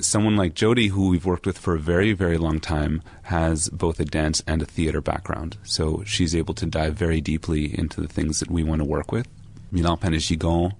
Someone 0.00 0.36
like 0.36 0.54
Jody, 0.54 0.88
who 0.88 1.08
we've 1.08 1.24
worked 1.24 1.46
with 1.46 1.58
for 1.58 1.74
a 1.74 1.80
very, 1.80 2.12
very 2.12 2.38
long 2.38 2.60
time, 2.60 3.02
has 3.24 3.68
both 3.70 3.98
a 3.98 4.04
dance 4.04 4.42
and 4.46 4.62
a 4.62 4.66
theater 4.66 5.00
background. 5.00 5.56
So 5.64 6.02
she's 6.04 6.34
able 6.36 6.54
to 6.54 6.66
dive 6.66 6.94
very 6.94 7.20
deeply 7.20 7.76
into 7.76 8.00
the 8.00 8.08
things 8.08 8.40
that 8.40 8.50
we 8.50 8.62
want 8.62 8.80
to 8.80 8.84
work 8.84 9.10
with. 9.10 9.28
Milan 9.72 9.96
Panet-Gigon 9.98 10.74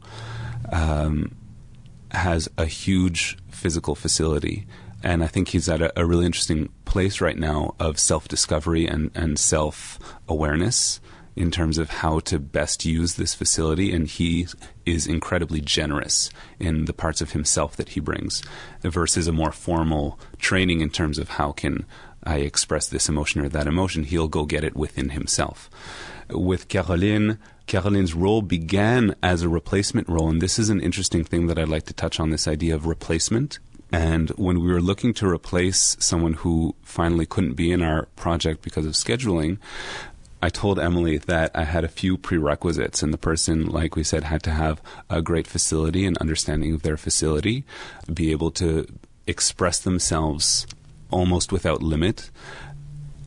um, 0.70 1.34
has 2.10 2.48
a 2.56 2.66
huge 2.66 3.38
physical 3.50 3.94
facility. 3.94 4.66
And 5.02 5.24
I 5.24 5.26
think 5.26 5.48
he's 5.48 5.68
at 5.68 5.82
a, 5.82 5.92
a 5.98 6.06
really 6.06 6.26
interesting 6.26 6.68
place 6.84 7.20
right 7.20 7.36
now 7.36 7.74
of 7.80 7.98
self 7.98 8.28
discovery 8.28 8.86
and, 8.86 9.10
and 9.16 9.36
self 9.36 9.98
awareness 10.28 11.00
in 11.34 11.50
terms 11.50 11.78
of 11.78 11.90
how 11.90 12.20
to 12.20 12.38
best 12.38 12.84
use 12.84 13.14
this 13.14 13.34
facility, 13.34 13.92
and 13.94 14.06
he 14.06 14.46
is 14.84 15.06
incredibly 15.06 15.60
generous 15.60 16.30
in 16.58 16.84
the 16.84 16.92
parts 16.92 17.20
of 17.20 17.32
himself 17.32 17.76
that 17.76 17.90
he 17.90 18.00
brings, 18.00 18.42
versus 18.82 19.26
a 19.26 19.32
more 19.32 19.52
formal 19.52 20.18
training 20.38 20.80
in 20.80 20.90
terms 20.90 21.18
of 21.18 21.30
how 21.30 21.52
can 21.52 21.86
I 22.24 22.36
express 22.36 22.86
this 22.88 23.08
emotion 23.08 23.40
or 23.40 23.48
that 23.48 23.66
emotion. 23.66 24.04
He'll 24.04 24.28
go 24.28 24.44
get 24.44 24.64
it 24.64 24.76
within 24.76 25.10
himself. 25.10 25.68
With 26.30 26.68
Caroline, 26.68 27.38
Caroline's 27.66 28.14
role 28.14 28.42
began 28.42 29.14
as 29.22 29.42
a 29.42 29.48
replacement 29.48 30.08
role, 30.08 30.28
and 30.28 30.40
this 30.40 30.58
is 30.58 30.68
an 30.68 30.80
interesting 30.80 31.24
thing 31.24 31.46
that 31.46 31.58
I'd 31.58 31.68
like 31.68 31.86
to 31.86 31.94
touch 31.94 32.20
on 32.20 32.30
this 32.30 32.46
idea 32.46 32.74
of 32.74 32.86
replacement. 32.86 33.58
And 33.94 34.30
when 34.30 34.60
we 34.60 34.72
were 34.72 34.80
looking 34.80 35.12
to 35.14 35.28
replace 35.28 35.96
someone 36.00 36.34
who 36.34 36.74
finally 36.82 37.26
couldn't 37.26 37.54
be 37.54 37.70
in 37.72 37.82
our 37.82 38.06
project 38.16 38.62
because 38.62 38.86
of 38.86 38.92
scheduling, 38.92 39.58
I 40.44 40.48
told 40.48 40.80
Emily 40.80 41.18
that 41.18 41.52
I 41.54 41.62
had 41.62 41.84
a 41.84 41.88
few 41.88 42.16
prerequisites, 42.16 43.00
and 43.00 43.14
the 43.14 43.18
person, 43.18 43.66
like 43.66 43.94
we 43.94 44.02
said, 44.02 44.24
had 44.24 44.42
to 44.42 44.50
have 44.50 44.82
a 45.08 45.22
great 45.22 45.46
facility 45.46 46.04
and 46.04 46.18
understanding 46.18 46.74
of 46.74 46.82
their 46.82 46.96
facility, 46.96 47.64
be 48.12 48.32
able 48.32 48.50
to 48.52 48.86
express 49.28 49.78
themselves 49.78 50.66
almost 51.10 51.52
without 51.52 51.80
limit, 51.80 52.30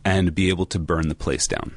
and 0.04 0.36
be 0.36 0.50
able 0.50 0.66
to 0.66 0.78
burn 0.78 1.08
the 1.08 1.16
place 1.16 1.48
down. 1.48 1.74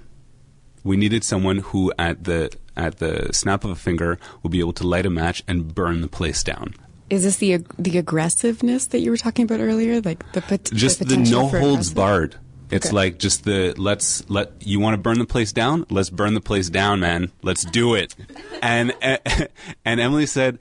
We 0.83 0.97
needed 0.97 1.23
someone 1.23 1.59
who, 1.59 1.93
at 1.99 2.25
the 2.25 2.51
at 2.77 2.99
the 2.99 3.33
snap 3.33 3.65
of 3.65 3.71
a 3.71 3.77
finger, 3.77 4.19
would 4.43 4.51
be 4.51 4.61
able 4.61 4.73
to 4.75 4.87
light 4.87 5.07
a 5.07 5.11
match 5.11 5.45
and 5.47 5.73
burn 5.73 6.01
the 6.01 6.09
place 6.09 6.43
down. 6.43 6.75
Is 7.11 7.23
this 7.23 7.37
the 7.37 7.65
the 7.79 7.99
aggressiveness 7.99 8.87
that 8.89 9.01
you 9.01 9.13
were 9.13 9.17
talking 9.17 9.45
about 9.45 9.61
earlier, 9.61 10.01
like 10.01 10.31
the 10.33 10.43
pot- 10.43 10.71
just 10.75 10.99
the, 10.99 11.05
the 11.05 11.17
no 11.17 11.47
holds 11.47 11.93
barred? 11.95 12.35
It's 12.71 12.87
Okay. 12.89 12.95
like 12.97 13.19
just 13.19 13.45
the 13.45 13.75
let's 13.79 14.29
let 14.29 14.53
you 14.67 14.79
want 14.81 14.95
to 14.95 14.99
burn 14.99 15.19
the 15.19 15.25
place 15.25 15.53
down. 15.53 15.87
Let's 15.91 16.11
burn 16.11 16.35
the 16.35 16.41
place 16.41 16.69
down, 16.69 17.01
man. 17.01 17.33
Let's 17.43 17.65
do 17.65 17.95
it. 17.95 18.15
And 18.63 18.93
and 19.85 20.01
Emily 20.01 20.27
said, 20.27 20.59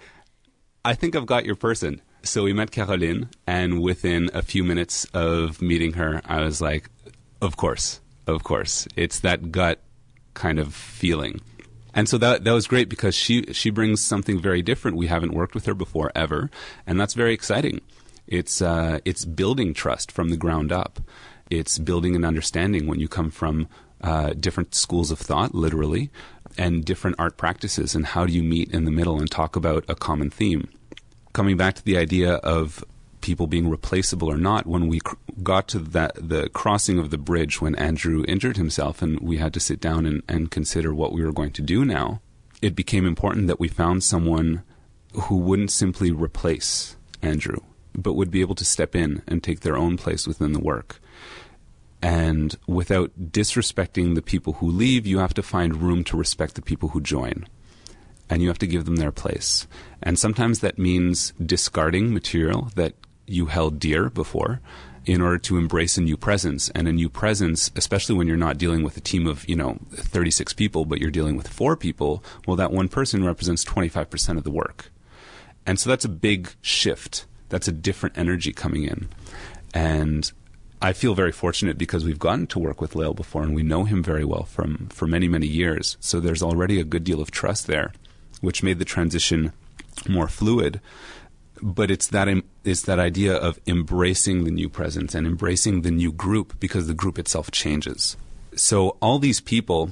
"I 0.86 0.94
think 0.94 1.16
I've 1.16 1.26
got 1.26 1.46
your 1.46 1.56
person." 1.56 2.02
So 2.24 2.44
we 2.44 2.54
met 2.54 2.72
Caroline, 2.72 3.30
and 3.46 3.82
within 3.82 4.30
a 4.34 4.42
few 4.42 4.64
minutes 4.64 5.06
of 5.14 5.62
meeting 5.62 5.94
her, 5.94 6.22
I 6.26 6.42
was 6.42 6.62
like, 6.62 6.90
"Of 7.42 7.58
course, 7.58 8.00
of 8.26 8.44
course." 8.44 8.88
It's 8.96 9.20
that 9.22 9.52
gut 9.52 9.80
kind 10.34 10.60
of 10.60 10.74
feeling. 10.74 11.42
And 11.94 12.08
so 12.08 12.18
that 12.20 12.44
that 12.44 12.52
was 12.54 12.68
great 12.68 12.90
because 12.90 13.16
she 13.16 13.44
she 13.54 13.70
brings 13.70 14.02
something 14.04 14.40
very 14.40 14.62
different. 14.62 14.98
We 14.98 15.08
haven't 15.08 15.34
worked 15.34 15.56
with 15.56 15.66
her 15.66 15.74
before 15.74 16.12
ever, 16.16 16.50
and 16.86 17.00
that's 17.00 17.16
very 17.16 17.34
exciting. 17.34 17.82
It's 18.28 18.62
uh, 18.62 19.00
it's 19.04 19.26
building 19.26 19.74
trust 19.74 20.12
from 20.12 20.30
the 20.30 20.38
ground 20.38 20.72
up. 20.72 21.00
It's 21.50 21.78
building 21.78 22.16
an 22.16 22.26
understanding 22.26 22.88
when 22.88 23.00
you 23.00 23.08
come 23.08 23.32
from 23.32 23.68
uh, 24.02 24.34
different 24.34 24.76
schools 24.76 25.12
of 25.12 25.20
thought, 25.20 25.56
literally, 25.56 26.10
and 26.58 26.84
different 26.84 27.16
art 27.20 27.38
practices, 27.38 27.96
and 27.96 28.06
how 28.06 28.26
do 28.26 28.34
you 28.34 28.44
meet 28.44 28.72
in 28.74 28.86
the 28.86 28.92
middle 28.92 29.20
and 29.20 29.30
talk 29.30 29.56
about 29.56 29.86
a 29.88 29.96
common 29.96 30.30
theme? 30.30 30.70
Coming 31.34 31.58
back 31.58 31.76
to 31.76 31.84
the 31.84 31.98
idea 31.98 32.36
of 32.36 32.84
people 33.22 33.48
being 33.48 33.70
replaceable 33.70 34.30
or 34.30 34.38
not, 34.38 34.66
when 34.66 34.88
we 34.88 35.00
cr- 35.00 35.16
got 35.44 35.68
to 35.70 35.80
that 35.80 36.14
the 36.16 36.50
crossing 36.50 37.00
of 37.00 37.10
the 37.10 37.18
bridge 37.18 37.62
when 37.62 37.76
Andrew 37.76 38.24
injured 38.28 38.58
himself, 38.58 39.02
and 39.02 39.20
we 39.20 39.38
had 39.38 39.54
to 39.54 39.60
sit 39.60 39.80
down 39.80 40.06
and, 40.06 40.24
and 40.28 40.52
consider 40.52 40.94
what 40.94 41.14
we 41.14 41.24
were 41.24 41.34
going 41.34 41.52
to 41.52 41.62
do 41.62 41.86
now, 41.86 42.22
it 42.62 42.76
became 42.76 43.06
important 43.06 43.48
that 43.48 43.60
we 43.60 43.68
found 43.68 44.04
someone 44.04 44.64
who 45.14 45.38
wouldn't 45.38 45.72
simply 45.72 46.12
replace 46.12 46.96
Andrew, 47.22 47.60
but 47.96 48.14
would 48.14 48.32
be 48.32 48.42
able 48.42 48.56
to 48.56 48.66
step 48.66 48.96
in 48.96 49.22
and 49.28 49.44
take 49.44 49.62
their 49.62 49.78
own 49.78 49.98
place 49.98 50.28
within 50.28 50.54
the 50.54 50.60
work. 50.60 51.00
And 52.02 52.56
without 52.68 53.12
disrespecting 53.32 54.16
the 54.16 54.22
people 54.22 54.54
who 54.54 54.70
leave, 54.70 55.08
you 55.08 55.20
have 55.20 55.34
to 55.36 55.44
find 55.44 55.82
room 55.82 56.04
to 56.06 56.18
respect 56.18 56.56
the 56.56 56.62
people 56.62 56.90
who 56.90 57.02
join. 57.02 57.48
And 58.30 58.42
you 58.42 58.50
have 58.50 58.60
to 58.60 58.68
give 58.68 58.86
them 58.86 58.98
their 58.98 59.12
place. 59.12 59.68
And 60.04 60.20
sometimes 60.20 60.60
that 60.60 60.78
means 60.78 61.34
discarding 61.44 62.14
material 62.14 62.70
that 62.76 62.94
you 63.26 63.48
held 63.48 63.80
dear 63.80 64.10
before 64.10 64.62
in 65.06 65.22
order 65.22 65.38
to 65.38 65.58
embrace 65.58 65.98
a 65.98 66.02
new 66.02 66.18
presence. 66.18 66.70
And 66.70 66.88
a 66.88 66.94
new 66.94 67.10
presence, 67.10 67.72
especially 67.76 68.16
when 68.16 68.28
you're 68.28 68.38
not 68.38 68.58
dealing 68.58 68.84
with 68.84 68.98
a 68.98 69.02
team 69.02 69.26
of, 69.26 69.48
you 69.48 69.56
know, 69.56 69.80
36 69.92 70.54
people, 70.54 70.86
but 70.86 71.00
you're 71.00 71.10
dealing 71.10 71.38
with 71.38 71.48
four 71.48 71.76
people, 71.76 72.24
well, 72.46 72.58
that 72.58 72.72
one 72.72 72.90
person 72.90 73.24
represents 73.24 73.64
25% 73.64 74.38
of 74.38 74.44
the 74.44 74.52
work. 74.52 74.92
And 75.66 75.80
so 75.80 75.90
that's 75.90 76.06
a 76.06 76.10
big 76.10 76.52
shift. 76.62 77.26
That's 77.50 77.68
a 77.68 77.72
different 77.72 78.18
energy 78.18 78.52
coming 78.52 78.84
in. 78.84 79.10
And 79.74 80.32
I 80.82 80.94
feel 80.94 81.16
very 81.16 81.32
fortunate 81.32 81.78
because 81.78 82.06
we've 82.06 82.20
gotten 82.20 82.48
to 82.48 82.60
work 82.60 82.82
with 82.82 82.96
Lael 82.96 83.14
before 83.14 83.44
and 83.44 83.56
we 83.56 83.64
know 83.64 83.84
him 83.86 84.04
very 84.04 84.24
well 84.24 84.44
from 84.44 84.88
for 84.90 85.08
many 85.08 85.28
many 85.28 85.48
years. 85.48 85.98
So 86.00 86.20
there's 86.20 86.44
already 86.44 86.80
a 86.80 86.84
good 86.84 87.04
deal 87.04 87.22
of 87.22 87.32
trust 87.32 87.68
there, 87.68 87.94
which 88.42 88.64
made 88.64 88.80
the 88.80 88.86
transition 88.86 89.54
more 90.08 90.28
fluid. 90.28 90.80
But 91.62 91.90
it's 91.90 92.08
that 92.08 92.28
it's 92.64 92.84
that 92.84 93.00
idea 93.00 93.36
of 93.36 93.60
embracing 93.66 94.44
the 94.44 94.52
new 94.52 94.70
presence 94.70 95.16
and 95.16 95.26
embracing 95.26 95.82
the 95.82 95.92
new 95.92 96.12
group 96.12 96.60
because 96.60 96.86
the 96.88 96.94
group 96.94 97.18
itself 97.18 97.50
changes. 97.50 98.16
So 98.56 98.98
all 99.02 99.18
these 99.18 99.42
people 99.42 99.92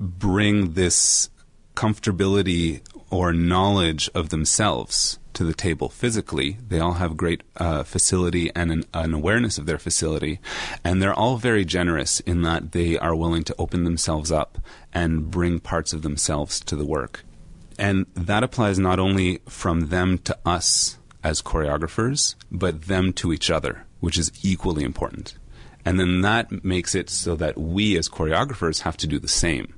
bring 0.00 0.72
this 0.72 1.28
comfortability 1.74 2.80
or 3.10 3.32
knowledge 3.32 4.10
of 4.14 4.28
themselves 4.28 5.18
to 5.34 5.44
the 5.44 5.54
table 5.54 5.88
physically. 5.88 6.58
They 6.66 6.80
all 6.80 6.94
have 6.94 7.16
great 7.16 7.42
uh, 7.56 7.84
facility 7.84 8.50
and 8.54 8.72
an, 8.72 8.84
an, 8.92 9.14
awareness 9.14 9.56
of 9.56 9.66
their 9.66 9.78
facility. 9.78 10.40
And 10.84 11.00
they're 11.00 11.14
all 11.14 11.36
very 11.36 11.64
generous 11.64 12.20
in 12.20 12.42
that 12.42 12.72
they 12.72 12.98
are 12.98 13.14
willing 13.14 13.44
to 13.44 13.54
open 13.58 13.84
themselves 13.84 14.32
up 14.32 14.58
and 14.92 15.30
bring 15.30 15.60
parts 15.60 15.92
of 15.92 16.02
themselves 16.02 16.60
to 16.60 16.76
the 16.76 16.84
work. 16.84 17.24
And 17.78 18.06
that 18.14 18.42
applies 18.42 18.78
not 18.78 18.98
only 18.98 19.38
from 19.48 19.88
them 19.88 20.18
to 20.18 20.36
us 20.44 20.98
as 21.22 21.40
choreographers, 21.40 22.34
but 22.50 22.82
them 22.82 23.12
to 23.14 23.32
each 23.32 23.50
other, 23.50 23.86
which 24.00 24.18
is 24.18 24.32
equally 24.42 24.82
important. 24.82 25.36
And 25.84 25.98
then 26.00 26.20
that 26.22 26.64
makes 26.64 26.94
it 26.94 27.08
so 27.08 27.36
that 27.36 27.56
we 27.56 27.96
as 27.96 28.08
choreographers 28.08 28.82
have 28.82 28.96
to 28.98 29.06
do 29.06 29.18
the 29.18 29.28
same. 29.28 29.72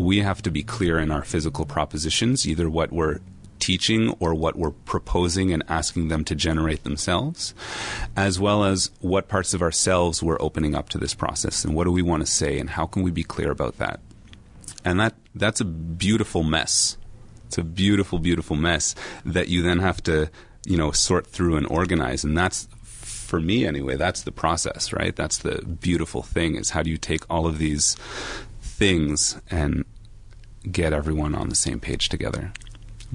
We 0.00 0.20
have 0.20 0.40
to 0.42 0.50
be 0.50 0.62
clear 0.62 0.98
in 0.98 1.10
our 1.10 1.22
physical 1.22 1.66
propositions, 1.66 2.48
either 2.48 2.70
what 2.70 2.90
we're 2.90 3.18
teaching 3.58 4.16
or 4.18 4.34
what 4.34 4.56
we're 4.56 4.70
proposing 4.70 5.52
and 5.52 5.62
asking 5.68 6.08
them 6.08 6.24
to 6.24 6.34
generate 6.34 6.84
themselves, 6.84 7.52
as 8.16 8.40
well 8.40 8.64
as 8.64 8.90
what 9.02 9.28
parts 9.28 9.52
of 9.52 9.60
ourselves 9.60 10.22
we're 10.22 10.40
opening 10.40 10.74
up 10.74 10.88
to 10.88 10.96
this 10.96 11.12
process 11.12 11.66
and 11.66 11.74
what 11.74 11.84
do 11.84 11.92
we 11.92 12.00
want 12.00 12.22
to 12.22 12.26
say 12.26 12.58
and 12.58 12.70
how 12.70 12.86
can 12.86 13.02
we 13.02 13.10
be 13.10 13.22
clear 13.22 13.50
about 13.50 13.76
that. 13.76 14.00
And 14.86 14.98
that 14.98 15.16
that's 15.34 15.60
a 15.60 15.66
beautiful 15.66 16.44
mess. 16.44 16.96
It's 17.48 17.58
a 17.58 17.62
beautiful, 17.62 18.18
beautiful 18.18 18.56
mess 18.56 18.94
that 19.26 19.48
you 19.48 19.60
then 19.60 19.80
have 19.80 20.02
to, 20.04 20.30
you 20.64 20.78
know, 20.78 20.92
sort 20.92 21.26
through 21.26 21.56
and 21.58 21.66
organize. 21.66 22.24
And 22.24 22.38
that's 22.38 22.68
for 22.82 23.38
me 23.38 23.66
anyway, 23.66 23.96
that's 23.96 24.22
the 24.22 24.32
process, 24.32 24.94
right? 24.94 25.14
That's 25.14 25.36
the 25.38 25.60
beautiful 25.60 26.22
thing 26.22 26.56
is 26.56 26.70
how 26.70 26.82
do 26.82 26.90
you 26.90 26.96
take 26.96 27.22
all 27.28 27.46
of 27.46 27.58
these 27.58 27.96
things 28.80 29.40
and 29.50 29.84
get 30.78 30.92
everyone 30.92 31.34
on 31.34 31.50
the 31.50 31.54
same 31.66 31.78
page 31.78 32.08
together 32.08 32.52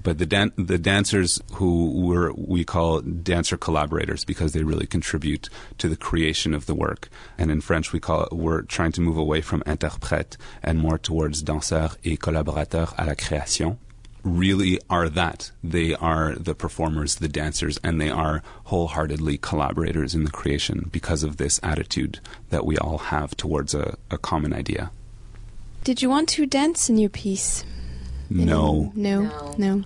but 0.01 0.17
the 0.17 0.25
dan- 0.25 0.51
the 0.57 0.77
dancers 0.77 1.41
who 1.53 1.91
were 2.01 2.33
we 2.33 2.63
call 2.63 3.01
dancer 3.01 3.57
collaborators 3.57 4.25
because 4.25 4.51
they 4.53 4.63
really 4.63 4.85
contribute 4.85 5.49
to 5.77 5.87
the 5.87 5.95
creation 5.95 6.53
of 6.53 6.65
the 6.65 6.75
work. 6.75 7.09
And 7.37 7.49
in 7.49 7.61
French, 7.61 7.93
we 7.93 7.99
call 7.99 8.23
it, 8.23 8.33
we're 8.33 8.63
trying 8.63 8.91
to 8.93 9.01
move 9.01 9.17
away 9.17 9.41
from 9.41 9.61
interprète 9.61 10.37
and 10.61 10.79
more 10.79 10.97
towards 10.97 11.43
danseurs 11.43 11.95
et 12.03 12.19
collaborateurs 12.19 12.93
à 12.97 13.05
la 13.07 13.15
création. 13.15 13.77
Really 14.23 14.79
are 14.89 15.07
that 15.07 15.51
they 15.63 15.93
are 15.93 16.33
the 16.35 16.55
performers, 16.55 17.15
the 17.15 17.27
dancers, 17.27 17.79
and 17.83 18.01
they 18.01 18.09
are 18.09 18.41
wholeheartedly 18.65 19.37
collaborators 19.37 20.15
in 20.15 20.23
the 20.23 20.31
creation 20.31 20.89
because 20.91 21.21
of 21.23 21.37
this 21.37 21.59
attitude 21.61 22.19
that 22.49 22.65
we 22.65 22.75
all 22.77 22.97
have 22.97 23.37
towards 23.37 23.75
a, 23.75 23.97
a 24.09 24.17
common 24.17 24.51
idea. 24.51 24.91
Did 25.85 26.01
you 26.01 26.09
want 26.09 26.29
to 26.29 26.47
dance 26.47 26.89
in 26.89 26.97
your 26.97 27.11
piece? 27.11 27.63
No. 28.27 28.91
No. 28.95 29.21
No. 29.21 29.55
No. 29.59 29.83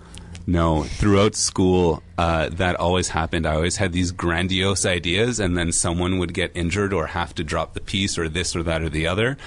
No, 0.47 0.83
throughout 0.83 1.35
school, 1.35 2.01
uh, 2.17 2.47
that 2.53 2.77
always 2.77 3.09
happened. 3.09 3.45
I 3.45 3.55
always 3.55 3.75
had 3.75 3.91
these 3.91 4.11
grandiose 4.11 4.85
ideas, 4.85 5.41
and 5.41 5.57
then 5.57 5.73
someone 5.73 6.17
would 6.17 6.33
get 6.33 6.53
injured 6.55 6.93
or 6.93 7.07
have 7.07 7.35
to 7.35 7.43
drop 7.43 7.73
the 7.73 7.81
piece 7.81 8.17
or 8.17 8.29
this 8.29 8.55
or 8.55 8.63
that 8.63 8.81
or 8.81 8.87
the 8.87 9.07
other. 9.07 9.37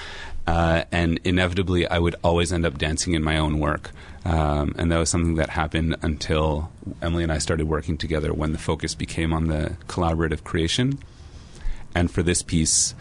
Uh, 0.46 0.84
and 0.92 1.18
inevitably, 1.24 1.88
I 1.88 1.98
would 1.98 2.16
always 2.22 2.52
end 2.52 2.66
up 2.66 2.76
dancing 2.76 3.14
in 3.14 3.24
my 3.24 3.38
own 3.38 3.58
work. 3.58 3.90
Um, 4.26 4.74
and 4.76 4.92
that 4.92 4.98
was 4.98 5.08
something 5.08 5.36
that 5.36 5.48
happened 5.48 5.96
until 6.02 6.70
Emily 7.00 7.22
and 7.22 7.32
I 7.32 7.38
started 7.38 7.66
working 7.66 7.96
together 7.96 8.34
when 8.34 8.52
the 8.52 8.58
focus 8.58 8.94
became 8.94 9.32
on 9.32 9.46
the 9.46 9.78
collaborative 9.88 10.44
creation. 10.44 10.98
And 11.94 12.10
for 12.10 12.22
this 12.22 12.42
piece, 12.42 12.94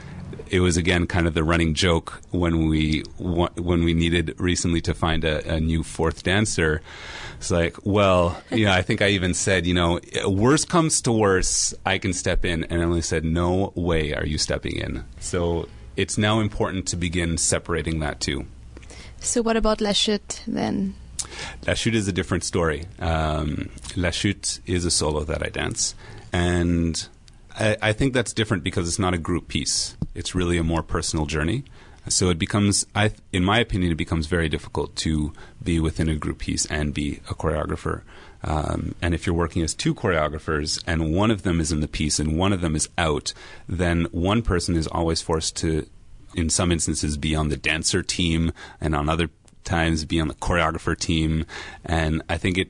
it 0.52 0.60
was 0.60 0.76
again 0.76 1.08
kind 1.08 1.28
of 1.28 1.34
the 1.34 1.46
running 1.46 1.74
joke 1.74 2.22
when 2.32 2.68
we 2.68 3.04
when 3.18 3.84
we 3.86 3.94
needed 3.94 4.36
recently 4.38 4.82
to 4.82 4.94
find 4.94 5.24
a, 5.24 5.56
a 5.56 5.60
new 5.60 5.82
fourth 5.82 6.24
dancer. 6.24 6.82
It's 7.38 7.50
like, 7.50 7.78
well, 7.84 8.40
yeah, 8.52 8.76
I 8.76 8.84
think 8.84 9.02
I 9.02 9.08
even 9.08 9.34
said, 9.34 9.66
you 9.66 9.74
know, 9.74 10.00
worst 10.26 10.70
comes 10.70 11.02
to 11.04 11.12
worse, 11.12 11.74
I 11.86 11.98
can 11.98 12.14
step 12.14 12.46
in, 12.46 12.66
and 12.66 12.84
Emily 12.84 13.02
said, 13.02 13.24
no 13.24 13.72
way 13.74 14.14
are 14.14 14.26
you 14.26 14.38
stepping 14.38 14.76
in. 14.76 15.06
So 15.20 15.68
it's 15.96 16.18
now 16.20 16.40
important 16.40 16.86
to 16.90 16.98
begin 16.98 17.38
separating 17.38 18.00
that 18.02 18.20
too. 18.20 18.46
So 19.22 19.42
what 19.42 19.56
about 19.56 19.82
La 19.82 19.94
Chute 19.94 20.44
then? 20.46 20.96
La 21.66 21.74
Chute 21.74 21.96
is 21.96 22.08
a 22.08 22.12
different 22.12 22.44
story. 22.44 22.86
Um, 23.00 23.70
La 23.96 24.12
Chute 24.12 24.60
is 24.66 24.84
a 24.84 24.92
solo 24.92 25.24
that 25.24 25.42
I 25.42 25.50
dance, 25.50 25.96
and 26.34 27.08
I, 27.62 27.78
I 27.82 27.94
think 27.94 28.14
that's 28.14 28.34
different 28.34 28.64
because 28.64 28.88
it's 28.88 29.00
not 29.00 29.14
a 29.14 29.20
group 29.20 29.48
piece. 29.48 29.96
It's 30.16 30.34
really 30.34 30.58
a 30.58 30.64
more 30.64 30.82
personal 30.82 31.28
journey. 31.28 31.64
So 32.10 32.30
it 32.30 32.40
becomes, 32.40 32.88
I, 32.96 33.12
in 33.32 33.46
my 33.46 33.60
opinion, 33.60 33.92
it 33.92 33.96
becomes 33.96 34.26
very 34.26 34.50
difficult 34.50 34.96
to 34.98 35.34
be 35.64 35.80
within 35.80 36.10
a 36.10 36.16
group 36.16 36.40
piece 36.40 36.66
and 36.66 36.94
be 36.94 37.22
a 37.30 37.36
choreographer. 37.36 38.02
Um, 38.44 38.96
and 39.04 39.14
if 39.14 39.28
you're 39.28 39.36
working 39.36 39.62
as 39.62 39.76
two 39.76 39.94
choreographers 39.94 40.84
and 40.88 41.14
one 41.14 41.30
of 41.30 41.44
them 41.44 41.62
is 41.62 41.72
in 41.72 41.80
the 41.80 41.88
piece 41.88 42.20
and 42.20 42.40
one 42.40 42.54
of 42.54 42.62
them 42.62 42.76
is 42.76 42.90
out, 42.98 43.34
then 43.70 44.08
one 44.12 44.42
person 44.42 44.76
is 44.76 44.88
always 44.88 45.22
forced 45.22 45.56
to, 45.58 45.88
in 46.34 46.50
some 46.50 46.72
instances, 46.72 47.18
be 47.18 47.36
on 47.36 47.50
the 47.50 47.58
dancer 47.58 48.02
team 48.02 48.52
and 48.82 48.96
on 48.96 49.08
other 49.08 49.30
times 49.64 50.04
be 50.06 50.20
on 50.20 50.28
the 50.28 50.34
choreographer 50.34 50.98
team. 50.98 51.46
And 51.86 52.24
I 52.28 52.38
think 52.38 52.58
it 52.58 52.70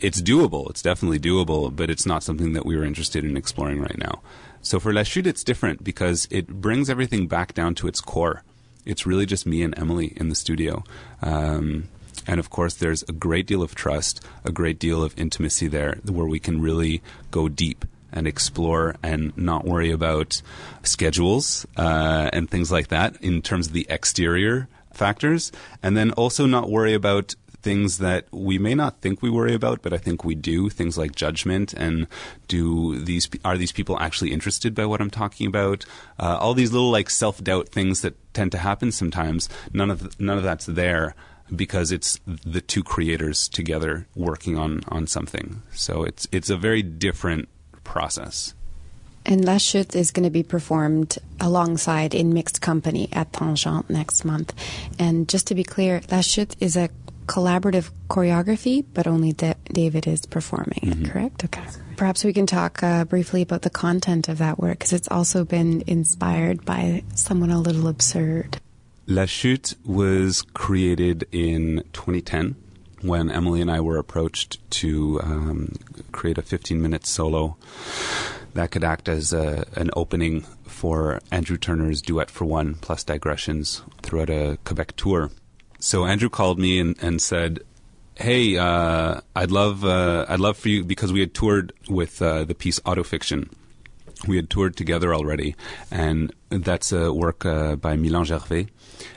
it's 0.00 0.20
doable. 0.20 0.68
It's 0.70 0.82
definitely 0.82 1.18
doable, 1.18 1.74
but 1.74 1.90
it's 1.90 2.06
not 2.06 2.22
something 2.22 2.52
that 2.52 2.66
we 2.66 2.76
were 2.76 2.84
interested 2.84 3.24
in 3.24 3.36
exploring 3.36 3.80
right 3.80 3.98
now. 3.98 4.20
So 4.62 4.80
for 4.80 4.92
La 4.92 5.04
Chute, 5.04 5.26
it's 5.26 5.44
different 5.44 5.84
because 5.84 6.26
it 6.30 6.48
brings 6.48 6.90
everything 6.90 7.28
back 7.28 7.54
down 7.54 7.74
to 7.76 7.86
its 7.86 8.00
core. 8.00 8.42
It's 8.84 9.06
really 9.06 9.26
just 9.26 9.46
me 9.46 9.62
and 9.62 9.76
Emily 9.78 10.12
in 10.16 10.28
the 10.28 10.34
studio. 10.34 10.84
Um, 11.22 11.88
and 12.26 12.40
of 12.40 12.50
course, 12.50 12.74
there's 12.74 13.02
a 13.04 13.12
great 13.12 13.46
deal 13.46 13.62
of 13.62 13.74
trust, 13.74 14.24
a 14.44 14.50
great 14.50 14.78
deal 14.78 15.02
of 15.02 15.18
intimacy 15.18 15.68
there 15.68 15.98
where 16.04 16.26
we 16.26 16.38
can 16.38 16.60
really 16.60 17.02
go 17.30 17.48
deep 17.48 17.84
and 18.12 18.26
explore 18.26 18.96
and 19.02 19.36
not 19.36 19.64
worry 19.64 19.90
about 19.90 20.40
schedules 20.82 21.66
uh, 21.76 22.30
and 22.32 22.50
things 22.50 22.72
like 22.72 22.88
that 22.88 23.16
in 23.22 23.42
terms 23.42 23.68
of 23.68 23.72
the 23.72 23.86
exterior 23.90 24.68
factors. 24.92 25.52
And 25.82 25.96
then 25.96 26.10
also 26.12 26.46
not 26.46 26.70
worry 26.70 26.94
about 26.94 27.34
things 27.66 27.98
that 27.98 28.26
we 28.30 28.60
may 28.60 28.76
not 28.76 29.00
think 29.00 29.22
we 29.22 29.28
worry 29.28 29.52
about, 29.52 29.82
but 29.82 29.92
I 29.92 29.98
think 29.98 30.24
we 30.24 30.36
do. 30.36 30.70
Things 30.70 30.96
like 30.96 31.16
judgment 31.16 31.74
and 31.74 32.06
do 32.46 33.00
these 33.00 33.28
are 33.44 33.58
these 33.58 33.72
people 33.72 33.98
actually 33.98 34.32
interested 34.32 34.72
by 34.72 34.86
what 34.86 35.00
I'm 35.00 35.10
talking 35.10 35.48
about? 35.48 35.84
Uh, 36.20 36.38
all 36.40 36.54
these 36.54 36.70
little 36.70 36.92
like 36.92 37.10
self 37.10 37.42
doubt 37.42 37.68
things 37.68 38.02
that 38.02 38.14
tend 38.34 38.52
to 38.52 38.58
happen 38.58 38.92
sometimes. 38.92 39.48
None 39.72 39.90
of 39.90 39.98
none 40.20 40.38
of 40.38 40.44
that's 40.44 40.66
there 40.66 41.16
because 41.54 41.90
it's 41.90 42.20
the 42.24 42.60
two 42.60 42.84
creators 42.84 43.48
together 43.48 44.06
working 44.14 44.56
on 44.56 44.82
on 44.86 45.08
something. 45.08 45.60
So 45.72 46.04
it's 46.04 46.28
it's 46.30 46.50
a 46.50 46.56
very 46.56 46.82
different 46.84 47.48
process. 47.82 48.54
And 49.28 49.44
La 49.44 49.58
Chute 49.58 49.96
is 49.96 50.12
going 50.12 50.22
to 50.22 50.30
be 50.30 50.44
performed 50.44 51.18
alongside 51.40 52.14
in 52.14 52.32
mixed 52.32 52.60
company 52.60 53.08
at 53.12 53.32
Tangente 53.32 53.90
next 53.90 54.24
month. 54.24 54.54
And 55.00 55.28
just 55.28 55.48
to 55.48 55.56
be 55.56 55.64
clear, 55.64 56.00
La 56.12 56.20
Chute 56.20 56.54
is 56.60 56.76
a 56.76 56.90
collaborative 57.26 57.90
choreography, 58.08 58.84
but 58.94 59.06
only 59.06 59.32
da- 59.32 59.54
David 59.72 60.06
is 60.06 60.24
performing, 60.26 60.80
Mm-hmm. 60.82 61.04
correct? 61.06 61.44
Okay. 61.44 61.62
Perhaps 61.96 62.24
we 62.24 62.32
can 62.32 62.46
talk 62.46 62.82
uh, 62.82 63.04
briefly 63.04 63.42
about 63.42 63.62
the 63.62 63.70
content 63.70 64.28
of 64.28 64.38
that 64.38 64.58
work 64.58 64.78
because 64.78 64.92
it's 64.92 65.08
also 65.10 65.44
been 65.44 65.82
inspired 65.86 66.64
by 66.64 67.02
someone 67.14 67.50
a 67.50 67.58
little 67.60 67.88
absurd. 67.88 68.60
La 69.06 69.24
Chute 69.24 69.74
was 69.84 70.42
created 70.52 71.26
in 71.32 71.82
2010 71.92 72.56
when 73.02 73.30
Emily 73.30 73.60
and 73.60 73.70
I 73.70 73.80
were 73.80 73.98
approached 73.98 74.58
to 74.72 75.20
um, 75.22 75.72
create 76.12 76.38
a 76.38 76.42
15 76.42 76.80
minute 76.82 77.06
solo 77.06 77.56
that 78.54 78.70
could 78.70 78.84
act 78.84 79.08
as 79.08 79.32
a, 79.32 79.64
an 79.76 79.90
opening 79.94 80.42
for 80.64 81.20
Andrew 81.30 81.56
Turner's 81.56 82.02
Duet 82.02 82.30
for 82.30 82.44
One 82.46 82.74
plus 82.74 83.04
digressions 83.04 83.82
throughout 84.02 84.30
a 84.30 84.58
Quebec 84.64 84.96
tour. 84.96 85.30
So 85.78 86.04
Andrew 86.04 86.28
called 86.28 86.58
me 86.58 86.78
and, 86.78 86.96
and 87.02 87.20
said, 87.20 87.60
"Hey, 88.14 88.56
uh, 88.56 89.20
I'd 89.34 89.50
love 89.50 89.84
uh, 89.84 90.26
I'd 90.28 90.40
love 90.40 90.56
for 90.56 90.68
you 90.68 90.84
because 90.84 91.12
we 91.12 91.20
had 91.20 91.34
toured 91.34 91.72
with 91.88 92.20
uh, 92.22 92.44
the 92.44 92.54
piece 92.54 92.80
Autofiction. 92.80 93.50
We 94.26 94.36
had 94.36 94.48
toured 94.48 94.76
together 94.76 95.14
already, 95.14 95.54
and 95.90 96.32
that's 96.48 96.90
a 96.90 97.12
work 97.12 97.44
uh, 97.44 97.76
by 97.76 97.96
Milan 97.96 98.24
Gervais. 98.24 98.68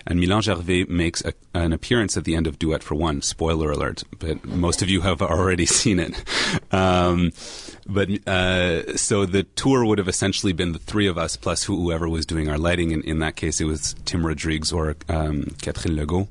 And 0.06 0.20
Milan 0.20 0.42
Gervais 0.42 0.86
makes 0.90 1.24
a, 1.24 1.34
an 1.54 1.72
appearance 1.72 2.18
at 2.18 2.26
the 2.26 2.36
end 2.36 2.48
of 2.48 2.60
Duet 2.60 2.84
for 2.84 2.96
One. 2.96 3.22
Spoiler 3.22 3.72
alert, 3.72 4.04
but 4.20 4.44
most 4.44 4.82
of 4.82 4.90
you 4.90 5.02
have 5.02 5.22
already 5.22 5.66
seen 5.82 6.00
it. 6.00 6.22
Um, 6.74 7.32
but 7.88 8.10
uh, 8.28 8.98
so 8.98 9.26
the 9.26 9.44
tour 9.44 9.86
would 9.86 10.00
have 10.00 10.10
essentially 10.10 10.52
been 10.52 10.74
the 10.74 10.80
three 10.80 11.08
of 11.08 11.18
us 11.18 11.38
plus 11.38 11.64
whoever 11.64 12.10
was 12.10 12.26
doing 12.26 12.50
our 12.50 12.58
lighting. 12.58 12.92
In, 12.92 13.02
in 13.04 13.20
that 13.20 13.38
case, 13.38 13.62
it 13.62 13.66
was 13.66 13.96
Tim 14.04 14.26
Rodrigues 14.26 14.74
or 14.74 14.98
um, 15.08 15.56
Catherine 15.62 15.96
Legault 15.96 16.28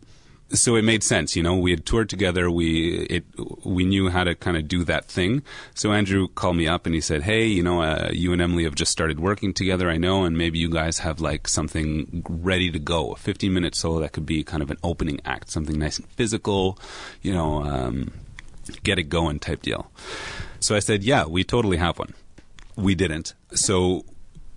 so 0.51 0.77
it 0.77 0.83
made 0.83 1.03
sense, 1.03 1.37
you 1.37 1.43
know. 1.43 1.55
We 1.57 1.71
had 1.71 1.85
toured 1.85 2.09
together. 2.09 2.51
We 2.51 3.07
it 3.11 3.25
we 3.65 3.85
knew 3.85 4.09
how 4.09 4.25
to 4.25 4.35
kind 4.35 4.57
of 4.57 4.67
do 4.67 4.85
that 4.85 5.05
thing. 5.05 5.43
So 5.75 5.93
Andrew 5.93 6.29
called 6.29 6.57
me 6.57 6.67
up 6.67 6.87
and 6.87 6.95
he 6.95 7.01
said, 7.01 7.23
"Hey, 7.23 7.47
you 7.47 7.63
know, 7.63 7.83
uh, 7.83 8.11
you 8.13 8.33
and 8.33 8.41
Emily 8.41 8.65
have 8.65 8.75
just 8.75 8.91
started 8.91 9.21
working 9.21 9.53
together. 9.53 9.91
I 9.91 9.99
know, 9.99 10.25
and 10.25 10.39
maybe 10.39 10.59
you 10.59 10.71
guys 10.71 10.99
have 11.01 11.21
like 11.21 11.49
something 11.49 12.25
ready 12.29 12.71
to 12.71 12.79
go, 12.79 13.13
a 13.13 13.17
15 13.17 13.53
minute 13.53 13.75
solo 13.75 14.01
that 14.01 14.13
could 14.13 14.27
be 14.27 14.43
kind 14.43 14.63
of 14.63 14.71
an 14.71 14.79
opening 14.83 15.21
act, 15.25 15.51
something 15.51 15.79
nice 15.79 15.99
and 15.99 16.09
physical, 16.09 16.79
you 17.21 17.33
know, 17.33 17.63
um, 17.65 18.13
get 18.83 18.99
it 18.99 19.05
going 19.05 19.39
type 19.39 19.63
deal." 19.63 19.91
So 20.61 20.75
I 20.75 20.79
said, 20.79 21.03
"Yeah, 21.05 21.27
we 21.27 21.45
totally 21.45 21.77
have 21.77 21.99
one." 21.99 22.15
We 22.77 22.95
didn't. 22.95 23.35
So 23.55 24.05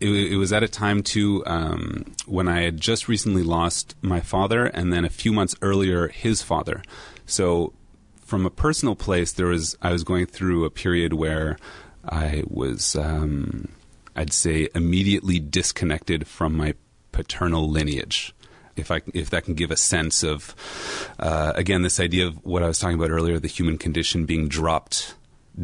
it, 0.02 0.34
it, 0.34 0.36
was 0.38 0.52
at 0.52 0.64
a 0.64 0.68
time 0.68 1.04
too 1.04 1.44
um, 1.46 2.06
when 2.26 2.48
I 2.48 2.62
had 2.62 2.82
just 2.82 3.08
recently 3.08 3.44
lost 3.44 3.96
my 4.02 4.20
father, 4.20 4.66
and 4.66 4.92
then 4.92 5.06
a 5.06 5.10
few 5.10 5.32
months 5.32 5.56
earlier 5.62 6.08
his 6.08 6.42
father. 6.42 6.82
So, 7.26 7.74
from 8.20 8.46
a 8.46 8.50
personal 8.50 8.96
place, 8.96 9.32
there 9.32 9.48
was 9.48 9.78
I 9.82 9.92
was 9.92 10.04
going 10.04 10.26
through 10.26 10.66
a 10.66 10.70
period 10.70 11.14
where 11.14 11.58
I 12.04 12.44
was, 12.48 12.96
um, 12.96 13.70
I'd 14.16 14.34
say, 14.34 14.68
immediately 14.74 15.40
disconnected 15.40 16.28
from 16.28 16.58
my 16.58 16.74
paternal 17.12 17.70
lineage. 17.70 18.34
If 18.76 18.90
I 18.90 19.02
if 19.14 19.30
that 19.30 19.46
can 19.46 19.54
give 19.54 19.70
a 19.70 19.78
sense 19.78 20.24
of, 20.24 20.56
uh, 21.20 21.54
again, 21.56 21.84
this 21.84 22.00
idea 22.00 22.28
of 22.28 22.44
what 22.44 22.64
I 22.64 22.68
was 22.68 22.80
talking 22.80 22.98
about 22.98 23.12
earlier, 23.12 23.38
the 23.38 23.48
human 23.48 23.78
condition 23.78 24.26
being 24.26 24.48
dropped 24.48 25.16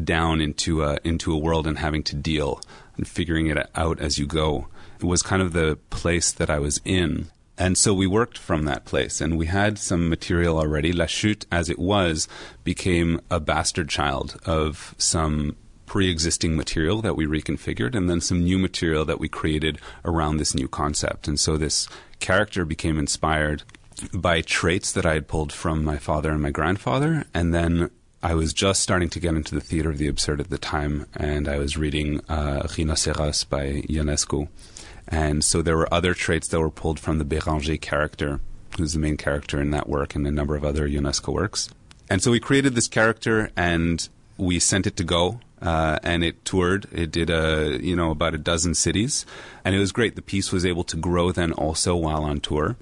down 0.04 0.40
into 0.40 0.84
a, 0.84 0.98
into 1.02 1.32
a 1.32 1.38
world 1.38 1.66
and 1.66 1.78
having 1.78 2.02
to 2.04 2.14
deal 2.14 2.60
and 2.98 3.08
figuring 3.08 3.46
it 3.46 3.70
out 3.74 3.98
as 4.00 4.18
you 4.18 4.26
go. 4.26 4.68
It 5.00 5.04
was 5.04 5.22
kind 5.22 5.40
of 5.40 5.54
the 5.54 5.78
place 5.88 6.30
that 6.32 6.50
I 6.50 6.58
was 6.58 6.80
in. 6.84 7.30
And 7.56 7.76
so 7.76 7.92
we 7.92 8.06
worked 8.06 8.38
from 8.38 8.64
that 8.64 8.84
place, 8.84 9.20
and 9.20 9.36
we 9.36 9.46
had 9.46 9.78
some 9.78 10.08
material 10.08 10.58
already. 10.58 10.92
La 10.92 11.06
Chute, 11.06 11.46
as 11.50 11.68
it 11.68 11.78
was, 11.78 12.28
became 12.62 13.20
a 13.30 13.40
bastard 13.40 13.88
child 13.88 14.38
of 14.46 14.94
some 14.96 15.56
pre 15.86 16.08
existing 16.08 16.56
material 16.56 17.02
that 17.02 17.16
we 17.16 17.26
reconfigured, 17.26 17.96
and 17.96 18.08
then 18.08 18.20
some 18.20 18.44
new 18.44 18.58
material 18.58 19.04
that 19.06 19.18
we 19.18 19.28
created 19.28 19.80
around 20.04 20.36
this 20.36 20.54
new 20.54 20.68
concept. 20.68 21.26
And 21.26 21.40
so 21.40 21.56
this 21.56 21.88
character 22.20 22.64
became 22.64 22.98
inspired 22.98 23.64
by 24.12 24.40
traits 24.40 24.92
that 24.92 25.06
I 25.06 25.14
had 25.14 25.26
pulled 25.26 25.52
from 25.52 25.84
my 25.84 25.96
father 25.96 26.30
and 26.30 26.42
my 26.42 26.50
grandfather, 26.50 27.24
and 27.34 27.52
then 27.52 27.90
I 28.22 28.34
was 28.34 28.52
just 28.52 28.82
starting 28.82 29.08
to 29.10 29.20
get 29.20 29.34
into 29.34 29.54
the 29.54 29.60
theater 29.60 29.90
of 29.90 29.98
the 29.98 30.08
absurd 30.08 30.40
at 30.40 30.50
the 30.50 30.58
time, 30.58 31.06
and 31.14 31.46
I 31.46 31.58
was 31.58 31.76
reading 31.76 32.20
uh, 32.28 32.62
by 32.62 32.66
Ionesco. 32.66 34.48
And 35.06 35.44
so 35.44 35.62
there 35.62 35.76
were 35.76 35.92
other 35.94 36.14
traits 36.14 36.48
that 36.48 36.58
were 36.58 36.70
pulled 36.70 36.98
from 36.98 37.18
the 37.18 37.24
Bérenger 37.24 37.80
character, 37.80 38.40
who's 38.76 38.92
the 38.92 38.98
main 38.98 39.16
character 39.16 39.60
in 39.60 39.70
that 39.70 39.88
work 39.88 40.16
and 40.16 40.26
a 40.26 40.32
number 40.32 40.56
of 40.56 40.64
other 40.64 40.88
Ionesco 40.88 41.32
works. 41.32 41.70
And 42.10 42.20
so 42.20 42.32
we 42.32 42.40
created 42.40 42.74
this 42.74 42.88
character 42.88 43.50
and 43.56 44.08
we 44.36 44.58
sent 44.58 44.86
it 44.86 44.96
to 44.96 45.04
go. 45.04 45.40
Uh, 45.62 45.98
and 46.02 46.22
it 46.22 46.44
toured. 46.44 46.86
It 46.92 47.10
did 47.10 47.30
a 47.30 47.78
you 47.82 47.96
know 47.96 48.12
about 48.12 48.32
a 48.32 48.38
dozen 48.38 48.76
cities, 48.76 49.26
and 49.64 49.74
it 49.74 49.80
was 49.80 49.90
great. 49.90 50.14
The 50.14 50.22
piece 50.22 50.52
was 50.52 50.64
able 50.64 50.84
to 50.84 50.96
grow 50.96 51.32
then 51.32 51.50
also 51.50 51.96
while 51.96 52.22
on 52.22 52.38
tour, 52.38 52.76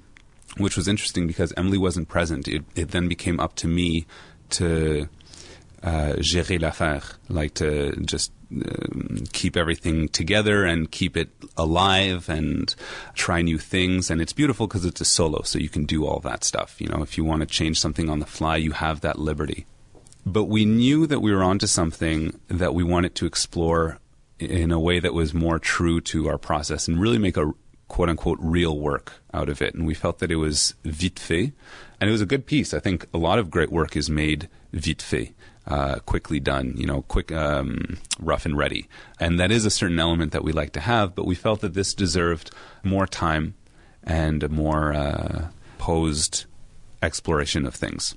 which 0.57 0.77
was 0.77 0.87
interesting 0.87 1.25
because 1.25 1.51
Emily 1.57 1.79
wasn't 1.79 2.07
present. 2.07 2.47
It, 2.47 2.65
it 2.75 2.91
then 2.91 3.07
became 3.07 3.39
up 3.39 3.55
to 3.55 3.67
me 3.67 4.05
to 4.51 5.09
uh, 5.83 6.13
gérer 6.19 6.59
l'affaire, 6.59 7.03
like 7.29 7.53
to 7.55 7.95
just 8.01 8.31
um, 8.51 9.23
keep 9.33 9.55
everything 9.55 10.07
together 10.09 10.65
and 10.65 10.91
keep 10.91 11.15
it 11.15 11.29
alive 11.55 12.29
and 12.29 12.75
try 13.13 13.41
new 13.41 13.57
things. 13.57 14.09
And 14.09 14.21
it's 14.21 14.33
beautiful 14.33 14.67
because 14.67 14.85
it's 14.85 15.01
a 15.01 15.05
solo, 15.05 15.41
so 15.43 15.59
you 15.59 15.69
can 15.69 15.85
do 15.85 16.05
all 16.05 16.19
that 16.21 16.43
stuff. 16.43 16.79
You 16.79 16.87
know, 16.87 17.01
if 17.03 17.17
you 17.17 17.23
want 17.23 17.41
to 17.41 17.45
change 17.45 17.79
something 17.79 18.09
on 18.09 18.19
the 18.19 18.25
fly, 18.25 18.57
you 18.57 18.71
have 18.71 19.01
that 19.01 19.19
liberty. 19.19 19.65
But 20.25 20.45
we 20.45 20.65
knew 20.65 21.07
that 21.07 21.21
we 21.21 21.33
were 21.33 21.43
onto 21.43 21.67
something 21.67 22.39
that 22.47 22.73
we 22.73 22.83
wanted 22.83 23.15
to 23.15 23.25
explore 23.25 23.99
in 24.39 24.71
a 24.71 24.79
way 24.79 24.99
that 24.99 25.13
was 25.13 25.33
more 25.33 25.57
true 25.57 26.01
to 26.01 26.27
our 26.27 26.37
process 26.37 26.87
and 26.87 26.99
really 26.99 27.17
make 27.17 27.37
a 27.37 27.53
quote 27.87 28.09
unquote 28.09 28.37
real 28.41 28.77
work 28.77 29.13
out 29.33 29.49
of 29.49 29.61
it. 29.61 29.73
And 29.73 29.85
we 29.85 29.93
felt 29.93 30.19
that 30.19 30.31
it 30.31 30.35
was 30.35 30.75
vite 30.83 31.19
fait. 31.19 31.53
And 31.99 32.09
it 32.09 32.11
was 32.11 32.21
a 32.21 32.25
good 32.25 32.45
piece. 32.45 32.73
I 32.73 32.79
think 32.79 33.07
a 33.13 33.17
lot 33.17 33.39
of 33.39 33.49
great 33.49 33.71
work 33.71 33.95
is 33.95 34.09
made 34.09 34.49
vite 34.73 35.01
fait. 35.01 35.33
Uh, 35.67 35.99
quickly 36.05 36.39
done, 36.39 36.73
you 36.77 36.87
know, 36.87 37.01
quick, 37.09 37.29
um, 37.29 37.97
rough 38.21 38.45
and 38.45 38.57
ready. 38.57 38.87
And 39.19 39.37
that 39.37 39.51
is 39.51 39.65
a 39.65 39.69
certain 39.69 39.99
element 39.99 40.31
that 40.31 40.41
we 40.41 40.53
like 40.53 40.71
to 40.73 40.79
have, 40.79 41.13
but 41.13 41.25
we 41.25 41.35
felt 41.35 41.59
that 41.59 41.73
this 41.73 41.93
deserved 41.93 42.51
more 42.83 43.05
time 43.05 43.53
and 44.01 44.43
a 44.43 44.47
more 44.47 44.93
uh, 44.93 45.49
posed 45.77 46.45
exploration 47.01 47.65
of 47.65 47.75
things. 47.75 48.15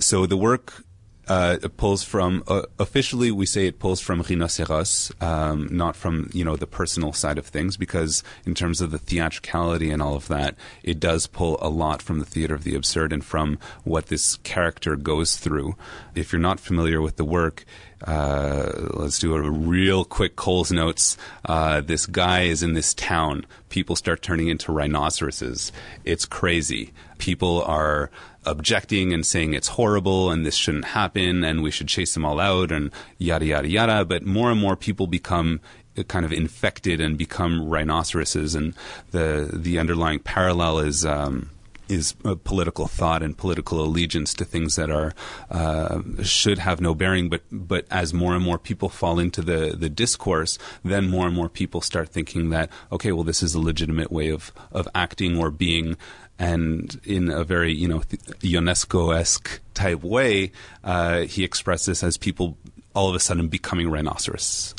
So 0.00 0.26
the 0.26 0.36
work 0.36 0.84
uh, 1.28 1.58
it 1.62 1.76
pulls 1.76 2.02
from 2.02 2.42
uh, 2.48 2.62
officially 2.78 3.30
we 3.30 3.46
say 3.46 3.66
it 3.66 3.78
pulls 3.78 4.00
from 4.00 4.22
Rhinocéros, 4.22 5.22
um, 5.22 5.68
not 5.70 5.94
from 5.94 6.30
you 6.32 6.44
know 6.44 6.56
the 6.56 6.66
personal 6.66 7.12
side 7.12 7.38
of 7.38 7.46
things, 7.46 7.76
because 7.76 8.24
in 8.44 8.54
terms 8.54 8.80
of 8.80 8.90
the 8.90 8.98
theatricality 8.98 9.90
and 9.90 10.02
all 10.02 10.16
of 10.16 10.28
that, 10.28 10.56
it 10.82 10.98
does 10.98 11.26
pull 11.26 11.58
a 11.60 11.68
lot 11.68 12.02
from 12.02 12.18
the 12.18 12.24
theater 12.24 12.54
of 12.54 12.64
the 12.64 12.74
absurd 12.74 13.12
and 13.12 13.24
from 13.24 13.58
what 13.84 14.06
this 14.06 14.36
character 14.38 14.96
goes 14.96 15.36
through. 15.36 15.76
If 16.14 16.32
you're 16.32 16.40
not 16.40 16.58
familiar 16.58 17.00
with 17.00 17.16
the 17.16 17.24
work, 17.24 17.64
uh, 18.04 18.72
let's 18.94 19.18
do 19.18 19.34
a 19.34 19.50
real 19.50 20.04
quick 20.04 20.34
Cole's 20.34 20.72
notes. 20.72 21.16
Uh, 21.44 21.80
this 21.80 22.06
guy 22.06 22.42
is 22.42 22.62
in 22.62 22.74
this 22.74 22.94
town. 22.94 23.46
People 23.68 23.94
start 23.94 24.22
turning 24.22 24.48
into 24.48 24.72
rhinoceroses. 24.72 25.70
It's 26.04 26.26
crazy. 26.26 26.92
People 27.18 27.62
are 27.62 28.10
objecting 28.44 29.12
and 29.12 29.24
saying 29.24 29.54
it's 29.54 29.68
horrible 29.68 30.30
and 30.30 30.44
this 30.44 30.56
shouldn't 30.56 30.86
happen 30.86 31.44
and 31.44 31.62
we 31.62 31.70
should 31.70 31.88
chase 31.88 32.14
them 32.14 32.24
all 32.24 32.40
out 32.40 32.72
and 32.72 32.90
yada 33.18 33.46
yada 33.46 33.68
yada. 33.68 34.04
But 34.04 34.24
more 34.24 34.50
and 34.50 34.60
more 34.60 34.76
people 34.76 35.06
become 35.06 35.60
kind 36.08 36.24
of 36.24 36.32
infected 36.32 37.00
and 37.00 37.18
become 37.18 37.68
rhinoceroses, 37.68 38.54
and 38.54 38.74
the 39.10 39.50
the 39.52 39.78
underlying 39.78 40.20
parallel 40.20 40.78
is. 40.78 41.04
Um, 41.04 41.50
is 41.88 42.14
political 42.44 42.86
thought 42.86 43.22
and 43.22 43.36
political 43.36 43.84
allegiance 43.84 44.32
to 44.32 44.46
things 44.46 44.76
that 44.76 44.90
are 44.90 45.12
uh, 45.50 46.00
should 46.22 46.58
have 46.58 46.80
no 46.80 46.94
bearing. 46.94 47.28
But 47.28 47.42
but 47.50 47.86
as 47.90 48.14
more 48.14 48.34
and 48.34 48.42
more 48.42 48.56
people 48.56 48.88
fall 48.88 49.18
into 49.18 49.42
the 49.42 49.76
the 49.76 49.90
discourse, 49.90 50.58
then 50.82 51.10
more 51.10 51.26
and 51.26 51.34
more 51.34 51.50
people 51.50 51.82
start 51.82 52.08
thinking 52.08 52.48
that 52.48 52.70
okay, 52.90 53.12
well, 53.12 53.24
this 53.24 53.42
is 53.42 53.54
a 53.54 53.60
legitimate 53.60 54.10
way 54.10 54.30
of 54.30 54.52
of 54.70 54.88
acting 54.94 55.36
or 55.36 55.50
being. 55.50 55.98
And 56.42 57.00
in 57.04 57.30
a 57.30 57.44
very, 57.44 57.72
you 57.72 57.86
know, 57.86 58.00
Ionesco 58.00 59.16
esque 59.16 59.60
type 59.74 60.02
way, 60.02 60.50
uh, 60.82 61.20
he 61.20 61.44
expressed 61.44 61.86
this 61.86 62.02
as 62.02 62.16
people 62.16 62.58
all 62.96 63.08
of 63.08 63.14
a 63.14 63.20
sudden 63.20 63.46
becoming 63.46 63.88
rhinoceroses, 63.88 64.74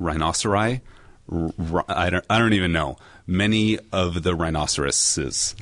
rhinoceri. 0.00 0.80
R- 1.30 1.84
I 1.88 2.10
don't, 2.10 2.24
I 2.28 2.40
don't 2.40 2.52
even 2.52 2.72
know 2.72 2.98
many 3.28 3.78
of 3.92 4.24
the 4.24 4.34
rhinoceroses 4.34 5.54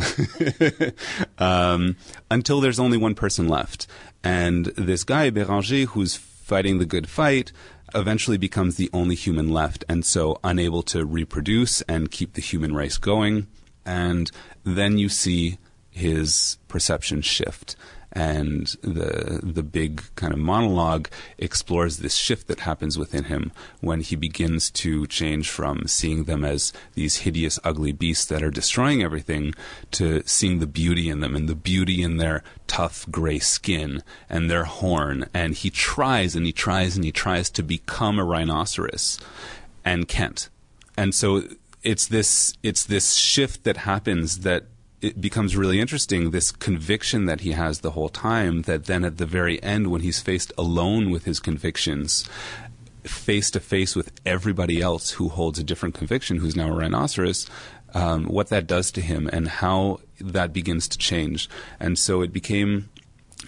um, 1.38 1.96
until 2.30 2.62
there's 2.62 2.80
only 2.80 2.96
one 2.96 3.14
person 3.14 3.46
left. 3.46 3.86
And 4.24 4.66
this 4.68 5.04
guy, 5.04 5.30
Bérenger, 5.30 5.84
who's 5.88 6.16
fighting 6.16 6.78
the 6.78 6.86
good 6.86 7.10
fight, 7.10 7.52
eventually 7.94 8.38
becomes 8.38 8.76
the 8.76 8.88
only 8.94 9.16
human 9.16 9.50
left, 9.50 9.84
and 9.86 10.02
so 10.02 10.40
unable 10.42 10.82
to 10.84 11.04
reproduce 11.04 11.82
and 11.82 12.10
keep 12.10 12.32
the 12.32 12.40
human 12.40 12.74
race 12.74 12.96
going. 12.96 13.48
And 13.84 14.30
then 14.64 14.98
you 14.98 15.08
see 15.08 15.58
his 15.90 16.58
perception 16.68 17.22
shift. 17.22 17.76
And 18.12 18.66
the 18.82 19.38
the 19.40 19.62
big 19.62 20.02
kind 20.16 20.32
of 20.32 20.40
monologue 20.40 21.08
explores 21.38 21.98
this 21.98 22.16
shift 22.16 22.48
that 22.48 22.60
happens 22.60 22.98
within 22.98 23.24
him 23.24 23.52
when 23.80 24.00
he 24.00 24.16
begins 24.16 24.68
to 24.72 25.06
change 25.06 25.48
from 25.48 25.86
seeing 25.86 26.24
them 26.24 26.44
as 26.44 26.72
these 26.94 27.18
hideous 27.18 27.60
ugly 27.62 27.92
beasts 27.92 28.26
that 28.26 28.42
are 28.42 28.50
destroying 28.50 29.00
everything 29.00 29.54
to 29.92 30.24
seeing 30.26 30.58
the 30.58 30.66
beauty 30.66 31.08
in 31.08 31.20
them 31.20 31.36
and 31.36 31.48
the 31.48 31.54
beauty 31.54 32.02
in 32.02 32.16
their 32.16 32.42
tough 32.66 33.06
gray 33.12 33.38
skin 33.38 34.02
and 34.28 34.50
their 34.50 34.64
horn. 34.64 35.26
And 35.32 35.54
he 35.54 35.70
tries 35.70 36.34
and 36.34 36.44
he 36.44 36.52
tries 36.52 36.96
and 36.96 37.04
he 37.04 37.12
tries 37.12 37.48
to 37.50 37.62
become 37.62 38.18
a 38.18 38.24
rhinoceros 38.24 39.20
and 39.84 40.08
can't 40.08 40.50
and 41.00 41.14
so 41.14 41.44
it's 41.82 42.06
this 42.06 42.54
it's 42.62 42.84
this 42.84 43.14
shift 43.14 43.64
that 43.64 43.78
happens 43.78 44.40
that 44.40 44.64
it 45.00 45.20
becomes 45.20 45.56
really 45.56 45.80
interesting 45.80 46.30
this 46.30 46.52
conviction 46.52 47.24
that 47.24 47.40
he 47.40 47.52
has 47.52 47.80
the 47.80 47.92
whole 47.92 48.10
time 48.10 48.62
that 48.62 48.84
then 48.84 49.04
at 49.04 49.16
the 49.16 49.26
very 49.26 49.62
end 49.62 49.90
when 49.90 50.02
he's 50.02 50.20
faced 50.20 50.52
alone 50.58 51.10
with 51.10 51.24
his 51.24 51.40
convictions 51.40 52.28
face 53.04 53.50
to 53.50 53.60
face 53.60 53.96
with 53.96 54.12
everybody 54.26 54.82
else 54.82 55.12
who 55.12 55.30
holds 55.30 55.58
a 55.58 55.64
different 55.64 55.94
conviction 55.94 56.36
who's 56.36 56.54
now 56.54 56.68
a 56.68 56.72
rhinoceros 56.72 57.48
um, 57.94 58.26
what 58.26 58.48
that 58.48 58.66
does 58.66 58.90
to 58.92 59.00
him 59.00 59.28
and 59.32 59.48
how 59.48 60.00
that 60.20 60.52
begins 60.52 60.88
to 60.88 60.98
change. 60.98 61.48
And 61.78 61.98
so 61.98 62.22
it 62.22 62.32
became 62.32 62.88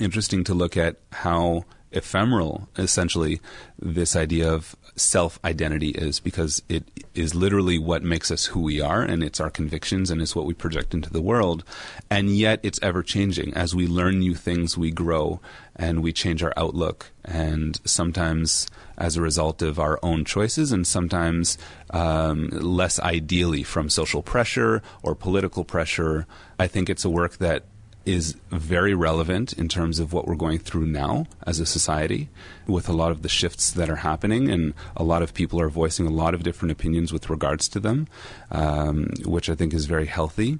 interesting 0.00 0.44
to 0.44 0.54
look 0.54 0.76
at 0.76 0.96
how 1.12 1.64
ephemeral 1.92 2.68
essentially 2.78 3.40
this 3.78 4.16
idea 4.16 4.50
of 4.50 4.74
self 4.96 5.38
identity 5.44 5.90
is 5.90 6.20
because 6.20 6.62
it 6.68 6.84
is 7.14 7.34
literally 7.34 7.78
what 7.78 8.02
makes 8.02 8.30
us 8.30 8.46
who 8.46 8.60
we 8.60 8.80
are 8.80 9.02
and 9.02 9.22
it's 9.22 9.40
our 9.40 9.50
convictions 9.50 10.10
and 10.10 10.20
it's 10.20 10.36
what 10.36 10.46
we 10.46 10.54
project 10.54 10.94
into 10.94 11.10
the 11.10 11.22
world. 11.22 11.64
And 12.10 12.36
yet 12.36 12.60
it's 12.62 12.78
ever 12.82 13.02
changing 13.02 13.54
as 13.54 13.74
we 13.74 13.86
learn 13.86 14.18
new 14.18 14.34
things 14.34 14.76
we 14.76 14.90
grow 14.90 15.40
and 15.74 16.02
we 16.02 16.12
change 16.12 16.42
our 16.42 16.52
outlook. 16.56 17.10
And 17.24 17.80
sometimes 17.84 18.66
as 18.98 19.16
a 19.16 19.22
result 19.22 19.62
of 19.62 19.78
our 19.78 19.98
own 20.02 20.24
choices 20.24 20.72
and 20.72 20.86
sometimes 20.86 21.58
um, 21.90 22.48
less 22.50 23.00
ideally 23.00 23.62
from 23.62 23.88
social 23.88 24.22
pressure 24.22 24.82
or 25.02 25.14
political 25.14 25.64
pressure 25.64 26.26
i 26.58 26.66
think 26.66 26.88
it's 26.88 27.04
a 27.04 27.10
work 27.10 27.38
that 27.38 27.64
is 28.04 28.36
very 28.50 28.94
relevant 28.94 29.52
in 29.52 29.68
terms 29.68 29.98
of 29.98 30.12
what 30.12 30.26
we're 30.26 30.34
going 30.34 30.58
through 30.58 30.86
now 30.86 31.26
as 31.46 31.60
a 31.60 31.66
society 31.66 32.28
with 32.66 32.88
a 32.88 32.92
lot 32.92 33.10
of 33.10 33.22
the 33.22 33.28
shifts 33.28 33.70
that 33.70 33.88
are 33.88 33.96
happening 33.96 34.50
and 34.50 34.74
a 34.96 35.04
lot 35.04 35.22
of 35.22 35.34
people 35.34 35.60
are 35.60 35.68
voicing 35.68 36.06
a 36.06 36.10
lot 36.10 36.34
of 36.34 36.42
different 36.42 36.72
opinions 36.72 37.12
with 37.12 37.30
regards 37.30 37.68
to 37.68 37.80
them 37.80 38.08
um, 38.50 39.08
which 39.24 39.48
i 39.48 39.54
think 39.54 39.72
is 39.72 39.86
very 39.86 40.06
healthy 40.06 40.58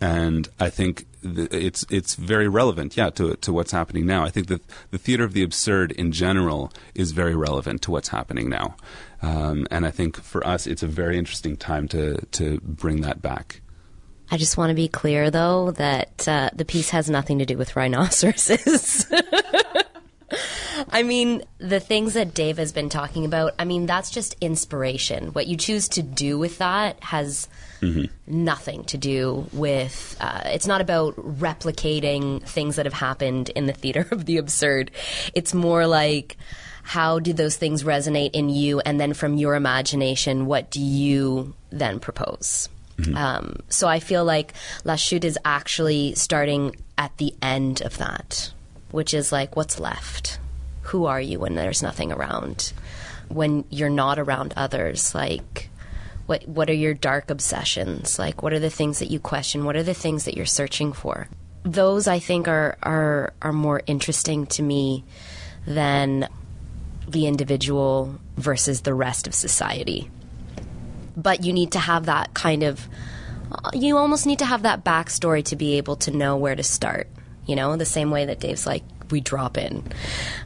and 0.00 0.48
I 0.60 0.70
think 0.70 1.06
th- 1.22 1.48
it's 1.50 1.84
it's 1.90 2.14
very 2.14 2.48
relevant, 2.48 2.96
yeah, 2.96 3.10
to 3.10 3.34
to 3.36 3.52
what's 3.52 3.72
happening 3.72 4.06
now. 4.06 4.24
I 4.24 4.30
think 4.30 4.46
that 4.48 4.62
the 4.90 4.98
theater 4.98 5.24
of 5.24 5.32
the 5.32 5.42
absurd 5.42 5.92
in 5.92 6.12
general 6.12 6.72
is 6.94 7.12
very 7.12 7.34
relevant 7.34 7.82
to 7.82 7.90
what's 7.90 8.08
happening 8.08 8.48
now, 8.48 8.76
um, 9.22 9.66
and 9.70 9.84
I 9.84 9.90
think 9.90 10.20
for 10.20 10.46
us 10.46 10.66
it's 10.66 10.82
a 10.82 10.86
very 10.86 11.18
interesting 11.18 11.56
time 11.56 11.88
to 11.88 12.24
to 12.32 12.60
bring 12.62 13.00
that 13.00 13.20
back. 13.20 13.60
I 14.30 14.36
just 14.36 14.56
want 14.56 14.70
to 14.70 14.74
be 14.74 14.88
clear, 14.88 15.30
though, 15.30 15.70
that 15.72 16.28
uh, 16.28 16.50
the 16.54 16.64
piece 16.64 16.90
has 16.90 17.08
nothing 17.08 17.38
to 17.38 17.46
do 17.46 17.56
with 17.56 17.76
rhinoceroses. 17.76 19.06
I 20.90 21.02
mean, 21.02 21.42
the 21.58 21.80
things 21.80 22.14
that 22.14 22.34
Dave 22.34 22.58
has 22.58 22.72
been 22.72 22.88
talking 22.88 23.24
about, 23.24 23.54
I 23.58 23.64
mean, 23.64 23.86
that's 23.86 24.10
just 24.10 24.36
inspiration. 24.40 25.28
What 25.28 25.46
you 25.46 25.56
choose 25.56 25.88
to 25.90 26.02
do 26.02 26.38
with 26.38 26.58
that 26.58 27.02
has 27.02 27.48
mm-hmm. 27.80 28.04
nothing 28.26 28.84
to 28.84 28.98
do 28.98 29.46
with, 29.52 30.16
uh, 30.20 30.42
it's 30.46 30.66
not 30.66 30.80
about 30.80 31.16
replicating 31.16 32.42
things 32.42 32.76
that 32.76 32.86
have 32.86 32.92
happened 32.92 33.48
in 33.50 33.66
the 33.66 33.72
theater 33.72 34.06
of 34.10 34.26
the 34.26 34.36
absurd. 34.36 34.90
It's 35.34 35.54
more 35.54 35.86
like, 35.86 36.36
how 36.82 37.18
do 37.18 37.32
those 37.32 37.56
things 37.56 37.82
resonate 37.82 38.30
in 38.32 38.48
you? 38.48 38.80
And 38.80 39.00
then 39.00 39.14
from 39.14 39.36
your 39.36 39.54
imagination, 39.54 40.46
what 40.46 40.70
do 40.70 40.80
you 40.80 41.54
then 41.70 42.00
propose? 42.00 42.68
Mm-hmm. 42.98 43.16
Um, 43.16 43.56
so 43.68 43.88
I 43.88 44.00
feel 44.00 44.24
like 44.24 44.54
La 44.84 44.96
Chute 44.96 45.24
is 45.24 45.38
actually 45.44 46.14
starting 46.14 46.76
at 46.96 47.16
the 47.18 47.32
end 47.40 47.80
of 47.80 47.98
that, 47.98 48.52
which 48.90 49.14
is 49.14 49.30
like, 49.30 49.56
what's 49.56 49.78
left? 49.78 50.40
Who 50.82 51.06
are 51.06 51.20
you 51.20 51.38
when 51.38 51.54
there's 51.54 51.82
nothing 51.82 52.10
around? 52.12 52.72
When 53.28 53.64
you're 53.70 53.90
not 53.90 54.18
around 54.18 54.54
others, 54.56 55.14
like, 55.14 55.70
what 56.26 56.46
what 56.48 56.68
are 56.68 56.74
your 56.74 56.94
dark 56.94 57.30
obsessions? 57.30 58.18
Like, 58.18 58.42
what 58.42 58.52
are 58.52 58.58
the 58.58 58.70
things 58.70 58.98
that 58.98 59.10
you 59.10 59.20
question? 59.20 59.64
What 59.64 59.76
are 59.76 59.82
the 59.82 59.94
things 59.94 60.24
that 60.24 60.36
you're 60.36 60.46
searching 60.46 60.92
for? 60.92 61.28
Those 61.62 62.08
I 62.08 62.18
think 62.18 62.48
are 62.48 62.78
are 62.82 63.32
are 63.42 63.52
more 63.52 63.82
interesting 63.86 64.46
to 64.46 64.62
me 64.62 65.04
than 65.66 66.28
the 67.06 67.26
individual 67.26 68.18
versus 68.36 68.82
the 68.82 68.94
rest 68.94 69.26
of 69.26 69.34
society 69.34 70.10
but 71.18 71.44
you 71.44 71.52
need 71.52 71.72
to 71.72 71.78
have 71.78 72.06
that 72.06 72.32
kind 72.32 72.62
of 72.62 72.88
you 73.72 73.96
almost 73.96 74.26
need 74.26 74.38
to 74.38 74.44
have 74.44 74.62
that 74.62 74.84
backstory 74.84 75.42
to 75.42 75.56
be 75.56 75.78
able 75.78 75.96
to 75.96 76.10
know 76.10 76.36
where 76.36 76.54
to 76.54 76.62
start 76.62 77.08
you 77.46 77.56
know 77.56 77.76
the 77.76 77.84
same 77.84 78.10
way 78.10 78.24
that 78.24 78.40
dave's 78.40 78.66
like 78.66 78.82
we 79.10 79.20
drop 79.20 79.56
in. 79.56 79.82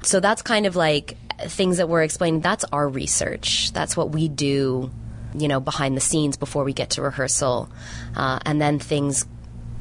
So 0.03 0.21
that's 0.21 0.43
kind 0.43 0.67
of 0.67 0.77
like 0.77 1.17
things 1.41 1.79
that 1.79 1.89
we're 1.89 2.03
explaining. 2.03 2.41
That's 2.41 2.65
our 2.73 2.89
research. 2.89 3.73
That's 3.73 3.97
what 3.97 4.11
we 4.11 4.29
do 4.29 4.91
you 5.35 5.49
know 5.49 5.61
behind 5.61 5.97
the 5.97 6.01
scenes 6.01 6.37
before 6.37 6.65
we 6.65 6.73
get 6.73 6.91
to 6.91 7.03
rehearsal. 7.03 7.71
Uh, 8.17 8.39
and 8.45 8.61
then 8.61 8.79
things 8.79 9.27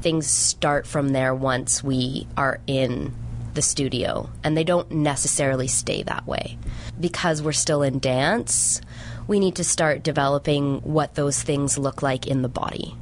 things 0.00 0.26
start 0.26 0.86
from 0.86 1.10
there 1.10 1.34
once 1.34 1.82
we 1.82 2.26
are 2.36 2.60
in 2.66 3.14
the 3.54 3.62
studio. 3.62 4.30
And 4.42 4.56
they 4.56 4.64
don't 4.64 4.90
necessarily 4.90 5.68
stay 5.68 6.02
that 6.04 6.26
way. 6.26 6.58
Because 6.98 7.42
we're 7.42 7.52
still 7.52 7.82
in 7.82 7.98
dance 7.98 8.80
we 9.26 9.40
need 9.40 9.56
to 9.56 9.64
start 9.64 10.02
developing 10.02 10.80
what 10.80 11.14
those 11.14 11.42
things 11.42 11.78
look 11.78 12.02
like 12.02 12.26
in 12.26 12.42
the 12.42 12.48
body. 12.48 12.94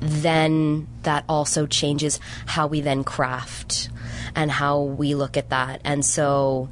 Then 0.00 0.86
that 1.02 1.24
also 1.28 1.66
changes 1.66 2.20
how 2.44 2.66
we 2.66 2.80
then 2.80 3.02
craft 3.04 3.88
and 4.34 4.50
how 4.50 4.82
we 4.82 5.14
look 5.14 5.36
at 5.36 5.50
that. 5.50 5.80
And 5.84 6.04
so, 6.04 6.68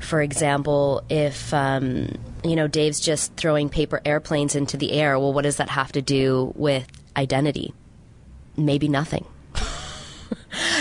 for 0.00 0.22
example, 0.22 1.04
if 1.08 1.52
um, 1.52 2.08
you 2.42 2.56
know 2.56 2.66
Dave's 2.66 3.00
just 3.00 3.34
throwing 3.36 3.68
paper 3.68 4.00
airplanes 4.04 4.54
into 4.54 4.76
the 4.76 4.92
air, 4.92 5.18
well, 5.18 5.32
what 5.32 5.42
does 5.42 5.56
that 5.56 5.68
have 5.68 5.92
to 5.92 6.02
do 6.02 6.52
with 6.56 6.86
identity? 7.16 7.74
Maybe 8.56 8.88
nothing. 8.88 9.26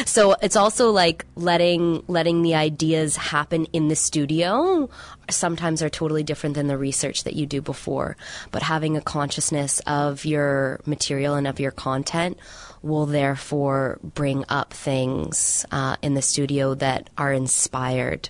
So 0.06 0.36
it's 0.42 0.56
also 0.56 0.92
like 0.92 1.26
letting 1.36 2.04
letting 2.08 2.42
the 2.42 2.56
ideas 2.56 3.16
happen 3.16 3.66
in 3.74 3.88
the 3.88 3.96
studio 3.96 4.90
sometimes 5.30 5.82
are 5.82 5.90
totally 5.90 6.24
different 6.24 6.56
than 6.56 6.68
the 6.68 6.78
research 6.78 7.24
that 7.24 7.34
you 7.34 7.46
do 7.46 7.62
before 7.62 8.18
but 8.52 8.62
having 8.62 8.98
a 8.98 9.02
consciousness 9.02 9.80
of 9.88 10.26
your 10.26 10.80
material 10.86 11.36
and 11.36 11.48
of 11.48 11.60
your 11.60 11.72
content 11.72 12.38
will 12.82 13.06
therefore 13.06 13.98
bring 14.04 14.44
up 14.50 14.74
things 14.74 15.66
uh, 15.72 15.96
in 16.02 16.14
the 16.14 16.22
studio 16.22 16.76
that 16.76 17.10
are 17.18 17.32
inspired 17.32 18.30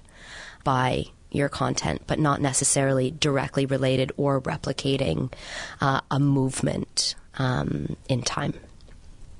by 0.63 1.05
your 1.33 1.49
content, 1.49 2.03
but 2.07 2.19
not 2.19 2.39
necessarily 2.39 3.11
directly 3.11 3.65
related 3.65 4.11
or 4.17 4.39
replicating 4.39 5.33
uh, 5.81 5.99
a 6.09 6.19
movement 6.19 7.15
um, 7.37 7.97
in 8.07 8.21
time. 8.21 8.53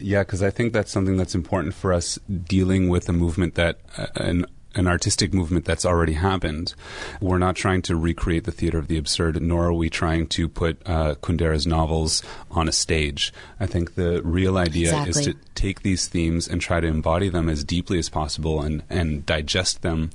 Yeah, 0.04 0.24
because 0.24 0.44
I 0.44 0.50
think 0.50 0.74
that's 0.74 0.92
something 0.92 1.16
that's 1.16 1.34
important 1.34 1.74
for 1.74 1.94
us 1.94 2.20
dealing 2.28 2.90
with 2.90 3.08
a 3.08 3.14
movement 3.14 3.56
that 3.56 3.80
uh, 3.98 4.08
an 4.16 4.46
an 4.76 4.88
artistic 4.88 5.34
movement 5.34 5.66
that's 5.66 5.86
already 5.86 6.14
happened. 6.14 6.74
We're 7.22 7.38
not 7.38 7.56
trying 7.56 7.84
to 7.84 7.96
recreate 7.96 8.46
the 8.46 8.52
theater 8.52 8.80
of 8.80 8.88
the 8.88 8.98
absurd, 8.98 9.40
nor 9.40 9.68
are 9.68 9.74
we 9.74 9.90
trying 9.90 10.26
to 10.30 10.50
put 10.50 10.82
uh, 10.88 11.14
Kundera's 11.22 11.68
novels 11.68 12.24
on 12.50 12.68
a 12.68 12.72
stage. 12.72 13.32
I 13.60 13.68
think 13.68 13.94
the 13.94 14.22
real 14.24 14.58
idea 14.58 14.88
exactly. 14.88 15.10
is 15.10 15.28
to 15.28 15.36
take 15.54 15.84
these 15.84 16.08
themes 16.08 16.48
and 16.48 16.60
try 16.60 16.80
to 16.80 16.88
embody 16.88 17.30
them 17.30 17.50
as 17.50 17.64
deeply 17.64 18.00
as 18.00 18.10
possible 18.10 18.64
and, 18.64 18.82
and 18.90 19.24
digest 19.28 19.84
them 19.84 20.10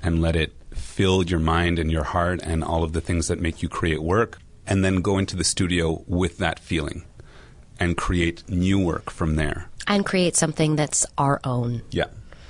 and 0.00 0.22
let 0.22 0.36
it 0.36 0.52
fill 0.72 1.24
your 1.24 1.40
mind 1.40 1.80
and 1.80 1.90
your 1.90 2.04
heart 2.04 2.40
and 2.44 2.62
all 2.62 2.84
of 2.84 2.92
the 2.92 3.00
things 3.00 3.26
that 3.26 3.40
make 3.40 3.62
you 3.64 3.68
create 3.68 4.00
work, 4.00 4.38
and 4.64 4.84
then 4.84 5.02
go 5.02 5.18
into 5.18 5.34
the 5.34 5.44
studio 5.44 6.04
with 6.06 6.38
that 6.38 6.60
feeling 6.60 7.04
and 7.78 7.96
create 7.96 8.48
new 8.48 8.78
work 8.78 9.10
from 9.10 9.36
there. 9.36 9.68
And 9.86 10.04
create 10.04 10.36
something 10.36 10.76
that's 10.76 11.06
our 11.18 11.40
own. 11.44 11.82
Yeah. 11.90 12.06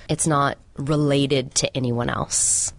It's 0.09 0.27
not 0.27 0.59
related 0.77 1.55
to 1.57 1.77
anyone 1.77 2.11
else. 2.11 2.73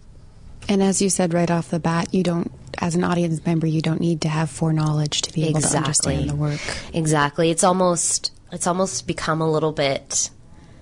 And 0.68 0.82
as 0.82 1.00
you 1.00 1.10
said 1.10 1.34
right 1.34 1.50
off 1.50 1.70
the 1.70 1.78
bat, 1.78 2.12
you 2.12 2.22
don't, 2.22 2.50
as 2.78 2.94
an 2.94 3.04
audience 3.04 3.44
member, 3.44 3.66
you 3.66 3.80
don't 3.80 4.00
need 4.00 4.22
to 4.22 4.28
have 4.28 4.50
foreknowledge 4.50 5.22
to 5.22 5.32
be 5.32 5.44
able 5.44 5.58
exactly. 5.58 5.80
to 5.80 5.86
understand 5.86 6.30
the 6.30 6.34
work. 6.34 6.60
Exactly. 6.94 7.50
It's 7.50 7.64
almost, 7.64 8.32
it's 8.50 8.66
almost 8.66 9.06
become 9.06 9.40
a 9.40 9.50
little 9.50 9.72
bit, 9.72 10.30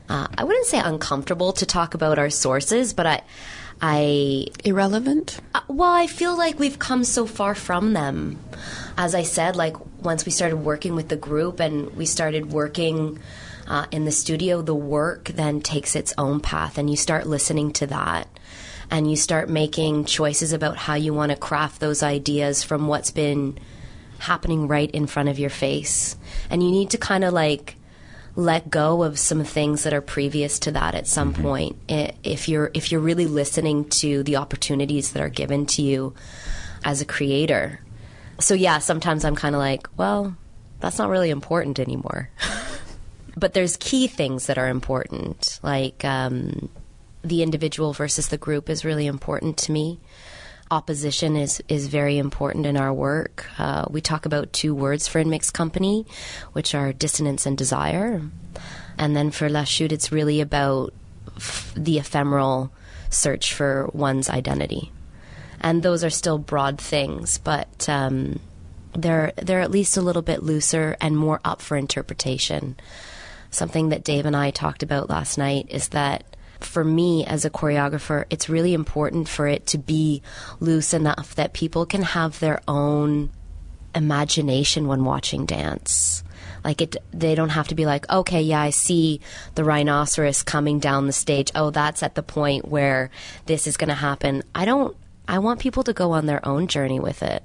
uh, 0.09 0.29
I 0.37 0.45
wouldn't 0.45 0.67
say 0.67 0.79
uncomfortable 0.79 1.53
to 1.55 1.67
talk 1.67 1.95
about 1.95 2.19
our 2.19 2.31
sources, 2.31 2.95
but 2.95 3.07
I, 3.07 3.23
I 3.81 4.47
Irrelevant? 4.65 5.41
uh, 5.55 5.61
well, 5.69 5.93
I 5.93 6.07
feel 6.07 6.37
like 6.37 6.59
we've 6.59 6.79
come 6.79 7.05
so 7.05 7.27
far 7.27 7.55
from 7.55 7.93
them. 7.93 8.39
As 8.97 9.15
I 9.15 9.23
said, 9.23 9.57
like 9.57 9.77
once 10.05 10.27
we 10.27 10.33
started 10.33 10.57
working 10.57 10.95
with 10.95 11.09
the 11.09 11.17
group 11.17 11.61
and 11.61 11.97
we 11.97 12.07
started 12.07 12.53
working 12.53 13.19
uh, 13.67 13.87
in 13.91 14.05
the 14.05 14.13
studio, 14.13 14.61
the 14.61 14.75
work 14.75 15.25
then 15.29 15.61
takes 15.61 15.97
its 15.97 16.13
own 16.19 16.41
path, 16.41 16.77
and 16.77 16.91
you 16.91 16.97
start 16.97 17.27
listening 17.27 17.73
to 17.73 17.87
that, 17.87 18.29
and 18.91 19.11
you 19.11 19.17
start 19.17 19.49
making 19.49 20.05
choices 20.05 20.53
about 20.53 20.77
how 20.77 20.95
you 20.95 21.15
want 21.15 21.31
to 21.33 21.37
craft 21.37 21.81
those 21.81 22.03
ideas 22.03 22.63
from 22.63 22.87
what's 22.87 23.11
been 23.11 23.59
happening 24.19 24.69
right 24.69 24.91
in 24.91 25.07
front 25.07 25.31
of 25.31 25.39
your 25.39 25.51
face, 25.51 26.17
and 26.51 26.63
you 26.63 26.71
need 26.71 26.91
to 26.91 26.99
kind 26.99 27.25
of 27.25 27.33
like 27.33 27.77
let 28.37 28.69
go 28.69 29.03
of 29.03 29.19
some 29.19 29.45
things 29.45 29.85
that 29.85 29.95
are 29.95 30.01
previous 30.01 30.59
to 30.59 30.73
that 30.73 30.95
at 30.95 31.07
some 31.07 31.33
point. 31.33 31.77
I- 31.89 32.13
if 32.23 32.49
you're 32.49 32.71
if 32.75 32.91
you're 32.93 33.01
really 33.01 33.27
listening 33.27 33.89
to 34.01 34.23
the 34.25 34.37
opportunities 34.37 35.13
that 35.13 35.23
are 35.23 35.29
given 35.31 35.67
to 35.67 35.83
you 35.83 36.15
as 36.85 37.01
a 37.01 37.05
creator 37.07 37.81
so 38.39 38.55
yeah 38.55 38.79
sometimes 38.79 39.25
i'm 39.25 39.37
kind 39.37 39.55
of 39.55 39.61
like 39.61 39.89
well 39.97 40.37
that's 40.85 40.99
not 40.99 41.09
really 41.09 41.31
important 41.31 41.79
anymore. 41.79 42.29
But 43.37 43.53
there's 43.53 43.77
key 43.79 44.07
things 44.07 44.47
that 44.47 44.59
are 44.59 44.69
important 44.69 45.59
like 45.63 46.05
um, 46.05 46.69
the 47.23 47.43
individual 47.43 47.93
versus 47.93 48.29
the 48.29 48.39
group 48.39 48.71
is 48.71 48.85
really 48.85 49.09
important 49.09 49.57
to 49.59 49.73
me. 49.73 49.99
Opposition 50.71 51.35
is 51.35 51.61
is 51.69 51.89
very 51.89 52.17
important 52.17 52.65
in 52.65 52.77
our 52.77 52.93
work. 52.93 53.47
Uh, 53.59 53.87
we 53.91 54.01
talk 54.01 54.25
about 54.25 54.53
two 54.53 54.73
words 54.73 55.09
for 55.09 55.19
in 55.19 55.31
mixed 55.31 55.53
company, 55.53 56.07
which 56.53 56.77
are 56.77 56.93
dissonance 56.93 57.45
and 57.45 57.59
desire, 57.59 58.23
and 58.97 59.17
then 59.17 59.33
for 59.33 59.49
La 59.49 59.65
Chute, 59.65 59.91
it's 59.91 60.13
really 60.13 60.41
about 60.41 60.95
f- 61.37 61.75
the 61.77 61.99
ephemeral 61.99 62.71
search 63.11 63.53
for 63.53 63.91
one's 63.93 64.31
identity, 64.31 64.93
and 65.65 65.83
those 65.83 66.05
are 66.05 66.11
still 66.11 66.39
broad 66.39 66.81
things, 66.81 67.39
but. 67.39 67.89
Um, 67.89 68.39
they're 68.97 69.33
they're 69.37 69.61
at 69.61 69.73
least 69.73 69.97
a 69.97 70.01
little 70.01 70.23
bit 70.23 70.45
looser 70.45 70.97
and 71.01 71.17
more 71.17 71.41
up 71.45 71.61
for 71.61 71.77
interpretation. 71.77 72.77
Something 73.51 73.89
that 73.89 74.05
Dave 74.05 74.27
and 74.27 74.37
I 74.37 74.51
talked 74.51 74.83
about 74.83 75.11
last 75.11 75.37
night 75.37 75.67
is 75.69 75.89
that 75.89 76.25
for 76.61 76.85
me 76.85 77.25
as 77.27 77.45
a 77.45 77.51
choreographer, 77.51 78.25
it's 78.31 78.49
really 78.49 78.75
important 78.75 79.29
for 79.29 79.47
it 79.47 79.67
to 79.69 79.79
be 79.79 80.23
loose 80.61 80.95
enough 80.95 81.35
that 81.35 81.53
people 81.53 81.87
can 81.87 82.03
have 82.03 82.39
their 82.41 82.61
own 82.67 83.31
imagination 83.95 84.89
when 84.89 85.05
watching 85.05 85.47
dance. 85.47 86.25
Like 86.65 86.81
it, 86.81 86.97
they 87.13 87.35
don't 87.35 87.51
have 87.51 87.69
to 87.69 87.75
be 87.75 87.85
like, 87.85 88.11
okay, 88.11 88.41
yeah, 88.41 88.61
I 88.61 88.71
see 88.71 89.21
the 89.55 89.65
rhinoceros 89.65 90.43
coming 90.43 90.79
down 90.79 91.07
the 91.07 91.13
stage. 91.13 91.53
Oh, 91.55 91.71
that's 91.71 92.03
at 92.03 92.15
the 92.15 92.23
point 92.23 92.67
where 92.67 93.11
this 93.47 93.67
is 93.67 93.77
going 93.77 93.89
to 93.89 93.95
happen. 93.95 94.43
I 94.55 94.65
don't. 94.65 94.97
I 95.27 95.39
want 95.39 95.61
people 95.61 95.83
to 95.85 95.93
go 95.93 96.13
on 96.13 96.27
their 96.27 96.47
own 96.47 96.67
journey 96.67 97.01
with 97.01 97.23
it, 97.23 97.43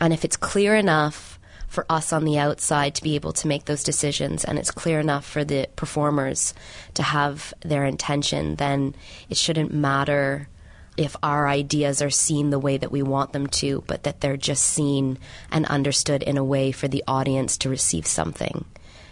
and 0.00 0.12
if 0.12 0.24
it's 0.24 0.36
clear 0.36 0.76
enough 0.76 1.38
for 1.66 1.84
us 1.90 2.12
on 2.12 2.24
the 2.24 2.38
outside 2.38 2.94
to 2.94 3.02
be 3.02 3.16
able 3.16 3.32
to 3.32 3.48
make 3.48 3.64
those 3.64 3.82
decisions 3.82 4.44
and 4.44 4.58
it's 4.58 4.70
clear 4.70 5.00
enough 5.00 5.26
for 5.26 5.44
the 5.44 5.68
performers 5.76 6.54
to 6.94 7.02
have 7.02 7.52
their 7.60 7.84
intention, 7.84 8.56
then 8.56 8.94
it 9.28 9.36
shouldn't 9.36 9.74
matter 9.74 10.48
if 10.96 11.16
our 11.22 11.46
ideas 11.46 12.00
are 12.00 12.10
seen 12.10 12.50
the 12.50 12.58
way 12.58 12.76
that 12.78 12.92
we 12.92 13.02
want 13.02 13.32
them 13.32 13.46
to, 13.46 13.84
but 13.86 14.04
that 14.04 14.20
they're 14.20 14.36
just 14.36 14.64
seen 14.64 15.18
and 15.50 15.66
understood 15.66 16.22
in 16.22 16.38
a 16.38 16.44
way 16.44 16.72
for 16.72 16.88
the 16.88 17.04
audience 17.06 17.58
to 17.58 17.68
receive 17.68 18.06
something 18.06 18.64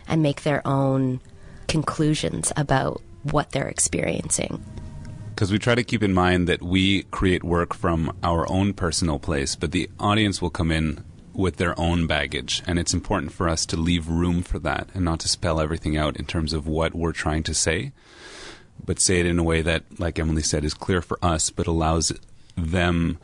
and 0.08 0.22
make 0.22 0.42
their 0.42 0.66
own 0.66 1.20
conclusions 1.68 2.52
about 2.56 3.02
what 3.22 3.50
they're 3.50 3.68
experiencing. 3.68 4.64
Because 5.34 5.50
we 5.50 5.58
try 5.58 5.74
to 5.74 5.82
keep 5.82 6.04
in 6.04 6.14
mind 6.14 6.46
that 6.46 6.62
we 6.62 7.02
create 7.04 7.42
work 7.42 7.74
from 7.74 8.16
our 8.22 8.48
own 8.48 8.72
personal 8.72 9.18
place, 9.18 9.56
but 9.56 9.72
the 9.72 9.90
audience 9.98 10.40
will 10.40 10.48
come 10.48 10.70
in 10.70 11.02
with 11.32 11.56
their 11.56 11.78
own 11.78 12.06
baggage. 12.06 12.62
And 12.68 12.78
it's 12.78 12.94
important 12.94 13.32
for 13.32 13.48
us 13.48 13.66
to 13.66 13.76
leave 13.76 14.06
room 14.08 14.44
for 14.44 14.60
that 14.60 14.88
and 14.94 15.04
not 15.04 15.18
to 15.20 15.28
spell 15.28 15.60
everything 15.60 15.96
out 15.96 16.16
in 16.16 16.24
terms 16.24 16.52
of 16.52 16.68
what 16.68 16.94
we're 16.94 17.10
trying 17.10 17.42
to 17.44 17.54
say, 17.54 17.90
but 18.84 19.00
say 19.00 19.18
it 19.18 19.26
in 19.26 19.40
a 19.40 19.42
way 19.42 19.60
that, 19.60 19.82
like 19.98 20.20
Emily 20.20 20.40
said, 20.42 20.64
is 20.64 20.72
clear 20.72 21.02
for 21.02 21.18
us, 21.20 21.50
but 21.50 21.66
allows 21.66 22.12
them 22.56 23.18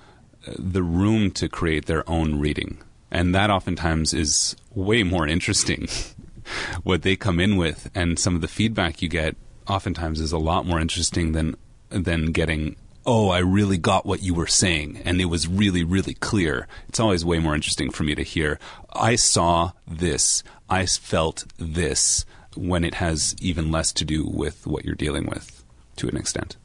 uh, 0.49 0.53
the 0.59 0.83
room 0.83 1.31
to 1.31 1.49
create 1.49 1.87
their 1.87 2.09
own 2.11 2.41
reading. 2.41 2.79
And 3.13 3.33
that 3.37 3.51
oftentimes 3.51 4.13
is 4.13 4.57
way 4.75 5.05
more 5.05 5.29
interesting. 5.29 5.87
what 6.83 7.03
they 7.03 7.15
come 7.15 7.39
in 7.39 7.57
with 7.57 7.89
and 7.95 8.19
some 8.19 8.35
of 8.35 8.41
the 8.41 8.49
feedback 8.49 9.01
you 9.01 9.09
get 9.09 9.37
oftentimes 9.69 10.19
is 10.19 10.33
a 10.33 10.39
lot 10.39 10.67
more 10.67 10.81
interesting 10.81 11.31
than 11.31 11.55
than 11.91 12.33
getting 12.33 12.77
oh, 13.07 13.31
I 13.31 13.39
really 13.39 13.79
got 13.79 14.05
what 14.05 14.23
you 14.23 14.35
were 14.35 14.47
saying, 14.47 15.01
and 15.05 15.21
it 15.21 15.25
was 15.25 15.49
really, 15.49 15.83
really 15.83 16.15
clear. 16.15 16.69
It's 16.89 17.01
always 17.01 17.25
way 17.25 17.39
more 17.39 17.55
interesting 17.55 17.91
for 17.91 18.05
me 18.05 18.15
to 18.15 18.23
hear, 18.23 18.59
I 18.93 19.17
saw 19.17 19.73
this, 19.87 20.43
I 20.69 20.87
felt 20.87 21.45
this, 21.59 22.25
when 22.55 22.85
it 22.85 22.95
has 22.95 23.35
even 23.41 23.71
less 23.71 23.93
to 23.95 24.05
do 24.05 24.27
with 24.27 24.67
what 24.67 24.85
you're 24.85 24.95
dealing 24.95 25.27
with 25.27 25.65
to 25.97 26.09
an 26.09 26.17
extent. 26.17 26.57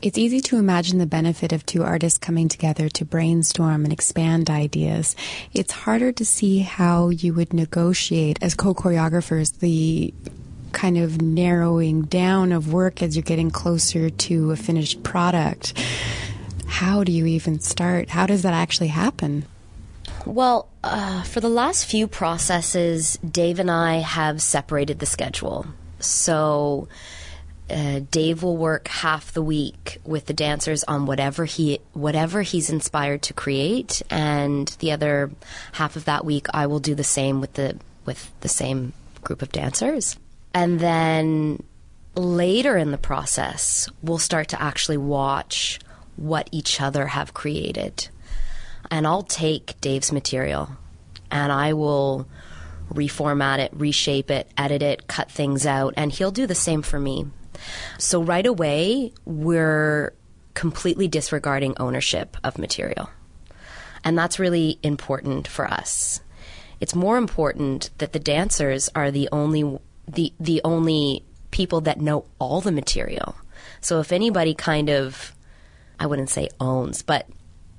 It's 0.00 0.16
easy 0.16 0.40
to 0.42 0.58
imagine 0.58 0.98
the 0.98 1.06
benefit 1.06 1.52
of 1.52 1.66
two 1.66 1.82
artists 1.82 2.20
coming 2.20 2.48
together 2.48 2.88
to 2.90 3.04
brainstorm 3.04 3.82
and 3.82 3.92
expand 3.92 4.48
ideas. 4.48 5.16
It's 5.52 5.72
harder 5.72 6.12
to 6.12 6.24
see 6.24 6.60
how 6.60 7.08
you 7.08 7.34
would 7.34 7.52
negotiate 7.52 8.38
as 8.40 8.54
co 8.54 8.74
choreographers 8.74 9.58
the 9.58 10.14
kind 10.72 10.98
of 10.98 11.20
narrowing 11.20 12.02
down 12.02 12.52
of 12.52 12.72
work 12.72 13.02
as 13.02 13.16
you're 13.16 13.22
getting 13.22 13.50
closer 13.50 14.10
to 14.10 14.50
a 14.50 14.56
finished 14.56 15.02
product. 15.02 15.72
How 16.66 17.04
do 17.04 17.12
you 17.12 17.26
even 17.26 17.60
start? 17.60 18.10
How 18.10 18.26
does 18.26 18.42
that 18.42 18.54
actually 18.54 18.88
happen? 18.88 19.44
Well, 20.24 20.68
uh, 20.84 21.22
for 21.22 21.40
the 21.40 21.48
last 21.48 21.86
few 21.86 22.06
processes, 22.06 23.18
Dave 23.28 23.58
and 23.58 23.70
I 23.70 23.96
have 23.96 24.42
separated 24.42 24.98
the 24.98 25.06
schedule. 25.06 25.66
So 26.00 26.88
uh, 27.70 28.00
Dave 28.10 28.42
will 28.42 28.56
work 28.56 28.88
half 28.88 29.32
the 29.32 29.42
week 29.42 30.00
with 30.04 30.26
the 30.26 30.32
dancers 30.32 30.84
on 30.84 31.06
whatever 31.06 31.44
he 31.44 31.80
whatever 31.92 32.42
he's 32.42 32.70
inspired 32.70 33.22
to 33.22 33.34
create, 33.34 34.02
and 34.10 34.68
the 34.78 34.92
other 34.92 35.30
half 35.72 35.96
of 35.96 36.04
that 36.06 36.24
week 36.24 36.46
I 36.52 36.66
will 36.66 36.80
do 36.80 36.94
the 36.94 37.04
same 37.04 37.40
with 37.40 37.54
the 37.54 37.78
with 38.06 38.30
the 38.40 38.48
same 38.48 38.92
group 39.22 39.42
of 39.42 39.52
dancers. 39.52 40.16
And 40.54 40.80
then 40.80 41.62
later 42.14 42.76
in 42.76 42.90
the 42.90 42.98
process, 42.98 43.88
we'll 44.02 44.18
start 44.18 44.48
to 44.48 44.62
actually 44.62 44.96
watch 44.96 45.78
what 46.16 46.48
each 46.50 46.80
other 46.80 47.06
have 47.06 47.34
created. 47.34 48.08
And 48.90 49.06
I'll 49.06 49.22
take 49.22 49.80
Dave's 49.80 50.12
material 50.12 50.70
and 51.30 51.52
I 51.52 51.74
will 51.74 52.26
reformat 52.92 53.58
it, 53.58 53.72
reshape 53.74 54.30
it, 54.30 54.50
edit 54.56 54.82
it, 54.82 55.06
cut 55.06 55.30
things 55.30 55.66
out, 55.66 55.94
and 55.96 56.10
he'll 56.10 56.30
do 56.30 56.46
the 56.46 56.54
same 56.54 56.82
for 56.82 56.98
me. 56.98 57.26
So 57.98 58.22
right 58.22 58.46
away, 58.46 59.12
we're 59.24 60.14
completely 60.54 61.06
disregarding 61.06 61.74
ownership 61.78 62.36
of 62.42 62.58
material. 62.58 63.10
And 64.04 64.16
that's 64.16 64.38
really 64.38 64.78
important 64.82 65.46
for 65.46 65.70
us. 65.70 66.20
It's 66.80 66.94
more 66.94 67.18
important 67.18 67.90
that 67.98 68.12
the 68.12 68.18
dancers 68.18 68.88
are 68.94 69.10
the 69.10 69.28
only 69.32 69.78
the 70.08 70.32
the 70.40 70.60
only 70.64 71.24
people 71.50 71.80
that 71.82 72.00
know 72.00 72.24
all 72.38 72.60
the 72.60 72.72
material. 72.72 73.34
So 73.80 74.00
if 74.00 74.12
anybody 74.12 74.54
kind 74.54 74.90
of 74.90 75.34
I 76.00 76.06
wouldn't 76.06 76.30
say 76.30 76.48
owns, 76.60 77.02
but 77.02 77.26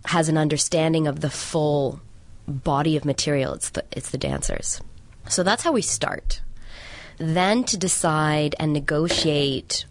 has 0.06 0.30
an 0.30 0.38
understanding 0.38 1.08
of 1.08 1.20
the 1.22 1.30
full 1.30 2.02
body 2.48 2.98
of 2.98 3.06
material, 3.06 3.54
it's 3.54 3.70
the 3.70 3.84
it's 3.92 4.12
the 4.12 4.18
dancers. 4.18 4.82
So 5.28 5.44
that's 5.44 5.64
how 5.64 5.72
we 5.72 5.82
start. 5.82 6.42
Then 7.18 7.64
to 7.66 7.78
decide 7.78 8.56
and 8.60 8.72
negotiate 8.74 9.86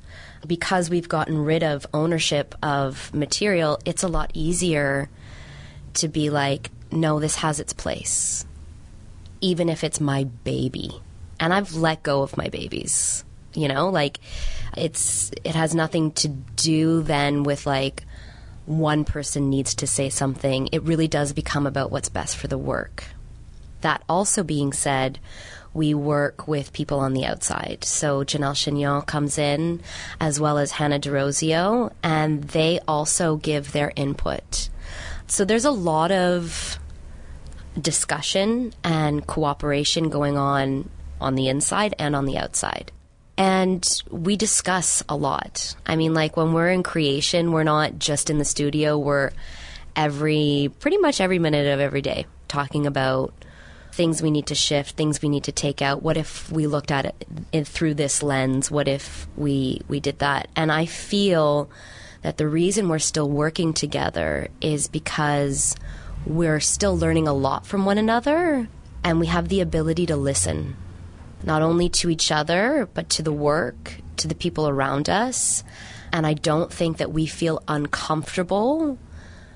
because 0.47 0.89
we've 0.89 1.09
gotten 1.09 1.45
rid 1.45 1.63
of 1.63 1.87
ownership 1.93 2.55
of 2.63 3.13
material, 3.13 3.79
it's 3.85 4.03
a 4.03 4.09
lot 4.09 4.31
easier 4.35 5.11
to 5.95 6.09
be 6.09 6.31
like, 6.31 6.71
no, 6.91 7.21
this 7.21 7.37
has 7.37 7.61
its 7.61 7.73
place. 7.73 8.47
Even 9.41 9.69
if 9.69 9.85
it's 9.85 10.01
my 10.01 10.25
baby 10.25 10.91
and 11.41 11.53
I've 11.53 11.75
let 11.75 12.03
go 12.03 12.23
of 12.23 12.37
my 12.37 12.49
babies. 12.49 13.25
You 13.55 13.69
know, 13.69 13.89
like 13.89 14.21
it's 14.77 15.31
it 15.45 15.55
has 15.55 15.75
nothing 15.75 16.13
to 16.13 16.29
do 16.29 17.03
then 17.03 17.43
with 17.43 17.67
like 17.67 18.05
one 18.67 19.05
person 19.05 19.49
needs 19.49 19.75
to 19.77 19.87
say 19.87 20.11
something. 20.11 20.69
It 20.73 20.83
really 20.83 21.09
does 21.09 21.33
become 21.33 21.67
about 21.67 21.91
what's 21.91 22.11
best 22.11 22.37
for 22.37 22.49
the 22.49 22.59
work. 22.59 23.05
That 23.81 24.03
also 24.09 24.43
being 24.43 24.73
said, 24.73 25.19
we 25.73 25.95
work 25.95 26.47
with 26.49 26.73
people 26.73 26.99
on 27.01 27.15
the 27.15 27.25
outside. 27.25 27.85
So 27.85 28.25
Janelle 28.25 28.55
Chignon 28.55 29.07
comes 29.07 29.39
in, 29.39 29.81
as 30.21 30.39
well 30.39 30.59
as 30.59 30.73
Hannah 30.73 30.99
DeRosio, 30.99 31.93
and 32.03 32.45
they 32.45 32.81
also 32.87 33.37
give 33.37 33.73
their 33.73 33.93
input. 33.97 34.69
So 35.29 35.45
there's 35.45 35.65
a 35.65 35.71
lot 35.71 36.11
of 36.11 36.79
discussion 37.81 38.73
and 38.83 39.27
cooperation 39.27 40.09
going 40.09 40.37
on 40.37 40.91
on 41.21 41.35
the 41.35 41.49
inside 41.49 41.95
and 41.99 42.15
on 42.17 42.25
the 42.27 42.39
outside. 42.39 42.93
and 43.37 44.03
we 44.11 44.37
discuss 44.37 45.05
a 45.09 45.15
lot. 45.15 45.77
I 45.87 45.95
mean, 45.95 46.13
like 46.13 46.37
when 46.37 46.53
we're 46.53 46.71
in 46.71 46.83
creation, 46.83 47.53
we're 47.53 47.63
not 47.63 47.99
just 47.99 48.31
in 48.31 48.39
the 48.39 48.45
studio, 48.45 48.99
we're 48.99 49.31
every 49.95 50.71
pretty 50.81 50.99
much 50.99 51.21
every 51.21 51.39
minute 51.39 51.73
of 51.73 51.79
every 51.81 52.03
day 52.03 52.27
talking 52.49 52.85
about 52.87 53.33
things 53.93 54.21
we 54.23 54.31
need 54.33 54.47
to 54.47 54.55
shift, 54.57 54.97
things 54.97 55.23
we 55.23 55.29
need 55.29 55.45
to 55.45 55.53
take 55.53 55.81
out. 55.83 56.03
What 56.03 56.17
if 56.17 56.51
we 56.51 56.67
looked 56.67 56.91
at 56.91 57.15
it 57.53 57.67
through 57.67 57.95
this 57.95 58.23
lens? 58.25 58.71
What 58.73 58.89
if 58.89 59.29
we 59.37 59.83
we 59.89 60.01
did 60.01 60.19
that? 60.19 60.49
And 60.57 60.73
I 60.73 60.87
feel 60.87 61.71
that 62.23 62.39
the 62.39 62.49
reason 62.49 62.89
we're 62.89 62.99
still 62.99 63.31
working 63.31 63.73
together 63.73 64.49
is 64.61 64.89
because 64.89 65.77
we're 66.27 66.61
still 66.61 66.99
learning 66.99 67.29
a 67.29 67.33
lot 67.33 67.67
from 67.67 67.85
one 67.85 67.99
another 67.99 68.69
and 69.05 69.21
we 69.21 69.27
have 69.27 69.49
the 69.49 69.61
ability 69.61 70.07
to 70.07 70.17
listen 70.17 70.77
not 71.43 71.63
only 71.63 71.89
to 71.89 72.11
each 72.11 72.31
other 72.31 72.89
but 72.95 73.09
to 73.11 73.23
the 73.23 73.33
work, 73.33 73.95
to 74.19 74.29
the 74.29 74.35
people 74.35 74.69
around 74.69 75.09
us. 75.09 75.65
And 76.13 76.27
I 76.27 76.35
don't 76.35 76.73
think 76.73 76.99
that 76.99 77.13
we 77.13 77.27
feel 77.27 77.63
uncomfortable 77.69 78.99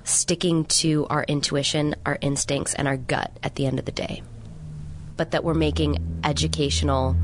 sticking 0.04 0.64
to 0.64 1.06
our 1.08 1.24
intuition, 1.24 1.94
our 2.04 2.18
instincts, 2.20 2.74
and 2.74 2.88
our 2.88 2.96
gut 2.96 3.30
at 3.42 3.54
the 3.54 3.66
end 3.66 3.78
of 3.78 3.84
the 3.84 3.92
day. 3.92 4.22
But 5.16 5.30
that 5.30 5.44
we're 5.44 5.54
making 5.54 6.20
educational 6.24 7.16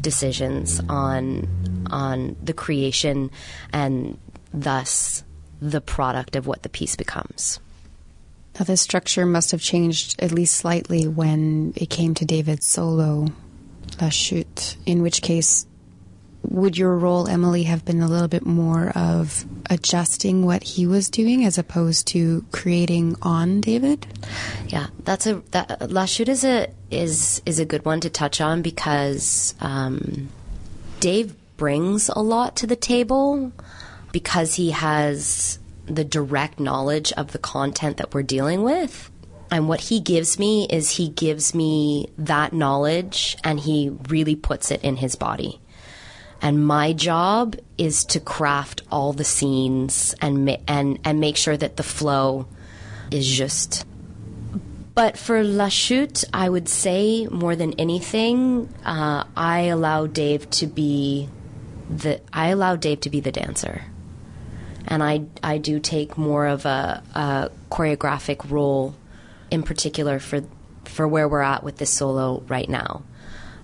decisions 0.00 0.80
on 0.88 1.48
on 1.90 2.36
the 2.42 2.52
creation 2.52 3.30
and 3.72 4.18
thus 4.52 5.24
the 5.60 5.80
product 5.80 6.36
of 6.36 6.46
what 6.46 6.62
the 6.62 6.68
piece 6.68 6.96
becomes. 6.96 7.60
Now, 8.58 8.64
this 8.64 8.80
structure 8.80 9.26
must 9.26 9.50
have 9.52 9.60
changed 9.60 10.20
at 10.20 10.32
least 10.32 10.54
slightly 10.56 11.06
when 11.06 11.74
it 11.76 11.90
came 11.90 12.14
to 12.14 12.24
David's 12.24 12.66
solo, 12.66 13.28
La 14.00 14.08
Chute, 14.08 14.76
in 14.86 15.02
which 15.02 15.22
case, 15.22 15.66
would 16.42 16.78
your 16.78 16.96
role, 16.96 17.28
Emily, 17.28 17.64
have 17.64 17.84
been 17.84 18.00
a 18.00 18.08
little 18.08 18.28
bit 18.28 18.46
more 18.46 18.90
of 18.90 19.44
adjusting 19.68 20.44
what 20.44 20.62
he 20.62 20.86
was 20.86 21.10
doing 21.10 21.44
as 21.44 21.58
opposed 21.58 22.06
to 22.08 22.44
creating 22.52 23.16
on 23.22 23.60
David? 23.60 24.06
Yeah, 24.68 24.86
that's 25.04 25.26
a 25.26 25.42
that, 25.50 25.90
La 25.90 26.04
Chute 26.04 26.28
is 26.28 26.44
a 26.44 26.68
is 26.90 27.42
is 27.46 27.58
a 27.58 27.64
good 27.64 27.84
one 27.84 28.00
to 28.00 28.10
touch 28.10 28.40
on 28.40 28.62
because 28.62 29.54
um, 29.60 30.28
Dave 31.00 31.34
brings 31.56 32.08
a 32.08 32.20
lot 32.20 32.56
to 32.56 32.66
the 32.66 32.76
table 32.76 33.52
because 34.12 34.54
he 34.54 34.70
has 34.70 35.58
the 35.86 36.04
direct 36.04 36.60
knowledge 36.60 37.12
of 37.12 37.32
the 37.32 37.38
content 37.38 37.96
that 37.96 38.14
we're 38.14 38.22
dealing 38.22 38.62
with. 38.62 39.10
And 39.50 39.68
what 39.68 39.80
he 39.80 40.00
gives 40.00 40.38
me 40.38 40.66
is 40.68 40.90
he 40.90 41.08
gives 41.08 41.54
me 41.54 42.08
that 42.18 42.52
knowledge 42.52 43.36
and 43.44 43.60
he 43.60 43.90
really 44.08 44.36
puts 44.36 44.70
it 44.70 44.82
in 44.82 44.96
his 44.96 45.16
body. 45.16 45.60
And 46.42 46.66
my 46.66 46.92
job 46.92 47.56
is 47.78 48.04
to 48.06 48.20
craft 48.20 48.82
all 48.90 49.12
the 49.12 49.24
scenes 49.24 50.14
and 50.20 50.58
and 50.68 50.98
and 51.04 51.20
make 51.20 51.36
sure 51.36 51.56
that 51.56 51.76
the 51.76 51.82
flow 51.82 52.46
is 53.10 53.26
just. 53.26 53.86
But 54.94 55.16
for 55.16 55.42
La 55.42 55.68
Chute, 55.68 56.24
I 56.32 56.48
would 56.48 56.68
say 56.68 57.26
more 57.26 57.56
than 57.56 57.74
anything, 57.74 58.72
uh, 58.84 59.24
I 59.36 59.60
allow 59.62 60.06
Dave 60.06 60.48
to 60.50 60.66
be 60.66 61.28
the 61.88 62.20
I 62.32 62.48
allow 62.48 62.76
Dave 62.76 63.00
to 63.00 63.10
be 63.10 63.20
the 63.20 63.32
dancer 63.32 63.84
and 64.86 65.02
I 65.02 65.22
I 65.42 65.58
do 65.58 65.80
take 65.80 66.16
more 66.16 66.46
of 66.46 66.64
a, 66.64 67.02
a 67.14 67.50
choreographic 67.70 68.50
role, 68.50 68.94
in 69.50 69.62
particular 69.62 70.18
for 70.18 70.42
for 70.84 71.06
where 71.06 71.28
we're 71.28 71.40
at 71.42 71.64
with 71.64 71.76
this 71.78 71.90
solo 71.90 72.42
right 72.48 72.68
now. 72.68 73.02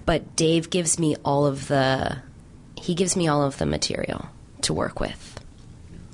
But 0.04 0.34
Dave 0.36 0.70
gives 0.70 0.98
me 0.98 1.16
all 1.24 1.46
of 1.46 1.68
the 1.68 2.18
he 2.76 2.94
gives 2.94 3.16
me 3.16 3.28
all 3.28 3.42
of 3.42 3.58
the 3.58 3.66
material 3.66 4.26
to 4.62 4.74
work 4.74 5.00
with. 5.00 5.38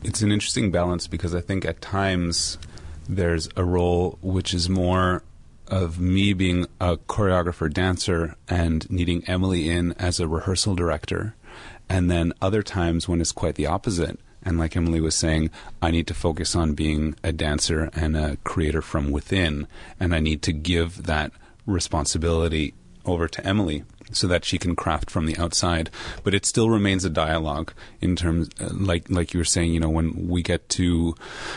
It's 0.02 0.22
an 0.22 0.30
interesting 0.30 0.70
balance 0.70 1.06
because 1.06 1.34
I 1.34 1.40
think 1.40 1.64
at 1.64 1.80
times 1.80 2.58
there's 3.08 3.48
a 3.56 3.64
role 3.64 4.18
which 4.20 4.52
is 4.52 4.68
more 4.68 5.22
of 5.66 5.98
me 5.98 6.32
being 6.32 6.66
a 6.80 6.96
choreographer 6.96 7.72
dancer 7.72 8.36
and 8.48 8.88
needing 8.90 9.24
Emily 9.26 9.68
in 9.68 9.92
as 9.92 10.20
a 10.20 10.28
rehearsal 10.28 10.74
director. 10.74 11.34
And 11.88 12.10
then 12.10 12.32
other 12.40 12.62
times 12.62 13.08
when 13.08 13.20
it's 13.20 13.32
quite 13.32 13.54
the 13.54 13.66
opposite, 13.66 14.20
and 14.48 14.58
like 14.58 14.74
Emily 14.76 14.98
was 14.98 15.14
saying, 15.14 15.50
I 15.82 15.90
need 15.90 16.06
to 16.06 16.14
focus 16.14 16.56
on 16.56 16.72
being 16.72 17.14
a 17.22 17.32
dancer 17.32 17.90
and 17.92 18.16
a 18.16 18.38
creator 18.44 18.80
from 18.80 19.10
within. 19.10 19.66
And 20.00 20.14
I 20.14 20.20
need 20.20 20.40
to 20.42 20.54
give 20.54 21.04
that 21.04 21.32
responsibility 21.66 22.72
over 23.04 23.28
to 23.28 23.46
Emily 23.46 23.84
so 24.10 24.26
that 24.26 24.46
she 24.46 24.56
can 24.56 24.74
craft 24.74 25.10
from 25.10 25.26
the 25.26 25.36
outside. 25.36 25.90
But 26.24 26.32
it 26.32 26.46
still 26.46 26.70
remains 26.70 27.04
a 27.04 27.10
dialogue 27.10 27.74
in 28.00 28.16
terms, 28.16 28.48
uh, 28.58 28.70
like 28.72 29.10
like 29.10 29.34
you 29.34 29.38
were 29.40 29.44
saying, 29.44 29.74
you 29.74 29.80
know, 29.80 29.90
when 29.90 30.28
we 30.28 30.42
get 30.42 30.66
to 30.70 31.14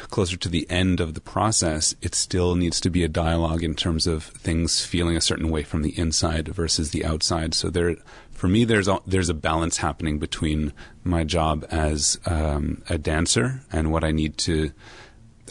closer 0.10 0.36
to 0.36 0.50
the 0.50 0.70
end 0.70 1.00
of 1.00 1.14
the 1.14 1.22
process, 1.22 1.96
it 2.02 2.14
still 2.14 2.56
needs 2.56 2.82
to 2.82 2.90
be 2.90 3.06
a 3.06 3.08
dialogue 3.08 3.64
in 3.64 3.74
terms 3.74 4.06
of 4.06 4.26
things 4.26 4.84
feeling 4.84 5.16
a 5.16 5.22
certain 5.22 5.50
way 5.50 5.64
from 5.64 5.82
the 5.82 5.98
inside 5.98 6.50
versus 6.50 6.92
the 6.92 7.06
outside. 7.06 7.54
So 7.54 7.70
there, 7.70 7.96
for 8.42 8.48
me, 8.48 8.66
there's 8.66 8.88
a, 8.88 9.00
there's 9.06 9.30
a 9.30 9.36
balance 9.36 9.78
happening 9.78 10.18
between 10.18 10.74
my 11.04 11.24
job 11.24 11.64
as 11.70 12.20
um, 12.26 12.82
a 12.90 12.98
dancer 12.98 13.62
and 13.72 13.92
what 13.92 14.04
I 14.04 14.10
need 14.10 14.36
to 14.40 14.72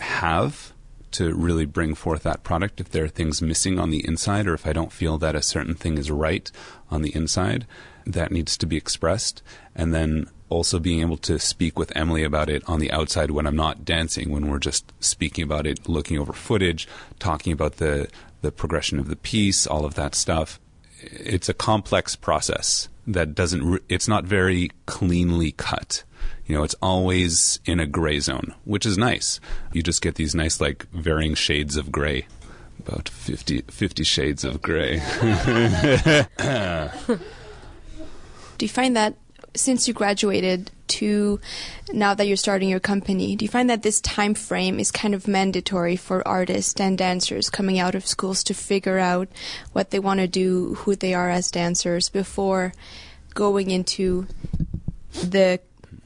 have 0.00 0.72
to 1.12 1.32
really 1.32 1.66
bring 1.66 1.94
forth 1.94 2.24
that 2.24 2.42
product. 2.42 2.80
If 2.80 2.88
there 2.88 3.04
are 3.04 3.08
things 3.08 3.40
missing 3.40 3.78
on 3.78 3.90
the 3.90 4.04
inside, 4.04 4.48
or 4.48 4.54
if 4.54 4.66
I 4.66 4.72
don't 4.72 4.90
feel 4.90 5.18
that 5.18 5.36
a 5.36 5.40
certain 5.40 5.76
thing 5.76 5.98
is 5.98 6.10
right 6.10 6.50
on 6.90 7.02
the 7.02 7.14
inside, 7.14 7.64
that 8.06 8.32
needs 8.32 8.56
to 8.58 8.66
be 8.66 8.76
expressed. 8.76 9.40
And 9.76 9.94
then 9.94 10.28
also 10.48 10.80
being 10.80 10.98
able 10.98 11.18
to 11.18 11.38
speak 11.38 11.78
with 11.78 11.92
Emily 11.94 12.24
about 12.24 12.50
it 12.50 12.68
on 12.68 12.80
the 12.80 12.90
outside 12.90 13.30
when 13.30 13.46
I'm 13.46 13.54
not 13.54 13.84
dancing, 13.84 14.30
when 14.32 14.48
we're 14.48 14.58
just 14.58 14.92
speaking 14.98 15.44
about 15.44 15.64
it, 15.64 15.88
looking 15.88 16.18
over 16.18 16.32
footage, 16.32 16.88
talking 17.20 17.52
about 17.52 17.76
the 17.76 18.08
the 18.40 18.50
progression 18.50 18.98
of 18.98 19.06
the 19.06 19.14
piece, 19.14 19.64
all 19.64 19.84
of 19.84 19.94
that 19.94 20.16
stuff 20.16 20.58
it's 21.02 21.48
a 21.48 21.54
complex 21.54 22.16
process 22.16 22.88
that 23.06 23.34
doesn't. 23.34 23.82
It's 23.88 24.08
not 24.08 24.24
very 24.24 24.70
cleanly 24.86 25.52
cut. 25.52 26.04
You 26.46 26.56
know, 26.56 26.64
it's 26.64 26.74
always 26.82 27.60
in 27.64 27.78
a 27.78 27.86
gray 27.86 28.18
zone, 28.18 28.54
which 28.64 28.84
is 28.84 28.98
nice. 28.98 29.38
You 29.72 29.82
just 29.82 30.02
get 30.02 30.16
these 30.16 30.34
nice, 30.34 30.60
like, 30.60 30.84
varying 30.90 31.34
shades 31.34 31.76
of 31.76 31.92
gray. 31.92 32.26
About 32.80 33.08
50, 33.08 33.62
50 33.62 34.04
shades 34.04 34.42
of 34.42 34.60
gray. 34.60 34.96
Do 38.58 38.66
you 38.66 38.68
find 38.68 38.96
that 38.96 39.14
since 39.54 39.86
you 39.86 39.94
graduated 39.94 40.70
to 40.90 41.40
now 41.92 42.14
that 42.14 42.26
you're 42.26 42.36
starting 42.36 42.68
your 42.68 42.80
company, 42.80 43.36
do 43.36 43.44
you 43.44 43.48
find 43.48 43.70
that 43.70 43.82
this 43.82 44.00
time 44.00 44.34
frame 44.34 44.78
is 44.78 44.90
kind 44.90 45.14
of 45.14 45.28
mandatory 45.28 45.96
for 45.96 46.26
artists 46.26 46.80
and 46.80 46.98
dancers 46.98 47.50
coming 47.50 47.78
out 47.78 47.94
of 47.94 48.06
schools 48.06 48.44
to 48.44 48.54
figure 48.54 48.98
out 48.98 49.28
what 49.72 49.90
they 49.90 49.98
want 49.98 50.20
to 50.20 50.28
do, 50.28 50.74
who 50.74 50.94
they 50.96 51.14
are 51.14 51.30
as 51.30 51.50
dancers 51.50 52.08
before 52.08 52.72
going 53.34 53.70
into 53.70 54.26
the 55.12 55.60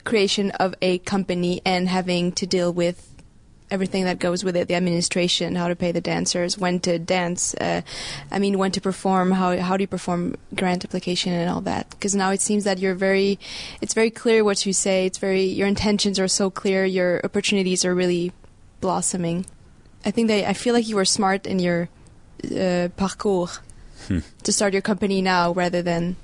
creation 0.05 0.51
of 0.53 0.74
a 0.82 0.99
company 0.99 1.62
and 1.64 1.89
having 1.89 2.32
to 2.32 2.47
deal 2.47 2.72
with 2.72 3.14
everything 3.71 4.05
that 4.05 4.19
goes 4.19 4.45
with 4.45 4.57
it 4.57 4.69
the 4.69 4.75
administration 4.75 5.57
how 5.57 5.69
to 5.69 5.75
pay 5.75 5.91
the 5.91 6.01
dancers 6.01 6.59
when 6.59 6.79
to 6.79 6.99
dance 6.99 7.55
uh, 7.55 7.81
i 8.31 8.39
mean 8.39 8.59
when 8.59 8.71
to 8.71 8.81
perform 8.81 9.33
how 9.33 9.57
how 9.59 9.77
do 9.77 9.83
you 9.83 9.89
perform 9.89 10.37
grant 10.55 10.85
application 10.85 11.33
and 11.33 11.51
all 11.51 11.61
that? 11.62 11.91
Because 11.91 12.15
now 12.15 12.31
it 12.31 12.41
seems 12.41 12.65
that 12.65 12.79
you're 12.79 12.95
very 12.95 13.39
it's 13.81 13.95
very 13.95 14.11
clear 14.11 14.45
what 14.45 14.65
you 14.67 14.73
say. 14.73 15.07
It's 15.07 15.19
very 15.19 15.45
your 15.45 15.67
intentions 15.67 16.19
are 16.19 16.29
so 16.29 16.51
clear. 16.51 16.85
Your 16.85 17.21
opportunities 17.25 17.85
are 17.85 17.95
really 17.95 18.33
blossoming. 18.81 19.47
I 20.05 20.11
think 20.11 20.29
that 20.29 20.47
i 20.49 20.53
feel 20.53 20.75
like 20.75 20.87
you 20.87 20.97
were 20.97 21.07
smart 21.07 21.47
in 21.47 21.59
your 21.59 21.89
uh, 22.45 22.89
parcours 22.97 23.61
hmm. 24.07 24.19
to 24.43 24.53
start 24.53 24.75
your 24.75 24.83
company 24.83 25.23
now 25.23 25.53
rather 25.53 25.81
than 25.81 26.17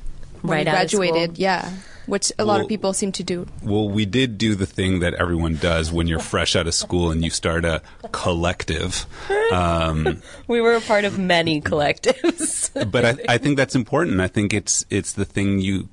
when 0.43 0.53
right 0.53 0.67
you 0.67 0.73
graduated 0.73 1.39
yeah 1.39 1.71
which 2.11 2.33
a 2.33 2.35
well, 2.39 2.49
lot 2.49 2.61
of 2.61 2.69
people 2.69 2.93
seem 2.93 3.13
to 3.13 3.23
do. 3.23 3.47
Well, 3.63 3.89
we 3.89 4.05
did 4.05 4.37
do 4.37 4.57
the 4.57 4.67
thing 4.67 4.99
that 4.99 5.15
everyone 5.15 5.57
does 5.57 5.93
when 5.93 6.09
you're 6.09 6.19
fresh 6.19 6.57
out 6.57 6.67
of 6.67 6.75
school 6.75 7.13
and 7.13 7.23
you 7.25 7.31
start 7.31 7.65
a 7.65 7.83
collective. 8.13 9.07
Um, 9.51 10.23
we 10.47 10.61
were 10.61 10.75
a 10.75 10.81
part 10.81 11.05
of 11.05 11.19
many 11.19 11.61
collectives. 11.61 12.71
but 12.93 13.05
I, 13.05 13.17
I 13.29 13.37
think 13.37 13.57
that's 13.57 13.75
important. 13.75 14.21
I 14.21 14.29
think 14.29 14.55
it's 14.55 14.85
it's 14.91 15.15
the 15.15 15.25
thing 15.25 15.59
you. 15.59 15.89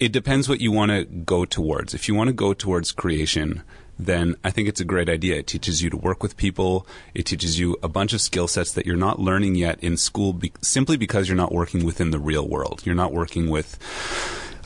It 0.00 0.10
depends 0.10 0.48
what 0.48 0.60
you 0.60 0.72
want 0.72 0.90
to 0.90 1.04
go 1.04 1.44
towards. 1.44 1.94
If 1.94 2.08
you 2.08 2.16
want 2.16 2.28
to 2.28 2.32
go 2.32 2.52
towards 2.52 2.90
creation, 2.90 3.62
then 3.98 4.36
I 4.42 4.50
think 4.50 4.68
it's 4.68 4.80
a 4.80 4.84
great 4.84 5.08
idea. 5.08 5.36
It 5.36 5.46
teaches 5.46 5.82
you 5.82 5.90
to 5.90 5.96
work 5.96 6.22
with 6.22 6.36
people. 6.36 6.86
It 7.14 7.26
teaches 7.26 7.58
you 7.58 7.76
a 7.82 7.88
bunch 7.88 8.12
of 8.12 8.20
skill 8.20 8.48
sets 8.48 8.72
that 8.72 8.86
you're 8.86 8.96
not 8.96 9.20
learning 9.20 9.54
yet 9.54 9.82
in 9.82 9.96
school 9.96 10.32
be- 10.32 10.52
simply 10.60 10.96
because 10.96 11.28
you're 11.28 11.36
not 11.36 11.52
working 11.52 11.84
within 11.84 12.10
the 12.10 12.18
real 12.18 12.46
world. 12.48 12.82
You're 12.84 12.94
not 12.94 13.12
working 13.12 13.48
with 13.50 13.78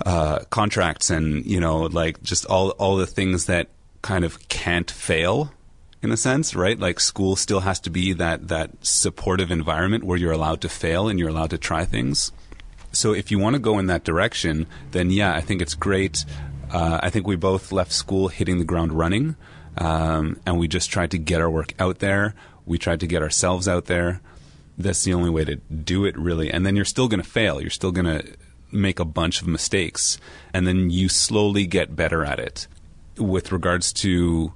uh, 0.06 0.40
contracts 0.50 1.10
and, 1.10 1.44
you 1.44 1.60
know, 1.60 1.82
like 1.82 2.22
just 2.22 2.46
all, 2.46 2.70
all 2.70 2.96
the 2.96 3.06
things 3.06 3.46
that 3.46 3.68
kind 4.00 4.24
of 4.24 4.48
can't 4.48 4.90
fail 4.90 5.52
in 6.02 6.12
a 6.12 6.16
sense, 6.16 6.54
right? 6.54 6.78
Like 6.78 7.00
school 7.00 7.36
still 7.36 7.60
has 7.60 7.80
to 7.80 7.90
be 7.90 8.12
that, 8.14 8.48
that 8.48 8.70
supportive 8.82 9.50
environment 9.50 10.04
where 10.04 10.16
you're 10.16 10.32
allowed 10.32 10.60
to 10.62 10.68
fail 10.68 11.08
and 11.08 11.18
you're 11.18 11.28
allowed 11.28 11.50
to 11.50 11.58
try 11.58 11.84
things. 11.84 12.32
so 12.92 13.12
if 13.12 13.30
you 13.30 13.38
want 13.38 13.54
to 13.54 13.60
go 13.60 13.78
in 13.78 13.86
that 13.86 14.04
direction, 14.04 14.66
then 14.92 15.10
yeah, 15.10 15.34
I 15.34 15.40
think 15.40 15.60
it's 15.60 15.74
great. 15.74 16.24
Uh, 16.70 17.00
I 17.02 17.10
think 17.10 17.26
we 17.26 17.36
both 17.36 17.72
left 17.72 17.92
school 17.92 18.28
hitting 18.28 18.58
the 18.58 18.64
ground 18.64 18.92
running, 18.92 19.36
um, 19.78 20.38
and 20.44 20.58
we 20.58 20.68
just 20.68 20.90
tried 20.90 21.10
to 21.12 21.18
get 21.18 21.40
our 21.40 21.50
work 21.50 21.74
out 21.78 21.98
there. 22.00 22.34
We 22.66 22.78
tried 22.78 23.00
to 23.00 23.06
get 23.06 23.22
ourselves 23.22 23.66
out 23.66 23.86
there. 23.86 24.20
That's 24.76 25.02
the 25.02 25.14
only 25.14 25.30
way 25.30 25.44
to 25.44 25.56
do 25.56 26.04
it, 26.04 26.16
really. 26.16 26.50
And 26.50 26.64
then 26.64 26.76
you're 26.76 26.84
still 26.84 27.08
going 27.08 27.22
to 27.22 27.28
fail. 27.28 27.60
You're 27.60 27.70
still 27.70 27.92
going 27.92 28.06
to 28.06 28.36
make 28.70 29.00
a 29.00 29.04
bunch 29.04 29.40
of 29.40 29.48
mistakes, 29.48 30.18
and 30.52 30.66
then 30.66 30.90
you 30.90 31.08
slowly 31.08 31.66
get 31.66 31.96
better 31.96 32.24
at 32.24 32.38
it. 32.38 32.66
With 33.16 33.50
regards 33.50 33.92
to 33.94 34.52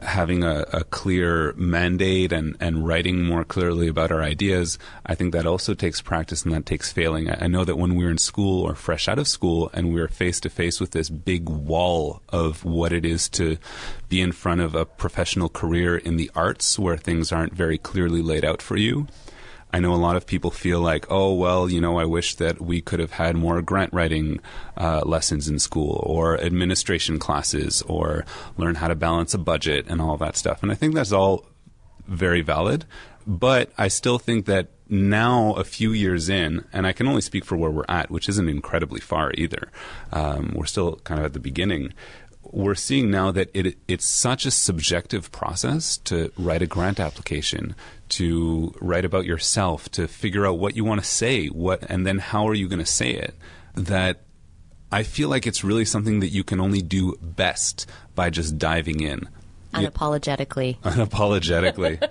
having 0.00 0.44
a, 0.44 0.66
a, 0.72 0.84
clear 0.84 1.54
mandate 1.54 2.32
and, 2.32 2.56
and 2.60 2.86
writing 2.86 3.24
more 3.24 3.44
clearly 3.44 3.88
about 3.88 4.12
our 4.12 4.22
ideas, 4.22 4.78
I 5.06 5.14
think 5.14 5.32
that 5.32 5.46
also 5.46 5.72
takes 5.72 6.02
practice 6.02 6.44
and 6.44 6.52
that 6.52 6.66
takes 6.66 6.92
failing. 6.92 7.30
I, 7.30 7.44
I 7.44 7.46
know 7.46 7.64
that 7.64 7.76
when 7.76 7.94
we 7.94 8.04
were 8.04 8.10
in 8.10 8.18
school 8.18 8.62
or 8.62 8.74
fresh 8.74 9.08
out 9.08 9.18
of 9.18 9.26
school 9.26 9.70
and 9.72 9.92
we 9.92 10.00
were 10.00 10.08
face 10.08 10.38
to 10.40 10.50
face 10.50 10.80
with 10.80 10.90
this 10.90 11.08
big 11.08 11.48
wall 11.48 12.20
of 12.28 12.64
what 12.64 12.92
it 12.92 13.06
is 13.06 13.28
to 13.30 13.56
be 14.08 14.20
in 14.20 14.32
front 14.32 14.60
of 14.60 14.74
a 14.74 14.84
professional 14.84 15.48
career 15.48 15.96
in 15.96 16.16
the 16.16 16.30
arts 16.34 16.78
where 16.78 16.96
things 16.96 17.32
aren't 17.32 17.54
very 17.54 17.78
clearly 17.78 18.20
laid 18.20 18.44
out 18.44 18.60
for 18.60 18.76
you, 18.76 19.06
I 19.72 19.80
know 19.80 19.92
a 19.92 19.96
lot 19.96 20.16
of 20.16 20.26
people 20.26 20.50
feel 20.50 20.80
like, 20.80 21.06
oh, 21.10 21.34
well, 21.34 21.68
you 21.68 21.80
know, 21.80 21.98
I 21.98 22.04
wish 22.04 22.36
that 22.36 22.60
we 22.60 22.80
could 22.80 23.00
have 23.00 23.12
had 23.12 23.36
more 23.36 23.60
grant 23.60 23.92
writing 23.92 24.40
uh, 24.76 25.02
lessons 25.04 25.48
in 25.48 25.58
school 25.58 26.02
or 26.06 26.40
administration 26.40 27.18
classes 27.18 27.82
or 27.82 28.24
learn 28.56 28.76
how 28.76 28.88
to 28.88 28.94
balance 28.94 29.34
a 29.34 29.38
budget 29.38 29.86
and 29.88 30.00
all 30.00 30.16
that 30.18 30.36
stuff. 30.36 30.62
And 30.62 30.72
I 30.72 30.76
think 30.76 30.94
that's 30.94 31.12
all 31.12 31.44
very 32.06 32.40
valid. 32.40 32.84
But 33.26 33.72
I 33.76 33.88
still 33.88 34.18
think 34.18 34.46
that 34.46 34.68
now, 34.88 35.52
a 35.54 35.64
few 35.64 35.92
years 35.92 36.28
in, 36.28 36.64
and 36.72 36.86
I 36.86 36.92
can 36.92 37.08
only 37.08 37.20
speak 37.20 37.44
for 37.44 37.56
where 37.56 37.70
we're 37.70 37.84
at, 37.88 38.08
which 38.08 38.28
isn't 38.28 38.48
incredibly 38.48 39.00
far 39.00 39.32
either. 39.34 39.70
Um, 40.12 40.52
we're 40.54 40.66
still 40.66 40.96
kind 41.02 41.18
of 41.18 41.26
at 41.26 41.32
the 41.32 41.40
beginning 41.40 41.92
we're 42.52 42.74
seeing 42.74 43.10
now 43.10 43.30
that 43.32 43.50
it, 43.54 43.76
it's 43.88 44.06
such 44.06 44.46
a 44.46 44.50
subjective 44.50 45.30
process 45.32 45.96
to 45.98 46.32
write 46.36 46.62
a 46.62 46.66
grant 46.66 47.00
application, 47.00 47.74
to 48.10 48.74
write 48.80 49.04
about 49.04 49.24
yourself, 49.24 49.88
to 49.90 50.08
figure 50.08 50.46
out 50.46 50.58
what 50.58 50.76
you 50.76 50.84
want 50.84 51.02
to 51.02 51.06
say, 51.06 51.46
what, 51.46 51.82
and 51.90 52.06
then 52.06 52.18
how 52.18 52.48
are 52.48 52.54
you 52.54 52.68
going 52.68 52.78
to 52.78 52.86
say 52.86 53.10
it, 53.10 53.34
that 53.74 54.22
I 54.90 55.02
feel 55.02 55.28
like 55.28 55.46
it's 55.46 55.64
really 55.64 55.84
something 55.84 56.20
that 56.20 56.28
you 56.28 56.44
can 56.44 56.60
only 56.60 56.82
do 56.82 57.16
best 57.20 57.88
by 58.14 58.30
just 58.30 58.58
diving 58.58 59.00
in. 59.00 59.28
Unapologetically. 59.84 60.78
Unapologetically. 60.82 62.08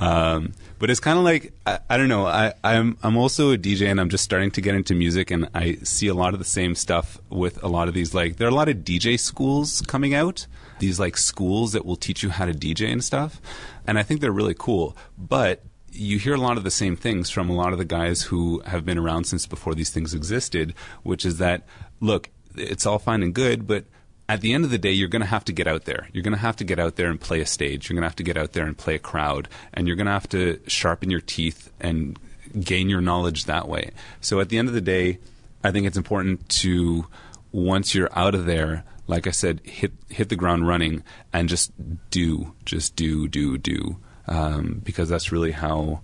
um, 0.00 0.52
but 0.78 0.90
it's 0.90 1.00
kind 1.00 1.18
of 1.18 1.24
like 1.24 1.52
I, 1.66 1.78
I, 1.88 1.96
don't 1.96 2.08
know. 2.08 2.26
I, 2.26 2.54
I'm 2.64 2.96
I'm 3.02 3.16
also 3.16 3.52
a 3.52 3.58
DJ 3.58 3.90
and 3.90 4.00
I'm 4.00 4.08
just 4.08 4.24
starting 4.24 4.50
to 4.52 4.60
get 4.60 4.74
into 4.74 4.94
music 4.94 5.30
and 5.30 5.48
I 5.54 5.74
see 5.82 6.08
a 6.08 6.14
lot 6.14 6.32
of 6.32 6.38
the 6.38 6.44
same 6.44 6.74
stuff 6.74 7.18
with 7.28 7.62
a 7.62 7.68
lot 7.68 7.88
of 7.88 7.94
these 7.94 8.14
like 8.14 8.36
there 8.36 8.46
are 8.48 8.50
a 8.50 8.54
lot 8.54 8.68
of 8.68 8.78
DJ 8.78 9.18
schools 9.18 9.82
coming 9.82 10.14
out. 10.14 10.46
These 10.78 10.98
like 10.98 11.16
schools 11.18 11.72
that 11.72 11.84
will 11.84 11.96
teach 11.96 12.22
you 12.22 12.30
how 12.30 12.46
to 12.46 12.52
DJ 12.52 12.90
and 12.90 13.04
stuff, 13.04 13.40
and 13.86 13.98
I 13.98 14.02
think 14.02 14.20
they're 14.20 14.32
really 14.32 14.56
cool. 14.58 14.96
But 15.18 15.62
you 15.92 16.18
hear 16.18 16.34
a 16.34 16.40
lot 16.40 16.56
of 16.56 16.64
the 16.64 16.70
same 16.70 16.96
things 16.96 17.30
from 17.30 17.50
a 17.50 17.54
lot 17.54 17.72
of 17.72 17.78
the 17.78 17.84
guys 17.84 18.22
who 18.22 18.60
have 18.60 18.84
been 18.84 18.96
around 18.96 19.24
since 19.24 19.46
before 19.46 19.74
these 19.74 19.90
things 19.90 20.14
existed, 20.14 20.72
which 21.02 21.26
is 21.26 21.38
that 21.38 21.66
look, 22.00 22.30
it's 22.56 22.86
all 22.86 22.98
fine 22.98 23.22
and 23.22 23.34
good, 23.34 23.66
but 23.66 23.84
at 24.30 24.42
the 24.42 24.52
end 24.52 24.64
of 24.64 24.70
the 24.70 24.78
day, 24.78 24.92
you're 24.92 25.08
going 25.08 25.22
to 25.22 25.26
have 25.26 25.44
to 25.46 25.52
get 25.52 25.66
out 25.66 25.86
there. 25.86 26.08
You're 26.12 26.22
going 26.22 26.34
to 26.34 26.38
have 26.38 26.54
to 26.56 26.64
get 26.64 26.78
out 26.78 26.94
there 26.94 27.10
and 27.10 27.20
play 27.20 27.40
a 27.40 27.46
stage. 27.46 27.88
You're 27.88 27.96
going 27.96 28.02
to 28.02 28.08
have 28.08 28.16
to 28.16 28.22
get 28.22 28.36
out 28.36 28.52
there 28.52 28.64
and 28.64 28.78
play 28.78 28.94
a 28.94 29.00
crowd. 29.00 29.48
And 29.74 29.88
you're 29.88 29.96
going 29.96 30.06
to 30.06 30.12
have 30.12 30.28
to 30.28 30.60
sharpen 30.68 31.10
your 31.10 31.20
teeth 31.20 31.72
and 31.80 32.16
gain 32.60 32.88
your 32.88 33.00
knowledge 33.00 33.46
that 33.46 33.66
way. 33.66 33.90
So 34.20 34.38
at 34.38 34.48
the 34.48 34.56
end 34.56 34.68
of 34.68 34.74
the 34.74 34.80
day, 34.80 35.18
I 35.64 35.72
think 35.72 35.84
it's 35.84 35.96
important 35.96 36.48
to, 36.60 37.06
once 37.50 37.92
you're 37.92 38.16
out 38.16 38.36
of 38.36 38.46
there, 38.46 38.84
like 39.08 39.26
I 39.26 39.32
said, 39.32 39.62
hit, 39.64 39.94
hit 40.08 40.28
the 40.28 40.36
ground 40.36 40.68
running 40.68 41.02
and 41.32 41.48
just 41.48 41.72
do, 42.10 42.54
just 42.64 42.94
do, 42.94 43.26
do, 43.26 43.58
do. 43.58 43.96
Um, 44.28 44.80
because 44.84 45.08
that's 45.08 45.32
really 45.32 45.50
how 45.50 46.02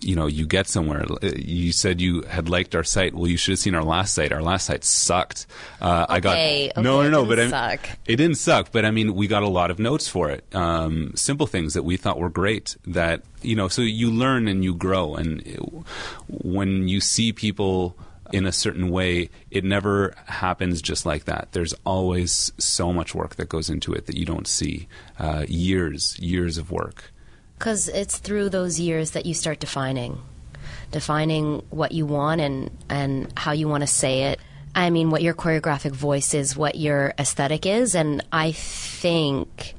you 0.00 0.16
know 0.16 0.26
you 0.26 0.46
get 0.46 0.66
somewhere. 0.66 1.04
You 1.22 1.72
said 1.72 2.00
you 2.00 2.22
had 2.22 2.48
liked 2.48 2.74
our 2.74 2.84
site. 2.84 3.14
Well, 3.14 3.28
you 3.28 3.36
should 3.36 3.52
have 3.52 3.58
seen 3.58 3.74
our 3.74 3.84
last 3.84 4.14
site. 4.14 4.32
Our 4.32 4.42
last 4.42 4.66
site 4.66 4.84
sucked. 4.84 5.46
Uh, 5.80 6.04
okay, 6.04 6.14
I 6.14 6.20
got 6.20 6.32
okay, 6.32 6.72
no, 6.76 7.02
no, 7.02 7.08
no. 7.08 7.24
But 7.24 7.40
I, 7.40 7.78
it 8.06 8.16
didn't 8.16 8.36
suck. 8.36 8.72
But 8.72 8.84
I 8.84 8.90
mean, 8.90 9.14
we 9.14 9.26
got 9.26 9.42
a 9.42 9.48
lot 9.48 9.70
of 9.70 9.78
notes 9.78 10.08
for 10.08 10.30
it. 10.30 10.44
Um, 10.54 11.12
simple 11.16 11.46
things 11.46 11.74
that 11.74 11.82
we 11.82 11.96
thought 11.96 12.18
were 12.18 12.30
great. 12.30 12.76
That 12.86 13.22
you 13.42 13.56
know, 13.56 13.68
so 13.68 13.82
you 13.82 14.10
learn 14.10 14.48
and 14.48 14.64
you 14.64 14.74
grow. 14.74 15.14
And 15.14 15.42
it, 15.46 15.60
when 16.28 16.88
you 16.88 17.00
see 17.00 17.32
people 17.32 17.96
in 18.32 18.46
a 18.46 18.52
certain 18.52 18.90
way, 18.90 19.28
it 19.50 19.64
never 19.64 20.14
happens 20.26 20.80
just 20.80 21.04
like 21.04 21.24
that. 21.24 21.48
There's 21.52 21.74
always 21.84 22.52
so 22.58 22.92
much 22.92 23.14
work 23.14 23.36
that 23.36 23.48
goes 23.48 23.68
into 23.68 23.92
it 23.92 24.06
that 24.06 24.16
you 24.16 24.24
don't 24.24 24.46
see. 24.46 24.88
Uh, 25.18 25.44
years, 25.48 26.18
years 26.18 26.58
of 26.58 26.70
work. 26.70 27.12
Because 27.60 27.88
it's 27.88 28.16
through 28.16 28.48
those 28.48 28.80
years 28.80 29.10
that 29.10 29.26
you 29.26 29.34
start 29.34 29.60
defining, 29.60 30.22
defining 30.92 31.62
what 31.68 31.92
you 31.92 32.06
want 32.06 32.40
and, 32.40 32.70
and 32.88 33.30
how 33.36 33.52
you 33.52 33.68
want 33.68 33.82
to 33.82 33.86
say 33.86 34.32
it. 34.32 34.40
I 34.74 34.88
mean, 34.88 35.10
what 35.10 35.20
your 35.20 35.34
choreographic 35.34 35.92
voice 35.92 36.32
is, 36.32 36.56
what 36.56 36.76
your 36.76 37.12
aesthetic 37.18 37.66
is. 37.66 37.94
And 37.94 38.24
I 38.32 38.52
think 38.52 39.74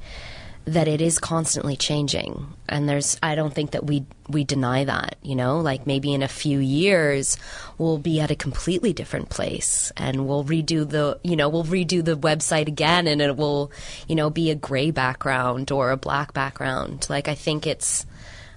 that 0.74 0.88
it 0.88 1.02
is 1.02 1.20
constantly 1.20 1.76
changing. 1.76 2.48
And 2.70 2.88
there's 2.88 3.18
i 3.22 3.36
don't 3.36 3.54
think 3.54 3.72
that 3.72 3.86
we 3.86 4.06
we 4.30 4.44
deny 4.44 4.84
that 4.86 5.16
you 5.22 5.36
know? 5.36 5.60
Like 5.60 5.86
maybe 5.86 6.14
in 6.14 6.24
a 6.24 6.28
few 6.28 6.60
years 6.60 7.38
we'll 7.78 7.98
be 7.98 8.20
at 8.20 8.32
a 8.32 8.36
completely 8.36 8.94
different 8.94 9.30
place 9.30 9.92
and 9.98 10.28
we'll 10.28 10.46
redo 10.46 10.90
the 10.90 11.20
you 11.24 11.36
know 11.36 11.50
we'll 11.50 11.66
redo 11.66 12.04
the 12.04 12.18
website 12.18 12.68
again 12.68 13.08
and 13.08 13.22
it 13.22 13.36
will 13.36 13.72
you 14.08 14.16
know 14.16 14.30
be 14.30 14.50
a 14.50 14.56
gray 14.56 14.92
background 14.92 15.72
or 15.72 15.92
a 15.92 15.98
black 15.98 16.34
background. 16.34 17.08
Like 17.10 17.28
i 17.28 17.36
think 17.36 17.68
it's 17.68 18.06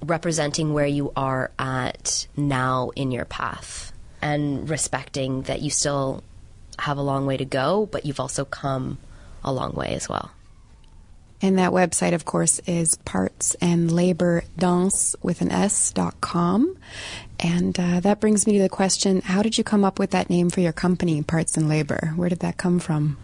representing 0.03 0.73
where 0.73 0.87
you 0.87 1.13
are 1.17 1.51
at 1.59 2.27
now 2.37 2.91
in 2.95 3.11
your 3.11 3.25
path 3.25 3.93
and 4.21 4.69
respecting 4.69 5.43
that 5.43 5.63
you 5.63 5.71
still 5.71 6.23
have 6.79 6.99
a 6.99 7.03
long 7.03 7.27
way 7.27 7.37
to 7.37 7.45
go 7.45 7.87
but 7.91 8.05
you've 8.05 8.21
also 8.21 8.45
come 8.45 8.99
a 9.43 9.53
long 9.53 9.73
way 9.73 9.95
as 9.95 10.09
well 10.09 10.31
and 11.45 11.59
that 11.59 11.73
website, 11.73 12.15
of 12.15 12.25
course, 12.25 12.59
is 12.61 12.95
parts 13.05 13.55
and 13.61 13.93
labor 13.93 14.45
dance 14.57 15.15
with 15.23 15.43
an 15.43 15.53
S 15.53 15.93
dot 15.93 16.19
com. 16.23 16.75
And 17.39 17.79
uh, 17.79 18.01
that 18.01 18.19
brings 18.19 18.47
me 18.47 18.55
to 18.55 18.63
the 18.63 18.71
question 18.71 19.21
how 19.21 19.43
did 19.43 19.59
you 19.59 19.63
come 19.63 19.85
up 19.85 19.99
with 19.99 20.13
that 20.13 20.31
name 20.31 20.49
for 20.49 20.61
your 20.61 20.73
company, 20.73 21.23
Parts 21.23 21.59
and 21.59 21.69
Labor? 21.69 22.15
Where 22.17 22.31
did 22.31 22.39
that 22.39 22.57
come 22.57 22.79
from? 22.79 23.19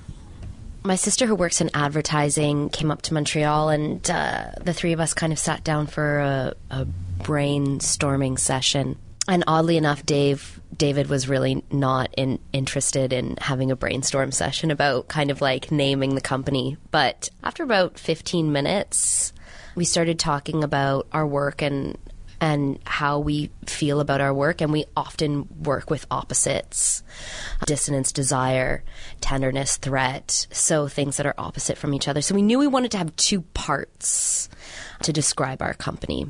My 0.82 0.96
sister, 0.96 1.24
who 1.24 1.34
works 1.34 1.62
in 1.62 1.70
advertising, 1.72 2.68
came 2.68 2.90
up 2.90 3.00
to 3.02 3.14
Montreal, 3.14 3.70
and 3.70 4.10
uh, 4.10 4.50
the 4.60 4.74
three 4.74 4.92
of 4.92 5.00
us 5.00 5.14
kind 5.14 5.32
of 5.32 5.38
sat 5.38 5.64
down 5.64 5.86
for 5.86 6.18
a, 6.18 6.54
a 6.70 6.86
brainstorming 7.20 8.38
session. 8.38 8.98
And 9.28 9.44
oddly 9.46 9.76
enough, 9.76 10.04
Dave 10.04 10.60
David 10.76 11.08
was 11.08 11.28
really 11.28 11.62
not 11.70 12.12
in, 12.16 12.38
interested 12.54 13.12
in 13.12 13.36
having 13.38 13.70
a 13.70 13.76
brainstorm 13.76 14.32
session 14.32 14.70
about 14.70 15.08
kind 15.08 15.30
of 15.30 15.42
like 15.42 15.70
naming 15.70 16.14
the 16.14 16.22
company. 16.22 16.78
But 16.90 17.28
after 17.44 17.62
about 17.62 17.98
15 17.98 18.50
minutes, 18.50 19.34
we 19.74 19.84
started 19.84 20.18
talking 20.18 20.64
about 20.64 21.06
our 21.12 21.26
work 21.26 21.62
and 21.62 21.98
and 22.42 22.78
how 22.86 23.18
we 23.18 23.50
feel 23.66 24.00
about 24.00 24.22
our 24.22 24.32
work. 24.32 24.62
And 24.62 24.72
we 24.72 24.86
often 24.96 25.46
work 25.62 25.90
with 25.90 26.06
opposites 26.10 27.02
dissonance 27.66 28.12
desire 28.12 28.82
tenderness 29.20 29.76
threat. 29.76 30.46
So 30.50 30.88
things 30.88 31.18
that 31.18 31.26
are 31.26 31.34
opposite 31.36 31.76
from 31.76 31.92
each 31.92 32.08
other. 32.08 32.22
So 32.22 32.34
we 32.34 32.40
knew 32.40 32.58
we 32.58 32.66
wanted 32.66 32.92
to 32.92 32.98
have 32.98 33.14
two 33.16 33.42
parts 33.42 34.48
to 35.02 35.12
describe 35.12 35.60
our 35.60 35.74
company 35.74 36.26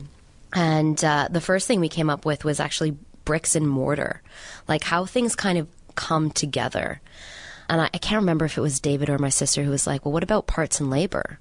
and 0.53 1.03
uh, 1.05 1.29
the 1.31 1.41
first 1.41 1.67
thing 1.67 1.81
we 1.81 1.89
came 1.89 2.11
up 2.11 2.25
with 2.25 2.45
was 2.45 2.61
actually 2.61 2.97
bricks 3.25 3.55
and 3.55 3.69
mortar, 3.69 4.23
like 4.69 4.85
how 4.85 5.05
things 5.05 5.37
kind 5.37 5.59
of 5.59 5.69
come 5.95 6.31
together. 6.31 7.01
And 7.69 7.81
I, 7.81 7.91
I 7.95 7.99
can't 7.99 8.23
remember 8.23 8.45
if 8.45 8.59
it 8.59 8.61
was 8.61 8.81
David 8.81 9.09
or 9.09 9.19
my 9.19 9.29
sister 9.29 9.63
who 9.63 9.71
was 9.71 9.87
like, 9.87 10.05
well, 10.05 10.13
what 10.13 10.23
about 10.23 10.47
parts 10.47 10.81
and 10.81 10.91
labor? 10.91 11.39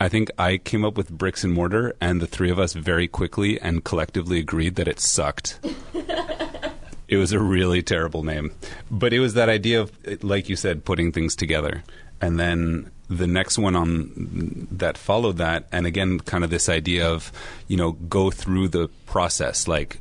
I 0.00 0.08
think 0.08 0.30
I 0.38 0.58
came 0.58 0.84
up 0.84 0.96
with 0.96 1.10
bricks 1.10 1.42
and 1.42 1.52
mortar, 1.52 1.94
and 2.00 2.22
the 2.22 2.26
three 2.26 2.50
of 2.50 2.58
us 2.58 2.72
very 2.72 3.08
quickly 3.08 3.60
and 3.60 3.82
collectively 3.82 4.38
agreed 4.38 4.76
that 4.76 4.86
it 4.86 5.00
sucked. 5.00 5.58
it 7.08 7.16
was 7.16 7.32
a 7.32 7.40
really 7.40 7.82
terrible 7.82 8.22
name. 8.22 8.52
But 8.90 9.12
it 9.12 9.18
was 9.18 9.34
that 9.34 9.48
idea 9.48 9.80
of, 9.80 9.92
like 10.22 10.48
you 10.48 10.54
said, 10.54 10.84
putting 10.84 11.10
things 11.10 11.34
together. 11.34 11.82
And 12.20 12.38
then 12.38 12.92
the 13.08 13.26
next 13.26 13.58
one 13.58 13.74
on 13.74 14.68
that 14.70 14.98
followed 14.98 15.38
that, 15.38 15.66
and 15.72 15.86
again, 15.86 16.20
kind 16.20 16.44
of 16.44 16.50
this 16.50 16.68
idea 16.68 17.08
of, 17.08 17.32
you 17.66 17.76
know, 17.76 17.92
go 17.92 18.30
through 18.30 18.68
the 18.68 18.88
process, 19.06 19.66
like 19.66 19.98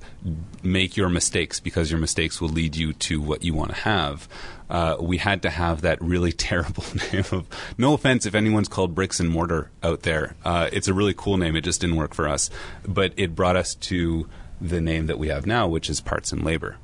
make 0.62 0.97
your 0.97 1.08
mistakes 1.08 1.60
because 1.60 1.89
your 1.89 1.99
mistakes 1.99 2.41
will 2.41 2.49
lead 2.49 2.76
you 2.76 2.91
to 2.93 3.22
what 3.22 3.43
you 3.43 3.53
want 3.53 3.70
to 3.70 3.78
have. 3.78 4.28
Uh, 4.70 4.97
we 4.99 5.18
had 5.18 5.41
to 5.43 5.49
have 5.49 5.82
that 5.82 6.01
really 6.01 6.32
terrible 6.34 6.84
name 7.14 7.24
of. 7.32 7.47
No 7.78 7.93
offense 7.93 8.26
if 8.26 8.36
anyone's 8.36 8.68
called 8.68 8.93
bricks 8.93 9.20
and 9.22 9.30
mortar 9.30 9.72
out 9.82 10.01
there. 10.01 10.36
Uh, 10.43 10.70
it's 10.74 10.89
a 10.89 10.93
really 10.93 11.14
cool 11.14 11.38
name. 11.38 11.55
It 11.55 11.62
just 11.62 11.80
didn't 11.80 11.95
work 11.95 12.14
for 12.14 12.28
us, 12.28 12.49
but 12.86 13.14
it 13.16 13.36
brought 13.36 13.55
us 13.55 13.76
to 13.76 14.28
the 14.60 14.82
name 14.82 15.05
that 15.05 15.18
we 15.18 15.30
have 15.30 15.45
now, 15.45 15.68
which 15.68 15.89
is 15.89 16.01
parts 16.01 16.34
and 16.34 16.43
labor. 16.43 16.78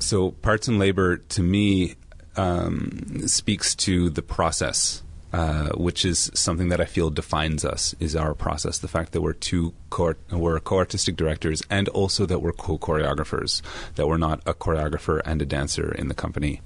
So 0.00 0.32
parts 0.32 0.66
and 0.66 0.80
labor 0.80 1.18
to 1.18 1.42
me 1.42 1.94
um, 2.36 3.28
speaks 3.28 3.76
to 3.76 4.10
the 4.10 4.22
process. 4.22 5.03
Uh, 5.34 5.70
which 5.70 6.04
is 6.04 6.30
something 6.32 6.68
that 6.68 6.80
I 6.80 6.84
feel 6.84 7.10
defines 7.10 7.64
us 7.64 7.92
is 7.98 8.14
our 8.14 8.34
process. 8.34 8.78
The 8.78 8.86
fact 8.86 9.10
that 9.10 9.20
we're 9.20 9.32
two 9.32 9.74
co- 9.90 10.14
we're 10.30 10.60
co-artistic 10.60 11.16
directors, 11.16 11.60
and 11.68 11.88
also 11.88 12.24
that 12.24 12.38
we're 12.38 12.52
co-choreographers. 12.52 13.60
That 13.96 14.06
we're 14.06 14.16
not 14.16 14.42
a 14.46 14.54
choreographer 14.54 15.20
and 15.24 15.42
a 15.42 15.44
dancer 15.44 15.90
in 15.90 16.06
the 16.06 16.14
company. 16.14 16.62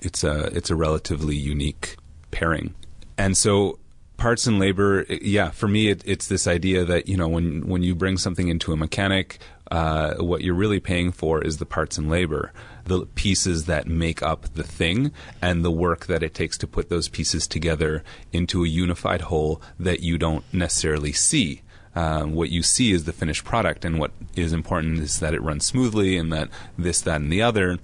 It's 0.00 0.22
a 0.22 0.44
it's 0.56 0.70
a 0.70 0.76
relatively 0.76 1.34
unique 1.34 1.96
pairing, 2.30 2.76
and 3.18 3.36
so 3.36 3.80
parts 4.24 4.46
and 4.46 4.58
labor. 4.58 5.04
Yeah, 5.10 5.50
for 5.50 5.68
me, 5.68 5.88
it, 5.88 6.02
it's 6.06 6.28
this 6.28 6.46
idea 6.46 6.82
that 6.86 7.08
you 7.08 7.16
know 7.18 7.28
when 7.28 7.68
when 7.68 7.82
you 7.82 7.94
bring 7.94 8.16
something 8.16 8.48
into 8.48 8.72
a 8.72 8.76
mechanic, 8.76 9.38
uh, 9.70 10.14
what 10.14 10.40
you're 10.40 10.54
really 10.54 10.80
paying 10.80 11.12
for 11.12 11.44
is 11.44 11.58
the 11.58 11.66
parts 11.66 11.98
and 11.98 12.08
labor 12.08 12.50
the 12.86 13.06
pieces 13.14 13.64
that 13.64 13.86
make 13.86 14.22
up 14.22 14.42
the 14.54 14.62
thing 14.62 15.10
and 15.40 15.64
the 15.64 15.70
work 15.70 16.04
that 16.06 16.22
it 16.22 16.34
takes 16.34 16.58
to 16.58 16.66
put 16.66 16.90
those 16.90 17.08
pieces 17.08 17.46
together 17.46 18.04
into 18.30 18.62
a 18.62 18.68
unified 18.68 19.22
whole 19.22 19.60
that 19.78 20.00
you 20.00 20.18
don't 20.18 20.44
necessarily 20.52 21.12
see. 21.12 21.62
Um, 21.94 22.34
what 22.34 22.50
you 22.50 22.62
see 22.62 22.92
is 22.92 23.04
the 23.04 23.12
finished 23.12 23.44
product, 23.44 23.84
and 23.84 23.98
what 23.98 24.10
is 24.36 24.52
important 24.52 24.98
is 24.98 25.20
that 25.20 25.32
it 25.32 25.42
runs 25.42 25.64
smoothly 25.64 26.18
and 26.18 26.32
that 26.32 26.48
this, 26.76 27.00
that, 27.02 27.20
and 27.20 27.32
the 27.32 27.42
other 27.42 27.78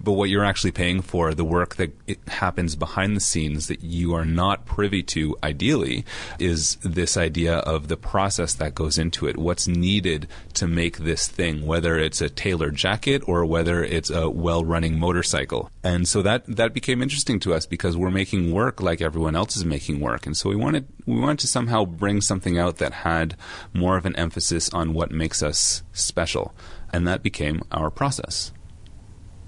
but 0.00 0.12
what 0.12 0.28
you're 0.28 0.44
actually 0.44 0.70
paying 0.70 1.02
for, 1.02 1.34
the 1.34 1.44
work 1.44 1.76
that 1.76 1.92
happens 2.28 2.76
behind 2.76 3.16
the 3.16 3.20
scenes 3.20 3.68
that 3.68 3.82
you 3.82 4.14
are 4.14 4.24
not 4.24 4.64
privy 4.64 5.02
to, 5.02 5.36
ideally, 5.42 6.04
is 6.38 6.76
this 6.84 7.16
idea 7.16 7.56
of 7.58 7.88
the 7.88 7.96
process 7.96 8.54
that 8.54 8.74
goes 8.74 8.98
into 8.98 9.26
it. 9.26 9.36
What's 9.36 9.66
needed 9.66 10.28
to 10.54 10.66
make 10.66 10.98
this 10.98 11.28
thing, 11.28 11.66
whether 11.66 11.98
it's 11.98 12.20
a 12.20 12.28
tailored 12.28 12.76
jacket 12.76 13.22
or 13.26 13.44
whether 13.44 13.82
it's 13.82 14.10
a 14.10 14.28
well-running 14.28 14.98
motorcycle. 14.98 15.70
And 15.82 16.06
so 16.06 16.22
that 16.22 16.44
that 16.46 16.72
became 16.74 17.02
interesting 17.02 17.40
to 17.40 17.54
us 17.54 17.66
because 17.66 17.96
we're 17.96 18.10
making 18.10 18.52
work 18.52 18.80
like 18.80 19.00
everyone 19.00 19.36
else 19.36 19.56
is 19.56 19.64
making 19.64 20.00
work, 20.00 20.26
and 20.26 20.36
so 20.36 20.48
we 20.48 20.56
wanted 20.56 20.86
we 21.06 21.18
wanted 21.18 21.38
to 21.40 21.46
somehow 21.46 21.84
bring 21.84 22.20
something 22.20 22.58
out 22.58 22.76
that 22.78 22.92
had 22.92 23.36
more 23.72 23.96
of 23.96 24.06
an 24.06 24.16
emphasis 24.16 24.68
on 24.70 24.92
what 24.92 25.10
makes 25.10 25.42
us 25.42 25.82
special, 25.92 26.54
and 26.92 27.06
that 27.06 27.22
became 27.22 27.62
our 27.72 27.90
process. 27.90 28.52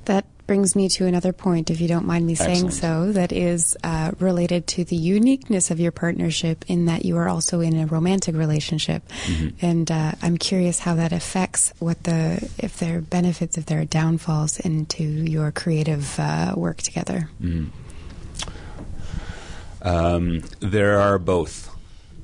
That 0.05 0.27
brings 0.49 0.75
me 0.75 0.89
to 0.89 1.07
another 1.07 1.33
point, 1.33 1.71
if 1.71 1.81
you 1.81 1.87
don't 1.87 2.07
mind 2.07 2.27
me 2.27 2.35
saying 2.35 2.71
so, 2.71 3.13
that 3.13 3.33
is 3.33 3.77
uh, 3.85 4.11
related 4.19 4.67
to 4.67 4.83
the 4.83 4.97
uniqueness 4.97 5.71
of 5.71 5.79
your 5.79 5.93
partnership 5.93 6.65
in 6.67 6.87
that 6.87 7.05
you 7.05 7.19
are 7.19 7.29
also 7.29 7.61
in 7.61 7.77
a 7.79 7.87
romantic 7.87 8.35
relationship. 8.35 9.07
Mm-hmm. 9.27 9.65
And 9.65 9.91
uh, 9.91 10.13
I'm 10.23 10.39
curious 10.39 10.81
how 10.81 10.95
that 10.97 11.13
affects 11.13 11.75
what 11.79 12.03
the, 12.05 12.51
if 12.59 12.79
there 12.79 12.99
are 12.99 13.01
benefits, 13.03 13.59
if 13.59 13.67
there 13.67 13.83
are 13.83 13.85
downfalls 13.85 14.59
into 14.59 15.05
your 15.05 15.53
creative 15.53 16.19
uh, 16.19 16.55
work 16.57 16.79
together. 16.79 17.29
Mm-hmm. 17.41 17.69
Um, 19.83 20.43
there 20.61 20.99
are 20.99 21.19
both. 21.19 21.71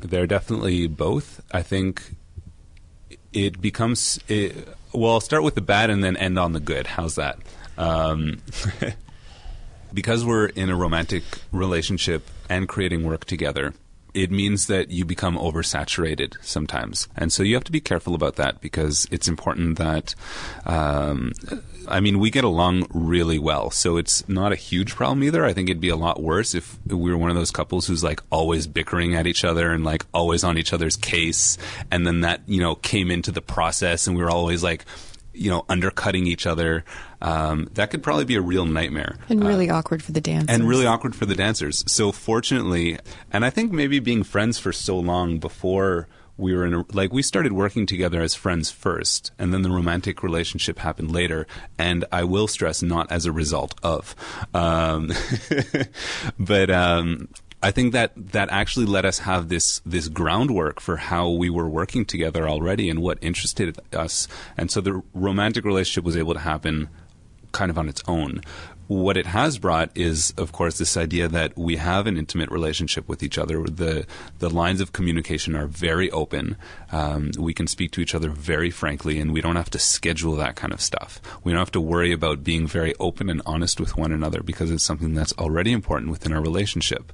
There 0.01 0.23
are 0.23 0.27
definitely 0.27 0.87
both. 0.89 1.43
I 1.53 1.63
think 1.63 2.17
it 3.33 3.61
becomes. 3.61 4.19
It, 4.29 4.67
well, 4.95 5.13
I'll 5.13 5.21
start 5.21 5.43
with 5.43 5.55
the 5.55 5.61
bad 5.61 5.91
and 5.91 6.03
then 6.03 6.17
end 6.17 6.39
on 6.39 6.53
the 6.53 6.61
good. 6.61 6.87
How's 6.87 7.17
that? 7.17 7.39
Um, 7.77 8.41
because 9.95 10.25
we're 10.25 10.47
in 10.47 10.71
a 10.71 10.77
romantic 10.77 11.23
relationship 11.53 12.29
and 12.49 12.69
creating 12.69 13.05
work 13.05 13.25
together, 13.25 13.75
it 14.15 14.31
means 14.31 14.69
that 14.69 14.91
you 14.91 15.05
become 15.05 15.37
oversaturated 15.37 16.37
sometimes. 16.41 17.09
And 17.17 17.33
so 17.33 17.43
you 17.43 17.55
have 17.55 17.65
to 17.65 17.73
be 17.73 17.81
careful 17.81 18.15
about 18.15 18.37
that 18.37 18.61
because 18.61 19.09
it's 19.11 19.27
important 19.27 19.77
that, 19.79 20.15
um, 20.67 21.33
I 21.89 21.99
mean, 21.99 22.21
we 22.21 22.31
get 22.31 22.45
along 22.45 22.87
really 22.91 23.41
well. 23.41 23.71
So 23.71 23.97
it's 23.97 24.27
not 24.29 24.53
a 24.53 24.57
huge 24.57 24.95
problem 24.95 25.25
either. 25.25 25.45
I 25.45 25.53
think 25.53 25.69
it'd 25.69 25.81
be 25.81 25.89
a 25.89 25.97
lot 25.97 26.23
worse 26.23 26.55
if 26.55 26.79
we 26.87 27.11
were 27.11 27.19
one 27.19 27.31
of 27.31 27.37
those 27.37 27.51
couples 27.51 27.89
who's 27.89 28.05
like 28.05 28.21
always 28.31 28.69
bickering 28.69 29.17
at 29.17 29.27
each 29.27 29.45
other 29.45 29.73
and 29.73 29.85
like 29.85 30.07
always 30.15 30.45
on 30.45 30.59
each 30.59 30.73
other's 30.73 30.97
case. 30.97 31.59
And 31.91 32.07
then 32.07 32.21
that, 32.21 32.43
you 32.47 32.61
know, 32.61 32.77
came 32.77 33.11
into 33.11 33.33
the 33.33 33.43
process 33.43 34.07
and 34.07 34.17
we 34.17 34.23
were 34.23 34.31
always 34.31 34.63
like, 34.63 34.85
you 35.35 35.51
know, 35.51 35.65
undercutting 35.69 36.27
each 36.27 36.47
other. 36.47 36.85
Um, 37.21 37.69
that 37.75 37.91
could 37.91 38.03
probably 38.03 38.25
be 38.25 38.37
a 38.37 38.41
real 38.41 38.67
nightmare. 38.67 39.17
And 39.29 39.45
really 39.45 39.71
uh, 39.71 39.77
awkward 39.77 40.03
for 40.03 40.13
the 40.13 40.21
dancers. 40.21 40.49
And 40.49 40.69
really 40.69 40.87
awkward 40.87 41.15
for 41.15 41.27
the 41.27 41.35
dancers. 41.35 41.85
So 41.87 42.13
fortunately, 42.13 42.99
and 43.33 43.45
I 43.45 43.51
think 43.51 43.73
maybe 43.73 43.99
being 43.99 44.23
friends 44.23 44.59
for 44.59 44.73
so 44.73 44.99
long 44.99 45.39
before 45.39 46.09
we 46.37 46.55
were 46.55 46.67
in 46.67 46.75
a, 46.75 46.85
like 46.93 47.13
we 47.13 47.23
started 47.23 47.53
working 47.53 47.87
together 47.87 48.21
as 48.21 48.35
friends 48.35 48.71
first 48.71 49.31
and 49.39 49.55
then 49.55 49.63
the 49.63 49.71
romantic 49.71 50.23
relationship 50.23 50.79
happened 50.81 51.13
later 51.13 51.47
and 51.79 52.05
i 52.11 52.25
will 52.25 52.49
stress 52.49 52.83
not 52.83 53.11
as 53.11 53.25
a 53.27 53.33
result 53.33 53.75
of 53.83 54.15
um, 54.53 55.13
but 56.39 56.71
um, 56.71 57.29
I 57.65 57.71
think 57.71 57.95
that 57.95 58.13
that 58.15 58.51
actually 58.51 58.85
let 58.85 59.07
us 59.07 59.21
have 59.21 59.49
this 59.49 59.81
this 59.87 60.09
groundwork 60.09 60.81
for 60.81 60.99
how 60.99 61.31
we 61.31 61.49
were 61.49 61.69
working 61.69 62.05
together 62.05 62.47
already 62.47 62.91
and 62.91 63.01
what 63.01 63.17
interested 63.23 63.79
us. 63.93 64.29
And 64.59 64.71
so 64.71 64.83
the 64.83 65.03
romantic 65.15 65.65
relationship 65.65 66.05
was 66.05 66.17
able 66.17 66.35
to 66.35 66.41
happen 66.41 66.91
kind 67.53 67.71
of 67.71 67.79
on 67.79 67.89
its 67.89 68.03
own 68.07 68.43
what 68.87 69.17
it 69.17 69.27
has 69.27 69.59
brought 69.59 69.91
is, 69.95 70.35
of 70.37 70.53
course, 70.53 70.79
this 70.79 70.97
idea 70.97 71.27
that 71.29 71.57
we 71.57 71.77
have 71.77 72.07
an 72.07 72.19
intimate 72.19 72.51
relationship 72.51 73.09
with 73.09 73.23
each 73.23 73.39
other. 73.39 73.65
The 73.65 74.07
the 74.39 74.51
lines 74.51 74.81
of 74.81 74.93
communication 74.93 75.57
are 75.57 75.67
very 75.67 76.11
open. 76.11 76.57
Um, 76.93 77.31
we 77.39 77.55
can 77.55 77.67
speak 77.67 77.93
to 77.93 78.01
each 78.01 78.15
other 78.15 78.29
very 78.29 78.71
frankly, 78.71 79.19
and 79.21 79.33
we 79.33 79.41
don't 79.41 79.57
have 79.57 79.71
to 79.71 79.79
schedule 79.79 80.37
that 80.37 80.57
kind 80.57 80.73
of 80.73 80.81
stuff. 80.81 81.21
We 81.43 81.53
don't 81.53 81.61
have 81.61 81.73
to 81.73 81.81
worry 81.81 82.13
about 82.13 82.45
being 82.45 82.67
very 82.67 82.95
open 83.01 83.31
and 83.31 83.41
honest 83.47 83.81
with 83.81 83.97
one 83.97 84.13
another 84.13 84.43
because 84.43 84.71
it's 84.71 84.85
something 84.85 85.15
that's 85.15 85.33
already 85.39 85.73
important 85.73 86.11
within 86.11 86.33
our 86.33 86.43
relationship. 86.43 87.13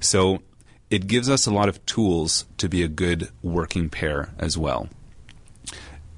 So 0.00 0.42
it 0.90 1.06
gives 1.06 1.30
us 1.30 1.46
a 1.46 1.50
lot 1.52 1.68
of 1.68 1.84
tools 1.86 2.46
to 2.58 2.68
be 2.68 2.82
a 2.82 2.88
good 2.88 3.30
working 3.42 3.88
pair 3.88 4.34
as 4.38 4.56
well. 4.58 4.88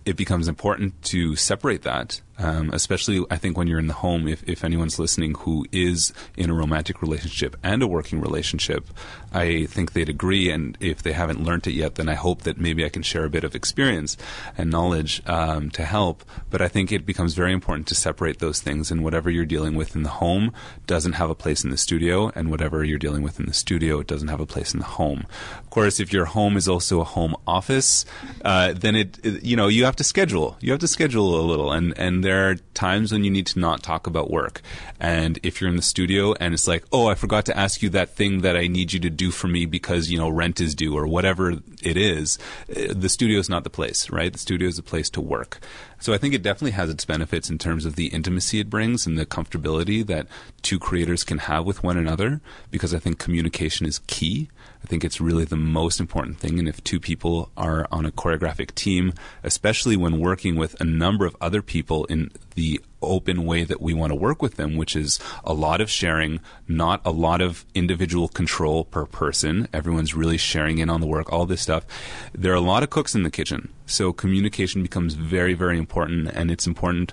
It 0.04 0.16
becomes 0.16 0.48
important 0.48 1.00
to 1.04 1.36
separate 1.36 1.82
that 1.82 2.20
um, 2.38 2.70
especially, 2.72 3.24
I 3.30 3.36
think 3.36 3.56
when 3.56 3.66
you're 3.66 3.78
in 3.78 3.88
the 3.88 3.94
home, 3.94 4.28
if, 4.28 4.42
if 4.48 4.64
anyone's 4.64 4.98
listening 4.98 5.34
who 5.34 5.66
is 5.72 6.12
in 6.36 6.50
a 6.50 6.54
romantic 6.54 7.02
relationship 7.02 7.56
and 7.62 7.82
a 7.82 7.86
working 7.86 8.20
relationship, 8.20 8.88
I 9.32 9.66
think 9.66 9.92
they'd 9.92 10.08
agree. 10.08 10.50
And 10.50 10.78
if 10.80 11.02
they 11.02 11.12
haven't 11.12 11.42
learned 11.42 11.66
it 11.66 11.72
yet, 11.72 11.96
then 11.96 12.08
I 12.08 12.14
hope 12.14 12.42
that 12.42 12.58
maybe 12.58 12.84
I 12.84 12.88
can 12.88 13.02
share 13.02 13.24
a 13.24 13.30
bit 13.30 13.44
of 13.44 13.54
experience 13.54 14.16
and 14.56 14.70
knowledge 14.70 15.22
um, 15.26 15.70
to 15.70 15.84
help. 15.84 16.24
But 16.50 16.62
I 16.62 16.68
think 16.68 16.92
it 16.92 17.04
becomes 17.04 17.34
very 17.34 17.52
important 17.52 17.86
to 17.88 17.94
separate 17.94 18.38
those 18.38 18.60
things. 18.60 18.90
And 18.90 19.04
whatever 19.04 19.30
you're 19.30 19.44
dealing 19.44 19.74
with 19.74 19.96
in 19.96 20.02
the 20.02 20.08
home 20.08 20.52
doesn't 20.86 21.14
have 21.14 21.30
a 21.30 21.34
place 21.34 21.64
in 21.64 21.70
the 21.70 21.76
studio, 21.76 22.30
and 22.34 22.50
whatever 22.50 22.84
you're 22.84 22.98
dealing 22.98 23.22
with 23.22 23.40
in 23.40 23.46
the 23.46 23.52
studio, 23.52 23.98
it 23.98 24.06
doesn't 24.06 24.28
have 24.28 24.40
a 24.40 24.46
place 24.46 24.72
in 24.72 24.80
the 24.80 24.86
home. 24.86 25.26
Of 25.58 25.70
course, 25.70 26.00
if 26.00 26.12
your 26.12 26.26
home 26.26 26.56
is 26.56 26.68
also 26.68 27.00
a 27.00 27.04
home 27.04 27.34
office, 27.46 28.04
uh, 28.44 28.72
then 28.72 28.94
it, 28.94 29.18
it, 29.24 29.42
you 29.42 29.56
know, 29.56 29.68
you 29.68 29.84
have 29.84 29.96
to 29.96 30.04
schedule. 30.04 30.56
You 30.60 30.70
have 30.72 30.80
to 30.80 30.88
schedule 30.88 31.40
a 31.40 31.42
little, 31.42 31.72
and 31.72 31.98
and 31.98 32.24
there 32.28 32.50
are 32.50 32.56
times 32.74 33.10
when 33.10 33.24
you 33.24 33.30
need 33.30 33.46
to 33.46 33.58
not 33.58 33.82
talk 33.82 34.06
about 34.06 34.30
work. 34.30 34.60
And 35.00 35.38
if 35.42 35.60
you're 35.62 35.70
in 35.70 35.76
the 35.76 35.82
studio 35.82 36.34
and 36.34 36.52
it's 36.52 36.68
like, 36.68 36.84
oh, 36.92 37.06
I 37.06 37.14
forgot 37.14 37.46
to 37.46 37.56
ask 37.56 37.80
you 37.80 37.88
that 37.90 38.10
thing 38.10 38.42
that 38.42 38.54
I 38.54 38.66
need 38.66 38.92
you 38.92 39.00
to 39.00 39.08
do 39.08 39.30
for 39.30 39.48
me 39.48 39.64
because, 39.64 40.10
you 40.10 40.18
know, 40.18 40.28
rent 40.28 40.60
is 40.60 40.74
due 40.74 40.94
or 40.94 41.06
whatever 41.06 41.52
it 41.82 41.96
is, 41.96 42.38
eh, 42.68 42.92
the 42.94 43.08
studio 43.08 43.38
is 43.38 43.48
not 43.48 43.64
the 43.64 43.70
place, 43.70 44.10
right? 44.10 44.30
The 44.30 44.38
studio 44.38 44.68
is 44.68 44.76
the 44.76 44.82
place 44.82 45.08
to 45.10 45.22
work. 45.22 45.58
So 46.00 46.12
I 46.12 46.18
think 46.18 46.34
it 46.34 46.42
definitely 46.42 46.72
has 46.72 46.90
its 46.90 47.06
benefits 47.06 47.48
in 47.48 47.56
terms 47.56 47.86
of 47.86 47.96
the 47.96 48.08
intimacy 48.08 48.60
it 48.60 48.68
brings 48.68 49.06
and 49.06 49.18
the 49.18 49.24
comfortability 49.24 50.06
that 50.06 50.26
two 50.60 50.78
creators 50.78 51.24
can 51.24 51.38
have 51.38 51.64
with 51.64 51.82
one 51.82 51.96
another 51.96 52.42
because 52.70 52.92
I 52.92 52.98
think 52.98 53.18
communication 53.18 53.86
is 53.86 54.00
key. 54.06 54.50
I 54.82 54.86
think 54.86 55.04
it's 55.04 55.20
really 55.20 55.44
the 55.44 55.56
most 55.56 56.00
important 56.00 56.38
thing. 56.38 56.58
And 56.58 56.68
if 56.68 56.82
two 56.82 57.00
people 57.00 57.50
are 57.56 57.86
on 57.90 58.06
a 58.06 58.12
choreographic 58.12 58.74
team, 58.74 59.12
especially 59.42 59.96
when 59.96 60.20
working 60.20 60.56
with 60.56 60.80
a 60.80 60.84
number 60.84 61.26
of 61.26 61.36
other 61.40 61.62
people 61.62 62.04
in 62.06 62.30
the 62.54 62.80
open 63.02 63.44
way 63.44 63.64
that 63.64 63.80
we 63.80 63.94
want 63.94 64.10
to 64.10 64.16
work 64.16 64.42
with 64.42 64.54
them, 64.54 64.76
which 64.76 64.96
is 64.96 65.20
a 65.44 65.52
lot 65.52 65.80
of 65.80 65.90
sharing, 65.90 66.40
not 66.66 67.00
a 67.04 67.10
lot 67.10 67.40
of 67.40 67.64
individual 67.74 68.28
control 68.28 68.84
per 68.84 69.04
person. 69.06 69.68
Everyone's 69.72 70.14
really 70.14 70.38
sharing 70.38 70.78
in 70.78 70.90
on 70.90 71.00
the 71.00 71.06
work, 71.06 71.32
all 71.32 71.46
this 71.46 71.62
stuff. 71.62 71.84
There 72.32 72.52
are 72.52 72.56
a 72.56 72.60
lot 72.60 72.82
of 72.82 72.90
cooks 72.90 73.14
in 73.14 73.22
the 73.22 73.30
kitchen. 73.30 73.68
So 73.86 74.12
communication 74.12 74.82
becomes 74.82 75.14
very, 75.14 75.54
very 75.54 75.78
important. 75.78 76.28
And 76.28 76.50
it's 76.50 76.66
important 76.66 77.12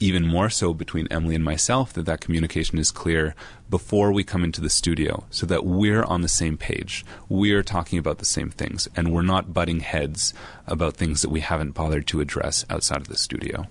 even 0.00 0.26
more 0.26 0.50
so 0.50 0.74
between 0.74 1.08
Emily 1.10 1.34
and 1.34 1.44
myself 1.44 1.92
that 1.92 2.06
that 2.06 2.20
communication 2.20 2.78
is 2.78 2.90
clear 2.90 3.34
before 3.70 4.12
we 4.12 4.24
come 4.24 4.44
into 4.44 4.60
the 4.60 4.70
studio 4.70 5.24
so 5.30 5.46
that 5.46 5.64
we're 5.64 6.04
on 6.04 6.22
the 6.22 6.28
same 6.28 6.56
page. 6.56 7.04
We're 7.28 7.62
talking 7.62 7.98
about 7.98 8.18
the 8.18 8.24
same 8.24 8.50
things 8.50 8.88
and 8.96 9.12
we're 9.12 9.22
not 9.22 9.52
butting 9.52 9.80
heads 9.80 10.34
about 10.66 10.94
things 10.94 11.22
that 11.22 11.30
we 11.30 11.40
haven't 11.40 11.72
bothered 11.72 12.06
to 12.08 12.20
address 12.20 12.64
outside 12.70 12.98
of 12.98 13.08
the 13.08 13.16
studio. 13.16 13.66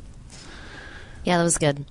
Yeah, 1.24 1.38
that 1.38 1.44
was 1.44 1.58
good. 1.58 1.86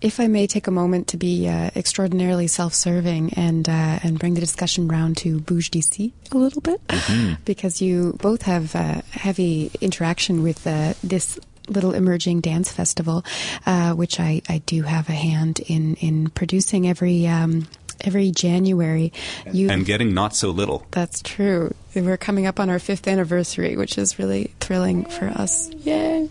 If 0.00 0.20
I 0.20 0.26
may 0.26 0.46
take 0.46 0.66
a 0.66 0.70
moment 0.70 1.08
to 1.08 1.16
be 1.16 1.48
uh, 1.48 1.70
extraordinarily 1.74 2.48
self-serving 2.48 3.32
and 3.34 3.66
uh, 3.66 3.98
and 4.02 4.18
bring 4.18 4.34
the 4.34 4.40
discussion 4.40 4.88
round 4.88 5.16
to 5.18 5.40
Bouge 5.40 5.70
d'ici 5.70 6.12
a 6.32 6.36
little 6.36 6.60
bit, 6.60 6.86
mm-hmm. 6.88 7.34
because 7.46 7.80
you 7.80 8.12
both 8.20 8.42
have 8.42 8.76
uh, 8.76 9.00
heavy 9.10 9.70
interaction 9.80 10.42
with 10.42 10.66
uh, 10.66 10.92
this 11.02 11.38
little 11.68 11.92
emerging 11.92 12.40
dance 12.40 12.70
festival, 12.70 13.24
uh, 13.64 13.92
which 13.92 14.20
I, 14.20 14.42
I 14.48 14.58
do 14.58 14.82
have 14.82 15.08
a 15.08 15.12
hand 15.12 15.60
in 15.66 15.94
in 15.96 16.30
producing 16.30 16.88
every. 16.88 17.26
Um, 17.26 17.66
every 18.02 18.30
January, 18.30 19.10
you 19.50 19.70
and 19.70 19.86
getting 19.86 20.12
not 20.12 20.36
so 20.36 20.50
little. 20.50 20.86
That's 20.90 21.22
true. 21.22 21.74
We're 21.94 22.18
coming 22.18 22.46
up 22.46 22.60
on 22.60 22.68
our 22.68 22.78
fifth 22.78 23.08
anniversary, 23.08 23.74
which 23.74 23.96
is 23.96 24.18
really 24.18 24.52
thrilling 24.60 25.06
for 25.06 25.28
us. 25.28 25.70
Yay! 25.70 26.28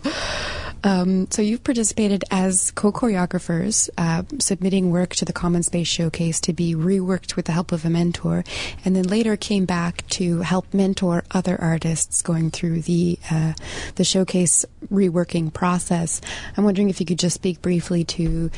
Um, 0.86 1.28
so 1.32 1.42
you've 1.42 1.64
participated 1.64 2.22
as 2.30 2.70
co-choreographers, 2.70 3.90
uh, 3.98 4.22
submitting 4.38 4.92
work 4.92 5.16
to 5.16 5.24
the 5.24 5.32
Common 5.32 5.64
Space 5.64 5.88
Showcase 5.88 6.38
to 6.42 6.52
be 6.52 6.76
reworked 6.76 7.34
with 7.34 7.46
the 7.46 7.52
help 7.52 7.72
of 7.72 7.84
a 7.84 7.90
mentor, 7.90 8.44
and 8.84 8.94
then 8.94 9.02
later 9.02 9.36
came 9.36 9.64
back 9.64 10.06
to 10.10 10.42
help 10.42 10.72
mentor 10.72 11.24
other 11.32 11.60
artists 11.60 12.22
going 12.22 12.52
through 12.52 12.82
the 12.82 13.18
uh, 13.32 13.54
the 13.96 14.04
showcase 14.04 14.64
reworking 14.88 15.52
process. 15.52 16.20
I'm 16.56 16.62
wondering 16.62 16.88
if 16.88 17.00
you 17.00 17.06
could 17.06 17.18
just 17.18 17.34
speak 17.34 17.60
briefly 17.60 18.04
to 18.04 18.52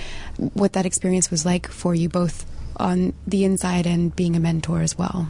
what 0.52 0.74
that 0.74 0.84
experience 0.84 1.30
was 1.30 1.46
like 1.46 1.66
for 1.66 1.94
you, 1.94 2.10
both 2.10 2.44
on 2.76 3.14
the 3.26 3.46
inside 3.46 3.86
and 3.86 4.14
being 4.14 4.36
a 4.36 4.40
mentor 4.40 4.82
as 4.82 4.98
well. 4.98 5.28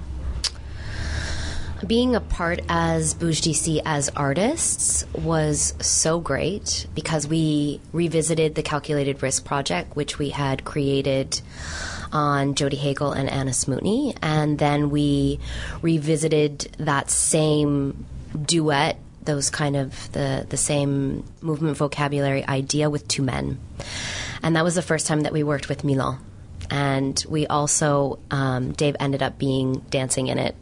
Being 1.87 2.17
a 2.17 2.21
part 2.21 2.61
as 2.69 3.15
Bouge 3.15 3.41
d'ici 3.41 3.81
as 3.85 4.09
artists 4.11 5.07
was 5.15 5.75
so 5.81 6.19
great 6.19 6.87
because 6.93 7.29
we 7.29 7.81
revisited 7.93 8.57
the 8.57 8.65
Calculated 8.65 9.23
Risk 9.23 9.45
Project, 9.45 9.95
which 9.95 10.19
we 10.19 10.31
had 10.31 10.65
created 10.65 11.41
on 12.13 12.55
Jody 12.55 12.77
Hegel 12.77 13.13
and 13.13 13.31
Anna 13.31 13.53
Smootney, 13.53 14.17
and 14.21 14.59
then 14.59 14.91
we 14.91 15.39
revisited 15.81 16.69
that 16.79 17.11
same 17.11 18.07
duet, 18.45 18.99
those 19.23 19.49
kind 19.49 19.77
of 19.77 20.11
the 20.13 20.47
the 20.49 20.57
same 20.57 21.25
movement 21.41 21.77
vocabulary 21.77 22.45
idea 22.45 22.91
with 22.91 23.07
two 23.07 23.23
men, 23.23 23.61
and 24.43 24.57
that 24.57 24.65
was 24.65 24.75
the 24.75 24.83
first 24.83 25.07
time 25.07 25.21
that 25.21 25.33
we 25.33 25.45
worked 25.45 25.69
with 25.69 25.85
Milan, 25.85 26.19
and 26.71 27.25
we 27.29 27.47
also 27.47 28.19
um, 28.33 28.73
Dave 28.73 28.97
ended 28.99 29.23
up 29.23 29.39
being 29.39 29.75
dancing 29.91 30.27
in 30.27 30.39
it 30.39 30.57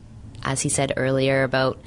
as 0.46 0.62
he 0.62 0.68
said 0.68 0.92
earlier 0.96 1.42
about 1.42 1.78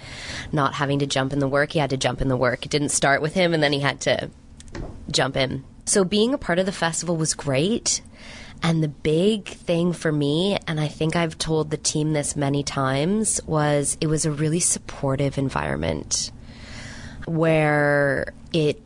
not 0.51 0.75
having 0.75 0.99
to 0.99 1.07
jump 1.07 1.33
in 1.33 1.39
the 1.39 1.47
work, 1.47 1.71
he 1.71 1.79
had 1.79 1.89
to 1.89 1.97
jump 1.97 2.21
in 2.21 2.27
the 2.27 2.37
work. 2.37 2.65
It 2.65 2.69
didn't 2.69 2.89
start 2.89 3.21
with 3.21 3.33
him, 3.33 3.53
and 3.53 3.63
then 3.63 3.73
he 3.73 3.79
had 3.79 4.01
to 4.01 4.29
jump 5.09 5.35
in. 5.35 5.63
So 5.85 6.03
being 6.03 6.33
a 6.33 6.37
part 6.37 6.59
of 6.59 6.67
the 6.67 6.71
festival 6.71 7.17
was 7.17 7.33
great. 7.33 8.01
And 8.61 8.83
the 8.83 8.89
big 8.89 9.47
thing 9.47 9.93
for 9.93 10.11
me, 10.11 10.57
and 10.67 10.79
I 10.79 10.89
think 10.89 11.15
I've 11.15 11.37
told 11.37 11.71
the 11.71 11.77
team 11.77 12.11
this 12.11 12.35
many 12.35 12.61
times, 12.61 13.39
was 13.47 13.97
it 14.01 14.07
was 14.07 14.25
a 14.25 14.31
really 14.31 14.59
supportive 14.59 15.37
environment 15.37 16.31
where 17.25 18.33
it 18.51 18.81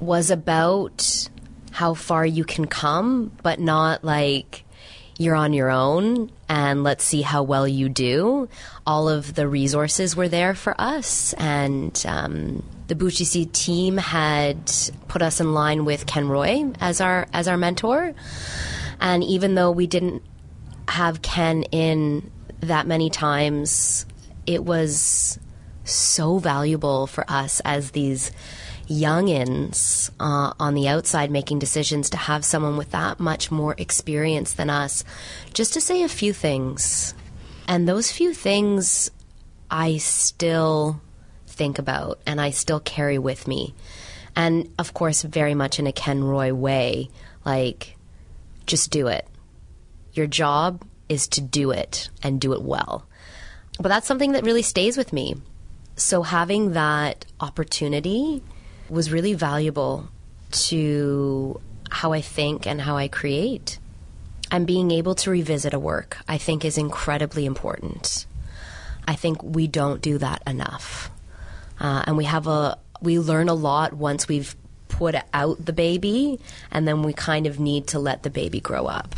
was 0.00 0.30
about 0.30 1.28
how 1.70 1.94
far 1.94 2.26
you 2.26 2.44
can 2.44 2.66
come, 2.66 3.30
but 3.42 3.60
not 3.60 4.02
like 4.02 4.64
you're 5.16 5.36
on 5.36 5.52
your 5.52 5.70
own 5.70 6.30
and 6.52 6.84
let's 6.84 7.02
see 7.02 7.22
how 7.22 7.42
well 7.42 7.66
you 7.66 7.88
do. 7.88 8.46
All 8.86 9.08
of 9.08 9.34
the 9.34 9.48
resources 9.48 10.14
were 10.14 10.28
there 10.28 10.54
for 10.54 10.78
us, 10.78 11.32
and 11.38 12.04
um, 12.06 12.62
the 12.88 12.94
DC 12.94 13.50
team 13.52 13.96
had 13.96 14.70
put 15.08 15.22
us 15.22 15.40
in 15.40 15.54
line 15.54 15.86
with 15.86 16.04
Ken 16.04 16.28
Roy 16.28 16.70
as 16.78 17.00
our 17.00 17.26
as 17.32 17.48
our 17.48 17.56
mentor. 17.56 18.12
And 19.00 19.24
even 19.24 19.54
though 19.54 19.70
we 19.70 19.86
didn't 19.86 20.22
have 20.88 21.22
Ken 21.22 21.62
in 21.72 22.30
that 22.60 22.86
many 22.86 23.08
times, 23.08 24.04
it 24.46 24.62
was 24.62 25.38
so 25.84 26.36
valuable 26.36 27.06
for 27.06 27.24
us 27.30 27.62
as 27.64 27.92
these 27.92 28.30
youngins 28.88 30.10
uh, 30.20 30.52
on 30.60 30.74
the 30.74 30.88
outside 30.88 31.30
making 31.30 31.58
decisions 31.58 32.10
to 32.10 32.16
have 32.16 32.44
someone 32.44 32.76
with 32.76 32.90
that 32.90 33.18
much 33.18 33.50
more 33.50 33.74
experience 33.78 34.52
than 34.52 34.68
us 34.68 35.04
just 35.52 35.74
to 35.74 35.80
say 35.80 36.02
a 36.02 36.08
few 36.08 36.32
things. 36.32 37.14
And 37.68 37.88
those 37.88 38.10
few 38.10 38.34
things 38.34 39.10
I 39.70 39.98
still 39.98 41.00
think 41.46 41.78
about 41.78 42.20
and 42.26 42.40
I 42.40 42.50
still 42.50 42.80
carry 42.80 43.18
with 43.18 43.46
me. 43.46 43.74
And 44.34 44.72
of 44.78 44.94
course, 44.94 45.22
very 45.22 45.54
much 45.54 45.78
in 45.78 45.86
a 45.86 45.92
Ken 45.92 46.24
Roy 46.24 46.54
way, 46.54 47.10
like, 47.44 47.96
just 48.66 48.90
do 48.90 49.08
it. 49.08 49.26
Your 50.12 50.26
job 50.26 50.82
is 51.08 51.28
to 51.28 51.40
do 51.40 51.70
it 51.70 52.08
and 52.22 52.40
do 52.40 52.52
it 52.52 52.62
well. 52.62 53.06
But 53.78 53.88
that's 53.88 54.06
something 54.06 54.32
that 54.32 54.44
really 54.44 54.62
stays 54.62 54.96
with 54.96 55.12
me. 55.12 55.36
So 55.96 56.22
having 56.22 56.72
that 56.72 57.26
opportunity 57.40 58.42
was 58.88 59.12
really 59.12 59.34
valuable 59.34 60.08
to 60.52 61.60
how 61.90 62.12
I 62.12 62.20
think 62.20 62.66
and 62.66 62.80
how 62.80 62.96
I 62.96 63.08
create. 63.08 63.78
And 64.52 64.66
being 64.66 64.90
able 64.90 65.14
to 65.16 65.30
revisit 65.30 65.72
a 65.72 65.80
work, 65.80 66.18
I 66.28 66.38
think, 66.38 66.64
is 66.64 66.76
incredibly 66.76 67.46
important. 67.46 68.26
I 69.08 69.14
think 69.16 69.42
we 69.42 69.66
don't 69.66 70.02
do 70.02 70.18
that 70.18 70.42
enough. 70.46 71.10
Uh, 71.80 72.04
and 72.06 72.16
we 72.16 72.26
have 72.26 72.46
a, 72.46 72.78
we 73.00 73.18
learn 73.18 73.48
a 73.48 73.54
lot 73.54 73.94
once 73.94 74.28
we've 74.28 74.54
put 74.88 75.14
out 75.32 75.64
the 75.64 75.72
baby, 75.72 76.38
and 76.70 76.86
then 76.86 77.02
we 77.02 77.14
kind 77.14 77.46
of 77.46 77.58
need 77.58 77.86
to 77.88 77.98
let 77.98 78.22
the 78.22 78.30
baby 78.30 78.60
grow 78.60 78.86
up. 78.86 79.16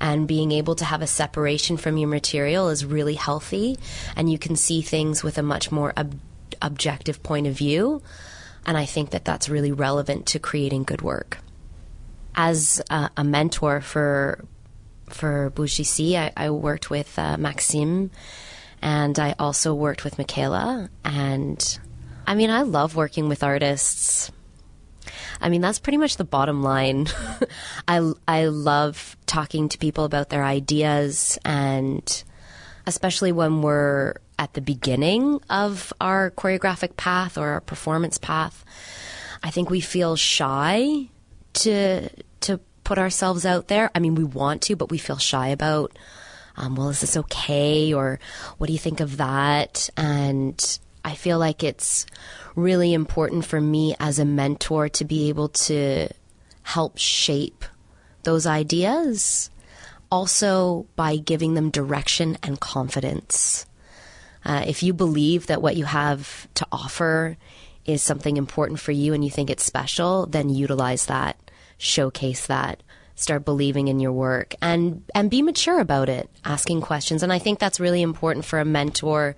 And 0.00 0.28
being 0.28 0.52
able 0.52 0.76
to 0.76 0.84
have 0.84 1.02
a 1.02 1.06
separation 1.06 1.78
from 1.78 1.96
your 1.96 2.08
material 2.08 2.68
is 2.68 2.84
really 2.84 3.14
healthy, 3.14 3.78
and 4.14 4.30
you 4.30 4.38
can 4.38 4.54
see 4.54 4.82
things 4.82 5.24
with 5.24 5.38
a 5.38 5.42
much 5.42 5.72
more 5.72 5.94
ob- 5.96 6.20
objective 6.60 7.22
point 7.22 7.46
of 7.46 7.54
view. 7.54 8.02
And 8.66 8.76
I 8.76 8.84
think 8.84 9.10
that 9.10 9.24
that's 9.24 9.48
really 9.48 9.72
relevant 9.72 10.26
to 10.26 10.38
creating 10.38 10.84
good 10.84 11.00
work. 11.00 11.38
As 12.34 12.82
a, 12.90 13.10
a 13.16 13.24
mentor 13.24 13.80
for 13.80 14.44
for 15.14 15.50
Bouge 15.50 15.76
d'ici, 15.76 16.16
I, 16.16 16.32
I 16.36 16.50
worked 16.50 16.90
with 16.90 17.18
uh, 17.18 17.36
Maxime, 17.36 18.10
and 18.82 19.18
I 19.18 19.34
also 19.38 19.74
worked 19.74 20.04
with 20.04 20.18
Michaela. 20.18 20.90
And 21.04 21.78
I 22.26 22.34
mean, 22.34 22.50
I 22.50 22.62
love 22.62 22.96
working 22.96 23.28
with 23.28 23.42
artists. 23.42 24.30
I 25.40 25.48
mean, 25.48 25.60
that's 25.60 25.78
pretty 25.78 25.98
much 25.98 26.16
the 26.16 26.24
bottom 26.24 26.62
line. 26.62 27.06
I, 27.88 28.12
I 28.26 28.46
love 28.46 29.16
talking 29.26 29.68
to 29.70 29.78
people 29.78 30.04
about 30.04 30.28
their 30.28 30.44
ideas, 30.44 31.38
and 31.44 32.24
especially 32.86 33.32
when 33.32 33.62
we're 33.62 34.14
at 34.38 34.54
the 34.54 34.60
beginning 34.60 35.40
of 35.50 35.92
our 36.00 36.30
choreographic 36.30 36.96
path 36.96 37.36
or 37.36 37.48
our 37.48 37.60
performance 37.60 38.18
path, 38.18 38.64
I 39.42 39.50
think 39.50 39.70
we 39.70 39.80
feel 39.80 40.16
shy 40.16 41.08
to 41.54 42.08
to 42.40 42.60
put 42.88 42.98
ourselves 42.98 43.44
out 43.44 43.68
there. 43.68 43.90
I 43.94 43.98
mean, 43.98 44.14
we 44.14 44.24
want 44.24 44.62
to, 44.62 44.74
but 44.74 44.90
we 44.90 44.96
feel 44.96 45.18
shy 45.18 45.48
about. 45.48 45.98
Um, 46.56 46.74
well, 46.74 46.88
is 46.88 47.02
this 47.02 47.18
okay? 47.18 47.92
Or 47.92 48.18
what 48.56 48.66
do 48.66 48.72
you 48.72 48.78
think 48.78 49.00
of 49.00 49.18
that? 49.18 49.90
And 49.94 50.58
I 51.04 51.14
feel 51.14 51.38
like 51.38 51.62
it's 51.62 52.06
really 52.56 52.94
important 52.94 53.44
for 53.44 53.60
me 53.60 53.94
as 54.00 54.18
a 54.18 54.24
mentor 54.24 54.88
to 54.88 55.04
be 55.04 55.28
able 55.28 55.50
to 55.68 56.08
help 56.62 56.96
shape 56.96 57.66
those 58.22 58.46
ideas 58.46 59.50
also 60.10 60.86
by 60.96 61.16
giving 61.16 61.52
them 61.52 61.68
direction 61.68 62.38
and 62.42 62.58
confidence. 62.58 63.66
Uh, 64.46 64.64
if 64.66 64.82
you 64.82 64.94
believe 64.94 65.48
that 65.48 65.60
what 65.60 65.76
you 65.76 65.84
have 65.84 66.48
to 66.54 66.66
offer 66.72 67.36
is 67.84 68.02
something 68.02 68.38
important 68.38 68.80
for 68.80 68.92
you 68.92 69.12
and 69.12 69.22
you 69.22 69.30
think 69.30 69.50
it's 69.50 69.62
special, 69.62 70.24
then 70.24 70.48
utilize 70.48 71.04
that, 71.04 71.36
showcase 71.78 72.46
that, 72.46 72.82
start 73.14 73.44
believing 73.44 73.88
in 73.88 73.98
your 73.98 74.12
work 74.12 74.54
and 74.60 75.02
and 75.14 75.30
be 75.30 75.42
mature 75.42 75.80
about 75.80 76.08
it, 76.08 76.28
asking 76.44 76.80
questions. 76.80 77.22
And 77.22 77.32
I 77.32 77.38
think 77.38 77.58
that's 77.58 77.80
really 77.80 78.02
important 78.02 78.44
for 78.44 78.60
a 78.60 78.64
mentor 78.64 79.34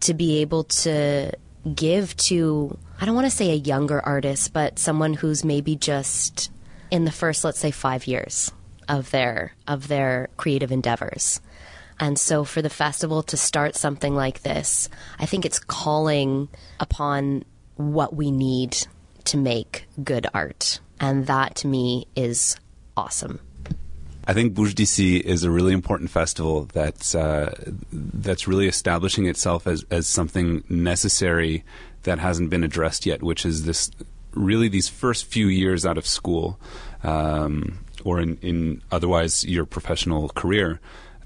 to 0.00 0.14
be 0.14 0.40
able 0.40 0.64
to 0.64 1.32
give 1.74 2.16
to 2.16 2.76
I 3.00 3.04
don't 3.04 3.14
want 3.14 3.26
to 3.26 3.36
say 3.36 3.50
a 3.50 3.56
younger 3.56 4.00
artist, 4.00 4.52
but 4.52 4.78
someone 4.78 5.14
who's 5.14 5.44
maybe 5.44 5.76
just 5.76 6.50
in 6.90 7.04
the 7.04 7.12
first 7.12 7.44
let's 7.44 7.58
say 7.58 7.70
5 7.70 8.06
years 8.06 8.52
of 8.88 9.10
their 9.10 9.54
of 9.68 9.88
their 9.88 10.28
creative 10.36 10.72
endeavors. 10.72 11.40
And 12.00 12.18
so 12.18 12.44
for 12.44 12.62
the 12.62 12.70
festival 12.70 13.22
to 13.24 13.36
start 13.36 13.76
something 13.76 14.14
like 14.16 14.42
this, 14.42 14.88
I 15.20 15.26
think 15.26 15.44
it's 15.44 15.60
calling 15.60 16.48
upon 16.80 17.44
what 17.76 18.14
we 18.14 18.32
need 18.32 18.76
to 19.24 19.36
make 19.36 19.86
good 20.02 20.26
art. 20.34 20.80
And 21.02 21.26
that 21.26 21.56
to 21.56 21.66
me 21.66 22.06
is 22.14 22.56
awesome. 22.96 23.40
I 24.24 24.34
think 24.34 24.54
DC 24.54 25.20
is 25.20 25.42
a 25.42 25.50
really 25.50 25.72
important 25.72 26.10
festival 26.10 26.68
that's 26.72 27.16
uh, 27.16 27.52
that's 27.92 28.46
really 28.46 28.68
establishing 28.68 29.26
itself 29.26 29.66
as, 29.66 29.84
as 29.90 30.06
something 30.06 30.62
necessary 30.68 31.64
that 32.04 32.20
hasn't 32.20 32.50
been 32.50 32.62
addressed 32.62 33.04
yet, 33.04 33.20
which 33.20 33.44
is 33.44 33.64
this 33.64 33.90
really 34.32 34.68
these 34.68 34.88
first 34.88 35.26
few 35.26 35.48
years 35.48 35.84
out 35.84 35.98
of 35.98 36.06
school 36.06 36.58
um, 37.02 37.80
or 38.04 38.20
in, 38.20 38.38
in 38.38 38.82
otherwise 38.92 39.44
your 39.44 39.66
professional 39.66 40.28
career 40.28 40.80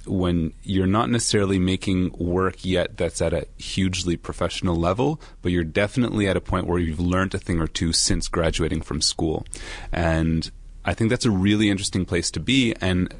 when 0.06 0.52
you're 0.62 0.86
not 0.86 1.10
necessarily 1.10 1.58
making 1.58 2.12
work 2.18 2.64
yet 2.64 2.96
that's 2.96 3.20
at 3.20 3.32
a 3.32 3.46
hugely 3.56 4.16
professional 4.16 4.76
level, 4.76 5.20
but 5.42 5.52
you're 5.52 5.64
definitely 5.64 6.28
at 6.28 6.36
a 6.36 6.40
point 6.40 6.66
where 6.66 6.78
you've 6.78 7.00
learned 7.00 7.34
a 7.34 7.38
thing 7.38 7.60
or 7.60 7.66
two 7.66 7.92
since 7.92 8.28
graduating 8.28 8.82
from 8.82 9.00
school. 9.00 9.44
And 9.92 10.50
I 10.84 10.94
think 10.94 11.10
that's 11.10 11.24
a 11.24 11.30
really 11.30 11.68
interesting 11.68 12.04
place 12.04 12.30
to 12.32 12.40
be. 12.40 12.74
And 12.80 13.12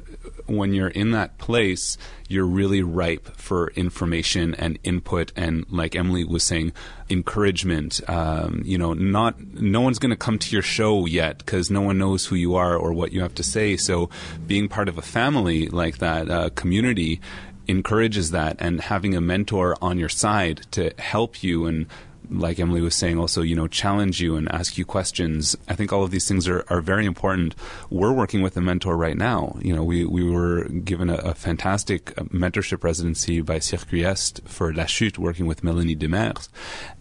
when 0.47 0.73
you're 0.73 0.87
in 0.87 1.11
that 1.11 1.37
place, 1.37 1.97
you're 2.27 2.45
really 2.45 2.81
ripe 2.81 3.27
for 3.37 3.69
information 3.71 4.55
and 4.55 4.79
input, 4.83 5.31
and 5.35 5.65
like 5.69 5.95
Emily 5.95 6.23
was 6.23 6.43
saying, 6.43 6.73
encouragement. 7.09 8.01
Um, 8.09 8.61
you 8.65 8.77
know, 8.77 8.93
not 8.93 9.39
no 9.39 9.81
one's 9.81 9.99
going 9.99 10.11
to 10.11 10.17
come 10.17 10.39
to 10.39 10.51
your 10.51 10.61
show 10.61 11.05
yet 11.05 11.39
because 11.39 11.69
no 11.69 11.81
one 11.81 11.97
knows 11.97 12.25
who 12.25 12.35
you 12.35 12.55
are 12.55 12.75
or 12.75 12.93
what 12.93 13.11
you 13.11 13.21
have 13.21 13.35
to 13.35 13.43
say. 13.43 13.77
So, 13.77 14.09
being 14.45 14.67
part 14.67 14.89
of 14.89 14.97
a 14.97 15.01
family 15.01 15.67
like 15.67 15.99
that, 15.99 16.29
uh, 16.29 16.49
community, 16.49 17.21
encourages 17.67 18.31
that, 18.31 18.57
and 18.59 18.81
having 18.81 19.15
a 19.15 19.21
mentor 19.21 19.75
on 19.81 19.97
your 19.97 20.09
side 20.09 20.65
to 20.71 20.93
help 20.97 21.43
you 21.43 21.65
and 21.65 21.85
like 22.29 22.59
Emily 22.59 22.81
was 22.81 22.95
saying, 22.95 23.17
also, 23.17 23.41
you 23.41 23.55
know, 23.55 23.67
challenge 23.67 24.21
you 24.21 24.35
and 24.35 24.51
ask 24.51 24.77
you 24.77 24.85
questions. 24.85 25.55
I 25.67 25.75
think 25.75 25.91
all 25.91 26.03
of 26.03 26.11
these 26.11 26.27
things 26.27 26.47
are, 26.47 26.65
are 26.69 26.81
very 26.81 27.05
important. 27.05 27.55
We're 27.89 28.11
working 28.11 28.41
with 28.41 28.57
a 28.57 28.61
mentor 28.61 28.97
right 28.97 29.17
now. 29.17 29.57
You 29.61 29.75
know, 29.75 29.83
we, 29.83 30.05
we 30.05 30.23
were 30.29 30.65
given 30.65 31.09
a, 31.09 31.15
a 31.15 31.33
fantastic 31.33 32.15
mentorship 32.15 32.83
residency 32.83 33.41
by 33.41 33.59
Circuit 33.59 34.03
Est 34.03 34.41
for 34.45 34.73
La 34.73 34.85
Chute, 34.85 35.17
working 35.17 35.45
with 35.45 35.61
Mélanie 35.61 35.97
Demers. 35.97 36.49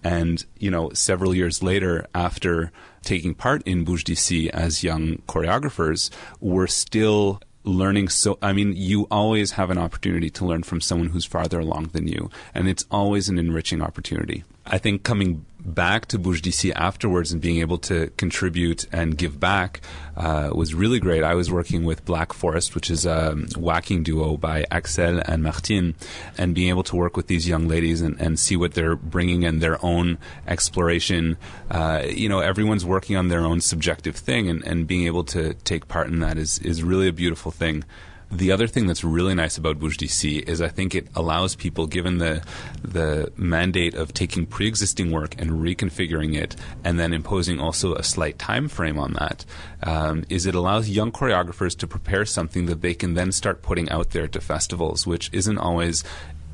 And, 0.05 0.45
you 0.59 0.71
know, 0.71 0.91
several 0.91 1.35
years 1.35 1.63
later, 1.63 2.07
after 2.15 2.73
taking 3.03 3.35
part 3.35 3.63
in 3.63 3.85
Bouge 3.85 4.05
d'ici 4.05 4.51
as 4.51 4.83
young 4.83 5.19
choreographers, 5.29 6.11
we're 6.41 6.67
still 6.67 7.41
learning 7.67 8.09
so 8.09 8.39
i 8.41 8.53
mean 8.53 8.73
you 8.77 9.09
always 9.11 9.53
have 9.53 9.71
an 9.71 9.79
opportunity 9.79 10.31
to 10.31 10.47
learn 10.47 10.63
from 10.63 10.81
someone 10.81 11.09
who's 11.09 11.25
farther 11.25 11.59
along 11.59 11.87
than 11.89 12.07
you 12.07 12.31
and 12.55 12.69
it's 12.69 12.87
always 12.93 13.29
an 13.29 13.39
enriching 13.39 13.83
opportunity 13.83 14.45
i 14.67 14.79
think 14.79 15.03
coming 15.03 15.45
back 15.67 16.07
to 16.07 16.19
Bouge 16.19 16.43
d'ici 16.43 16.73
afterwards 16.73 17.33
and 17.33 17.43
being 17.43 17.59
able 17.59 17.79
to 17.79 18.09
contribute 18.17 18.87
and 18.93 19.19
give 19.19 19.41
back 19.41 19.81
uh, 20.17 20.51
was 20.55 20.75
really 20.75 21.01
great. 21.01 21.25
I 21.25 21.35
was 21.35 21.51
working 21.51 21.85
with 21.85 22.05
Black 22.05 22.33
Forest, 22.33 22.75
which 22.75 22.89
is 22.89 23.05
a 23.05 23.35
waacking 23.57 24.05
duo 24.05 24.37
by 24.37 24.65
Axel 24.71 25.21
and 25.27 25.43
Martine, 25.43 25.95
and 26.39 26.55
being 26.55 26.69
able 26.69 26.85
to 26.85 26.97
work 26.97 27.17
with 27.17 27.27
these 27.27 27.49
young 27.49 27.67
ladies 27.67 28.01
and, 28.01 28.19
and 28.21 28.39
see 28.39 28.57
what 28.57 28.75
they're 28.75 28.97
bringing 28.97 29.43
in 29.43 29.59
their 29.59 29.85
own 29.85 30.19
exploration. 30.47 31.37
Uh, 31.71 32.03
you 32.09 32.29
know, 32.29 32.39
everyone's 32.39 32.87
working 32.87 33.17
on 33.17 33.29
their 33.29 33.41
own 33.41 33.61
subjective 33.61 34.17
thing, 34.17 34.49
and, 34.49 34.65
and 34.65 34.87
being 34.87 35.07
able 35.07 35.25
to 35.25 35.55
take 35.65 35.89
part 35.89 36.07
in 36.07 36.21
that 36.21 36.39
is, 36.39 36.61
is 36.61 36.83
really 36.83 37.09
a 37.09 37.13
beautiful 37.13 37.51
thing. 37.51 37.85
The 38.31 38.51
other 38.51 38.67
thing 38.67 38.87
that's 38.87 39.05
really 39.05 39.35
nice 39.35 39.57
about 39.57 39.79
Bouge 39.79 39.97
d'ici 39.97 40.39
is 40.39 40.61
I 40.61 40.69
think 40.69 40.95
it 40.95 41.07
allows 41.15 41.55
people, 41.55 41.87
given 41.87 42.19
the 42.19 42.43
the 42.83 43.33
mandate 43.37 43.95
of 43.95 44.13
taking 44.13 44.47
pre-existing 44.47 45.13
work 45.13 45.41
and 45.41 45.53
reconfiguring 45.53 46.37
it, 46.37 46.57
and 46.83 46.99
then 46.99 47.13
imposing 47.13 47.61
also 47.61 47.95
a 47.95 48.03
slight 48.03 48.39
time 48.39 48.69
frame 48.69 48.99
on 48.99 49.13
that, 49.13 49.45
um, 49.85 50.25
is 50.29 50.45
it 50.45 50.57
allows 50.57 50.89
young 50.89 51.13
choreographers 51.13 51.77
to 51.79 51.87
prepare 51.87 52.25
something 52.25 52.67
that 52.67 52.81
they 52.81 52.95
can 52.95 53.15
then 53.15 53.31
start 53.31 53.63
putting 53.63 53.89
out 53.91 54.11
there 54.11 54.27
to 54.27 54.41
festivals, 54.41 55.07
which 55.07 55.31
isn't 55.33 55.59
always 55.59 56.03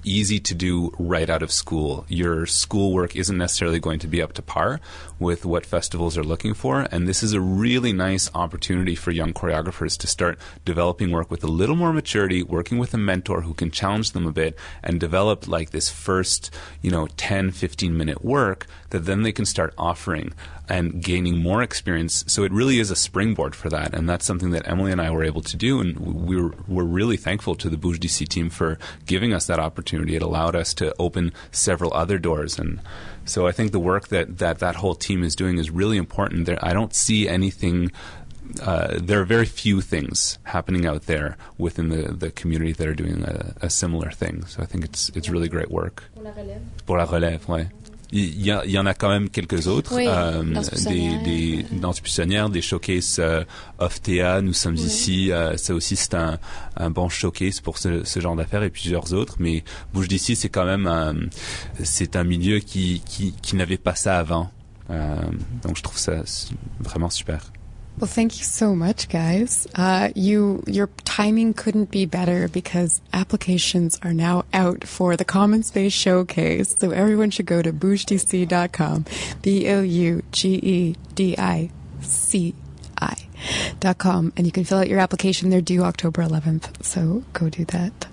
easy 0.04 0.38
to 0.40 0.54
do 0.54 0.92
right 0.98 1.28
out 1.28 1.42
of 1.42 1.52
school. 1.52 2.04
Your 2.08 2.46
schoolwork 2.46 3.16
isn't 3.16 3.36
necessarily 3.36 3.80
going 3.80 3.98
to 4.00 4.06
be 4.06 4.22
up 4.22 4.32
to 4.34 4.42
par 4.42 4.80
with 5.18 5.44
what 5.44 5.66
festivals 5.66 6.18
are 6.18 6.24
looking 6.24 6.54
for, 6.54 6.86
and 6.90 7.06
this 7.06 7.22
is 7.22 7.32
a 7.32 7.40
really 7.40 7.92
nice 7.92 8.30
opportunity 8.34 8.94
for 8.94 9.10
young 9.10 9.32
choreographers 9.32 9.96
to 9.98 10.06
start 10.06 10.38
developing 10.64 11.10
work 11.10 11.30
with 11.30 11.44
a 11.44 11.48
little 11.48 11.76
more 11.76 11.92
maturity, 11.92 12.42
working 12.42 12.78
with 12.78 12.94
a 12.94 12.98
mentor 12.98 13.42
who 13.42 13.54
can 13.54 13.70
challenge 13.70 14.12
them 14.12 14.26
a 14.26 14.32
bit 14.32 14.58
and 14.82 14.98
develop 14.98 15.46
like 15.48 15.70
this 15.70 15.90
first, 15.90 16.50
you 16.80 16.90
know, 16.90 17.06
10, 17.16 17.50
15 17.50 17.96
minute 17.96 18.24
work 18.24 18.66
that 18.92 19.04
then 19.04 19.22
they 19.22 19.32
can 19.32 19.44
start 19.44 19.74
offering 19.76 20.32
and 20.68 21.02
gaining 21.02 21.36
more 21.42 21.62
experience. 21.62 22.24
So 22.28 22.44
it 22.44 22.52
really 22.52 22.78
is 22.78 22.90
a 22.90 22.96
springboard 22.96 23.54
for 23.56 23.68
that, 23.70 23.92
and 23.94 24.08
that's 24.08 24.24
something 24.24 24.50
that 24.50 24.68
Emily 24.68 24.92
and 24.92 25.00
I 25.00 25.10
were 25.10 25.24
able 25.24 25.42
to 25.42 25.56
do, 25.56 25.80
and 25.80 25.98
we 25.98 26.40
were, 26.40 26.54
we're 26.68 26.84
really 26.84 27.16
thankful 27.16 27.54
to 27.56 27.68
the 27.68 27.76
Bouge 27.76 27.98
d'ici 27.98 28.26
team 28.26 28.48
for 28.48 28.78
giving 29.04 29.32
us 29.34 29.46
that 29.46 29.58
opportunity. 29.58 30.14
It 30.14 30.22
allowed 30.22 30.54
us 30.54 30.72
to 30.74 30.94
open 30.98 31.32
several 31.50 31.92
other 31.92 32.18
doors, 32.18 32.58
and 32.58 32.80
so 33.24 33.46
I 33.46 33.52
think 33.52 33.72
the 33.72 33.80
work 33.80 34.08
that 34.08 34.38
that, 34.38 34.58
that 34.60 34.76
whole 34.76 34.94
team 34.94 35.22
is 35.22 35.34
doing 35.34 35.58
is 35.58 35.70
really 35.70 35.96
important. 35.96 36.46
There, 36.46 36.58
I 36.62 36.72
don't 36.72 36.94
see 36.94 37.28
anything. 37.28 37.90
Uh, 38.60 38.98
there 39.00 39.20
are 39.20 39.24
very 39.24 39.46
few 39.46 39.80
things 39.80 40.38
happening 40.42 40.84
out 40.84 41.06
there 41.06 41.36
within 41.56 41.88
the, 41.88 42.12
the 42.12 42.30
community 42.30 42.72
that 42.72 42.86
are 42.86 42.94
doing 42.94 43.24
a, 43.24 43.54
a 43.62 43.70
similar 43.70 44.10
thing. 44.10 44.44
So 44.46 44.62
I 44.62 44.66
think 44.66 44.84
it's 44.84 45.08
it's 45.10 45.30
really 45.30 45.48
great 45.48 45.70
work. 45.70 46.04
Pour 46.86 46.98
la 46.98 47.06
relève, 47.06 47.48
ouais. 47.48 47.68
Il 48.14 48.44
y, 48.44 48.50
a, 48.50 48.62
il 48.66 48.70
y, 48.70 48.78
en 48.78 48.84
a 48.84 48.92
quand 48.92 49.08
même 49.08 49.30
quelques 49.30 49.66
autres. 49.68 49.94
Oui, 49.96 50.04
euh, 50.06 50.42
des, 50.86 51.16
des 51.24 51.66
danses 51.80 52.02
buissonnières, 52.02 52.50
des 52.50 52.60
showcases 52.60 53.16
euh, 53.18 53.42
off-TA, 53.78 54.42
nous 54.42 54.52
sommes 54.52 54.74
Oui. 54.74 54.82
ici. 54.82 55.32
euh, 55.32 55.56
ça 55.56 55.74
aussi, 55.74 55.96
c'est 55.96 56.12
un, 56.14 56.38
un 56.76 56.90
bon 56.90 57.08
showcase 57.08 57.60
pour 57.60 57.78
ce, 57.78 58.04
ce 58.04 58.20
genre 58.20 58.36
d'affaires 58.36 58.62
et 58.64 58.68
plusieurs 58.70 59.14
autres. 59.14 59.36
Mais 59.38 59.64
Bouge 59.94 60.08
d'ici, 60.08 60.36
c'est 60.36 60.50
quand 60.50 60.66
même 60.66 60.86
un, 60.86 61.14
c'est 61.82 62.14
un 62.16 62.24
milieu 62.24 62.58
qui, 62.58 63.02
qui, 63.06 63.32
qui 63.40 63.56
n'avait 63.56 63.78
pas 63.78 63.94
ça 63.94 64.18
avant. 64.18 64.50
Euh, 64.90 65.16
donc 65.62 65.78
je 65.78 65.82
trouve 65.82 65.96
ça 65.98 66.22
vraiment 66.80 67.08
super. 67.08 67.50
Well, 67.98 68.08
thank 68.08 68.38
you 68.38 68.44
so 68.44 68.74
much, 68.74 69.08
guys. 69.08 69.66
Uh, 69.74 70.08
you, 70.14 70.64
your 70.66 70.88
timing 71.04 71.54
couldn't 71.54 71.90
be 71.90 72.04
better 72.06 72.48
because 72.48 73.00
applications 73.12 73.98
are 74.02 74.12
now 74.12 74.44
out 74.52 74.84
for 74.84 75.16
the 75.16 75.24
Common 75.24 75.62
Space 75.62 75.92
Showcase. 75.92 76.74
So 76.78 76.90
everyone 76.90 77.30
should 77.30 77.46
go 77.46 77.62
to 77.62 77.72
bougedici.com. 77.72 79.04
B-O-U-G-E-D-I-C-I 79.42 80.22
dot 83.80 83.98
com. 83.98 84.32
And 84.36 84.46
you 84.46 84.52
can 84.52 84.64
fill 84.64 84.78
out 84.78 84.88
your 84.88 84.98
application. 84.98 85.50
They're 85.50 85.60
due 85.60 85.82
October 85.84 86.22
11th. 86.22 86.82
So 86.84 87.24
go 87.32 87.48
do 87.48 87.64
that. 87.66 88.06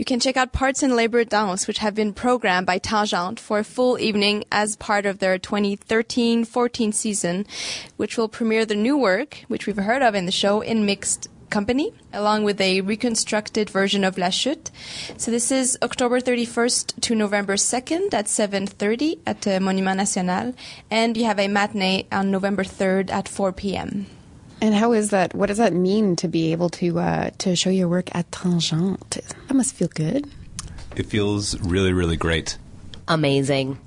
You 0.00 0.06
can 0.06 0.18
check 0.18 0.38
out 0.38 0.54
Parts 0.54 0.82
and 0.82 0.96
Labor 0.96 1.24
Danse, 1.24 1.66
which 1.66 1.76
have 1.76 1.94
been 1.94 2.14
programmed 2.14 2.66
by 2.66 2.78
Tangente 2.78 3.38
for 3.38 3.58
a 3.58 3.64
full 3.64 3.98
evening 3.98 4.44
as 4.50 4.74
part 4.74 5.04
of 5.04 5.18
their 5.18 5.38
2013-14 5.38 6.94
season, 6.94 7.46
which 7.98 8.16
will 8.16 8.26
premiere 8.26 8.64
the 8.64 8.74
new 8.74 8.96
work, 8.96 9.44
which 9.48 9.66
we've 9.66 9.76
heard 9.76 10.00
of 10.00 10.14
in 10.14 10.24
the 10.24 10.32
show, 10.32 10.62
in 10.62 10.86
mixed 10.86 11.28
company, 11.50 11.92
along 12.14 12.44
with 12.44 12.62
a 12.62 12.80
reconstructed 12.80 13.68
version 13.68 14.02
of 14.02 14.16
La 14.16 14.30
Chute. 14.30 14.70
So 15.18 15.30
this 15.30 15.52
is 15.52 15.76
October 15.82 16.18
31st 16.18 16.98
to 17.02 17.14
November 17.14 17.56
2nd 17.56 18.14
at 18.14 18.24
7.30 18.24 19.18
at 19.26 19.46
uh, 19.46 19.60
Monument 19.60 19.98
National, 19.98 20.54
and 20.90 21.14
you 21.14 21.26
have 21.26 21.38
a 21.38 21.46
matinee 21.46 22.06
on 22.10 22.30
November 22.30 22.64
3rd 22.64 23.10
at 23.10 23.28
4 23.28 23.52
p.m. 23.52 24.06
And 24.60 24.74
how 24.74 24.92
is 24.92 25.10
that? 25.10 25.34
What 25.34 25.46
does 25.46 25.58
that 25.58 25.72
mean 25.72 26.16
to 26.16 26.28
be 26.28 26.52
able 26.52 26.68
to 26.70 26.98
uh, 26.98 27.30
to 27.38 27.56
show 27.56 27.70
your 27.70 27.88
work 27.88 28.14
at 28.14 28.30
Tangente? 28.30 29.22
That 29.48 29.54
must 29.54 29.74
feel 29.74 29.88
good. 29.88 30.28
It 30.96 31.06
feels 31.06 31.58
really, 31.60 31.92
really 31.92 32.16
great. 32.16 32.58
Amazing. 33.08 33.78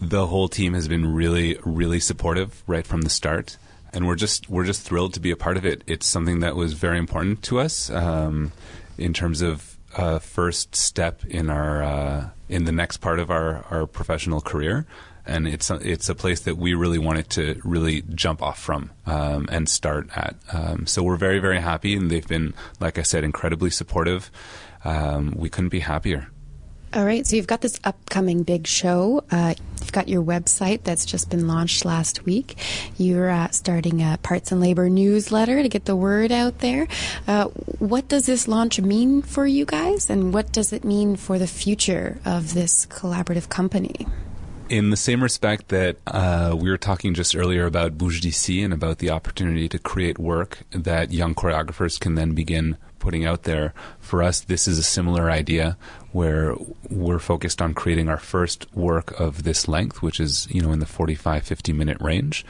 the 0.00 0.26
whole 0.26 0.48
team 0.48 0.72
has 0.74 0.86
been 0.88 1.12
really 1.14 1.58
really 1.64 1.98
supportive 2.00 2.62
right 2.66 2.86
from 2.86 3.02
the 3.02 3.10
start 3.10 3.56
and 3.92 4.06
we're 4.06 4.14
just 4.14 4.48
we're 4.48 4.64
just 4.64 4.82
thrilled 4.82 5.12
to 5.14 5.20
be 5.20 5.32
a 5.32 5.36
part 5.36 5.56
of 5.56 5.66
it 5.66 5.82
it's 5.86 6.06
something 6.06 6.40
that 6.40 6.54
was 6.54 6.74
very 6.74 6.96
important 6.98 7.42
to 7.42 7.58
us 7.58 7.90
um, 7.90 8.52
in 8.98 9.12
terms 9.12 9.42
of 9.42 9.76
uh, 9.96 10.18
first 10.20 10.74
step 10.76 11.24
in 11.26 11.50
our 11.50 11.82
uh, 11.82 12.28
in 12.48 12.64
the 12.64 12.72
next 12.72 12.98
part 12.98 13.18
of 13.18 13.30
our, 13.30 13.64
our 13.70 13.86
professional 13.86 14.40
career 14.40 14.86
and 15.26 15.48
it's 15.48 15.70
a, 15.70 15.76
it's 15.76 16.08
a 16.08 16.14
place 16.14 16.40
that 16.40 16.56
we 16.56 16.74
really 16.74 16.98
wanted 16.98 17.28
to 17.30 17.60
really 17.64 18.02
jump 18.14 18.42
off 18.42 18.58
from 18.58 18.90
um, 19.06 19.48
and 19.50 19.68
start 19.68 20.08
at 20.16 20.36
um, 20.52 20.86
so 20.86 21.02
we're 21.02 21.16
very 21.16 21.38
very 21.38 21.60
happy 21.60 21.96
and 21.96 22.10
they've 22.10 22.28
been 22.28 22.54
like 22.80 22.98
I 22.98 23.02
said 23.02 23.24
incredibly 23.24 23.70
supportive 23.70 24.30
um, 24.84 25.34
we 25.36 25.48
couldn't 25.48 25.70
be 25.70 25.80
happier 25.80 26.28
All 26.94 27.04
right, 27.04 27.26
so 27.26 27.34
you've 27.34 27.48
got 27.48 27.60
this 27.60 27.80
upcoming 27.82 28.44
big 28.44 28.68
show. 28.68 29.24
Uh, 29.28 29.54
you've 29.80 29.90
got 29.90 30.06
your 30.06 30.22
website 30.22 30.84
that's 30.84 31.04
just 31.04 31.28
been 31.28 31.48
launched 31.48 31.84
last 31.84 32.24
week. 32.24 32.54
You're 32.96 33.30
uh, 33.30 33.50
starting 33.50 34.00
a 34.00 34.16
Parts 34.22 34.52
and 34.52 34.60
Labor 34.60 34.88
newsletter 34.88 35.60
to 35.60 35.68
get 35.68 35.86
the 35.86 35.96
word 35.96 36.30
out 36.30 36.60
there. 36.60 36.86
Uh, 37.26 37.46
what 37.80 38.06
does 38.06 38.26
this 38.26 38.46
launch 38.46 38.80
mean 38.80 39.22
for 39.22 39.44
you 39.44 39.64
guys, 39.64 40.08
and 40.08 40.32
what 40.32 40.52
does 40.52 40.72
it 40.72 40.84
mean 40.84 41.16
for 41.16 41.36
the 41.36 41.48
future 41.48 42.20
of 42.24 42.54
this 42.54 42.86
collaborative 42.86 43.48
company? 43.48 44.06
In 44.68 44.88
the 44.88 44.96
same 44.96 45.22
respect 45.22 45.68
that 45.68 45.98
uh, 46.06 46.56
we 46.58 46.70
were 46.70 46.78
talking 46.78 47.12
just 47.12 47.36
earlier 47.36 47.66
about 47.66 47.98
Bouge 47.98 48.22
d'ici 48.22 48.64
and 48.64 48.72
about 48.72 48.98
the 48.98 49.10
opportunity 49.10 49.68
to 49.68 49.78
create 49.78 50.18
work 50.18 50.60
that 50.70 51.12
young 51.12 51.34
choreographers 51.34 52.00
can 52.00 52.14
then 52.14 52.32
begin 52.32 52.78
putting 53.04 53.26
out 53.26 53.42
there, 53.42 53.74
for 54.00 54.22
us, 54.22 54.40
this 54.40 54.66
is 54.66 54.78
a 54.78 54.82
similar 54.82 55.30
idea 55.30 55.76
where 56.12 56.56
we're 56.88 57.18
focused 57.18 57.60
on 57.60 57.74
creating 57.74 58.08
our 58.08 58.16
first 58.16 58.66
work 58.74 59.20
of 59.20 59.42
this 59.42 59.68
length, 59.68 60.00
which 60.00 60.18
is, 60.18 60.48
you 60.50 60.62
know, 60.62 60.72
in 60.72 60.78
the 60.78 60.86
45, 60.86 61.44
50 61.44 61.72
minute 61.74 61.98
range. 62.00 62.46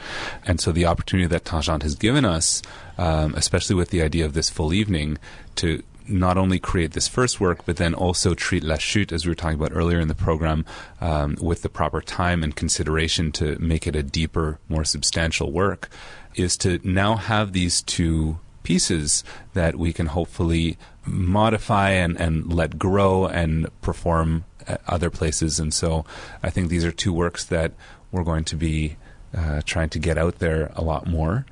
And 0.47 0.61
so 0.61 0.70
the 0.70 0.86
opportunity 0.86 1.27
that 1.27 1.43
Tangente 1.43 1.82
has 1.82 1.97
given 1.97 2.24
us, 2.24 2.62
um, 2.97 3.35
especially 3.35 3.74
with 3.74 3.91
the 3.91 4.03
idea 4.03 4.24
of 4.24 4.35
this 4.35 4.49
full 4.49 4.73
evening, 4.73 5.19
to 5.57 5.82
not 6.06 6.36
only 6.36 6.59
create 6.59 6.93
this 6.93 7.09
first 7.09 7.40
work, 7.40 7.64
but 7.66 7.76
then 7.76 7.94
also 7.94 8.35
treat 8.35 8.62
La 8.62 8.76
Chute, 8.76 9.12
as 9.12 9.24
we 9.24 9.31
were 9.31 9.35
talking 9.35 9.59
about 9.59 9.72
earlier 9.74 10.01
in 10.01 10.09
the 10.09 10.14
program, 10.14 10.64
um, 11.01 11.36
with 11.40 11.62
the 11.62 11.68
proper 11.68 12.01
time 12.01 12.43
and 12.43 12.55
consideration 12.55 13.32
to 13.32 13.59
make 13.59 13.86
it 13.86 13.97
a 13.97 14.02
deeper, 14.02 14.59
more 14.68 14.85
substantial 14.85 15.52
work, 15.52 15.89
is 16.35 16.56
to 16.59 16.81
now 16.82 17.16
have 17.16 17.52
these 17.52 17.82
two 17.82 18.39
pieces 18.62 19.24
that 19.52 19.76
we 19.76 19.93
can 19.93 20.06
hopefully 20.06 20.76
modify 21.06 21.90
and, 21.90 22.18
and 22.18 22.52
let 22.52 22.78
grow 22.78 23.26
and 23.26 23.68
perform 23.82 24.44
at 24.66 24.81
other 24.86 25.10
places. 25.10 25.60
And 25.60 25.72
so 25.72 26.05
I 26.43 26.51
think 26.51 26.68
these 26.68 26.85
are 26.85 26.93
two 26.93 27.12
works 27.12 27.44
that 27.44 27.72
we're 28.10 28.24
going 28.24 28.44
to 28.44 28.56
be 28.56 28.97
uh, 29.36 29.60
trying 29.64 29.90
to 29.90 29.98
get 29.98 30.16
out 30.16 30.39
there 30.39 30.72
a 30.74 30.82
lot 30.82 31.06
more. 31.06 31.44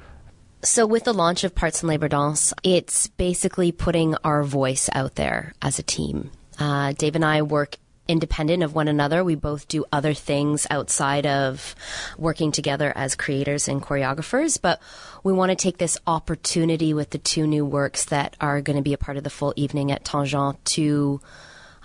So, 0.65 0.87
with 0.87 1.03
the 1.03 1.13
launch 1.13 1.43
of 1.43 1.57
Parts 1.57 1.83
and 1.83 1.89
Labor 1.89 2.07
Danse, 2.07 2.55
it's 2.63 3.09
basically 3.09 3.73
putting 3.73 4.15
our 4.23 4.45
voice 4.45 4.89
out 4.93 5.17
there 5.17 5.55
as 5.61 5.81
a 5.81 5.83
team. 5.83 6.31
Uh, 6.57 6.93
Dave 6.93 7.17
and 7.17 7.25
I 7.25 7.43
work 7.43 7.79
independent 8.07 8.63
of 8.63 8.73
one 8.73 8.87
another. 8.87 9.25
We 9.25 9.35
both 9.35 9.67
do 9.67 9.85
other 9.91 10.15
things 10.15 10.69
outside 10.71 11.27
of 11.27 11.75
working 12.17 12.53
together 12.53 12.93
as 12.95 13.17
creators 13.17 13.67
and 13.67 13.83
choreographers, 13.83 14.61
but 14.61 14.81
we 15.25 15.33
want 15.33 15.51
to 15.51 15.57
take 15.57 15.79
this 15.79 15.99
opportunity 16.07 16.95
with 16.95 17.11
the 17.11 17.19
two 17.19 17.49
new 17.49 17.67
works 17.67 18.05
that 18.07 18.37
are 18.41 18.61
going 18.61 18.77
to 18.77 18.83
be 18.83 18.93
a 18.93 18.99
part 18.99 19.17
of 19.17 19.25
the 19.25 19.31
full 19.31 19.53
evening 19.57 19.91
at 19.91 20.05
Tangente 20.05 20.63
to 20.65 21.21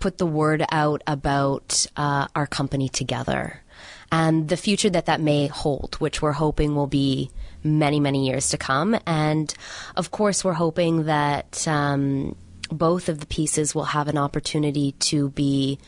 put 0.02 0.20
the 0.20 0.28
word 0.28 0.64
out 0.72 1.02
about 1.08 1.88
uh, 1.98 2.28
our 2.36 2.46
company 2.46 2.90
together 2.90 3.64
and 4.12 4.48
the 4.50 4.58
future 4.58 4.90
that 4.90 5.08
that 5.08 5.22
may 5.22 5.48
hold, 5.48 5.96
which 5.96 6.22
we're 6.22 6.34
hoping 6.34 6.76
will 6.76 6.88
be 6.88 7.32
many, 7.68 8.00
many 8.00 8.28
years 8.28 8.50
to 8.50 8.58
come. 8.58 8.98
And 9.06 9.54
of 9.96 10.12
course, 10.12 10.44
we're 10.44 10.54
hoping 10.54 11.06
that 11.06 11.68
um, 11.68 12.36
both 12.70 13.10
of 13.10 13.20
the 13.20 13.26
pieces 13.28 13.76
will 13.76 13.86
have 13.86 14.08
an 14.08 14.18
opportunity 14.18 14.94
to 14.94 15.30
be 15.30 15.80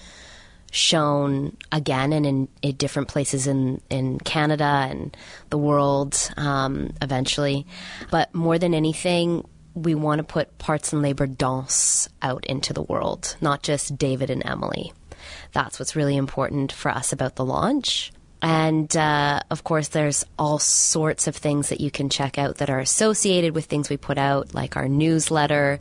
shown 0.71 1.57
again 1.71 2.13
and 2.13 2.25
in, 2.25 2.47
in 2.61 2.75
different 2.75 3.07
places 3.07 3.47
in, 3.47 3.81
in 3.89 4.19
Canada 4.19 4.87
and 4.89 5.15
the 5.49 5.57
world 5.57 6.31
um, 6.37 6.93
eventually. 7.01 7.65
But 8.11 8.33
more 8.35 8.59
than 8.59 8.73
anything, 8.73 9.47
we 9.73 9.95
want 9.95 10.19
to 10.19 10.23
put 10.23 10.57
Parts 10.57 10.93
and 10.93 11.01
Labor 11.01 11.27
Danse 11.27 12.09
out 12.21 12.45
into 12.45 12.73
the 12.73 12.83
world, 12.83 13.35
not 13.41 13.63
just 13.63 13.97
David 13.97 14.29
and 14.29 14.45
Emily. 14.45 14.93
That's 15.53 15.79
what's 15.79 15.95
really 15.95 16.17
important 16.17 16.71
for 16.71 16.91
us 16.91 17.11
about 17.13 17.35
the 17.35 17.45
launch. 17.45 18.11
And 18.41 18.95
uh, 18.95 19.41
of 19.49 19.63
course, 19.63 19.89
there's 19.89 20.25
all 20.37 20.59
sorts 20.59 21.27
of 21.27 21.35
things 21.35 21.69
that 21.69 21.81
you 21.81 21.91
can 21.91 22.09
check 22.09 22.37
out 22.37 22.57
that 22.57 22.69
are 22.69 22.79
associated 22.79 23.53
with 23.53 23.65
things 23.65 23.89
we 23.89 23.97
put 23.97 24.17
out, 24.17 24.53
like 24.53 24.77
our 24.77 24.87
newsletter. 24.87 25.79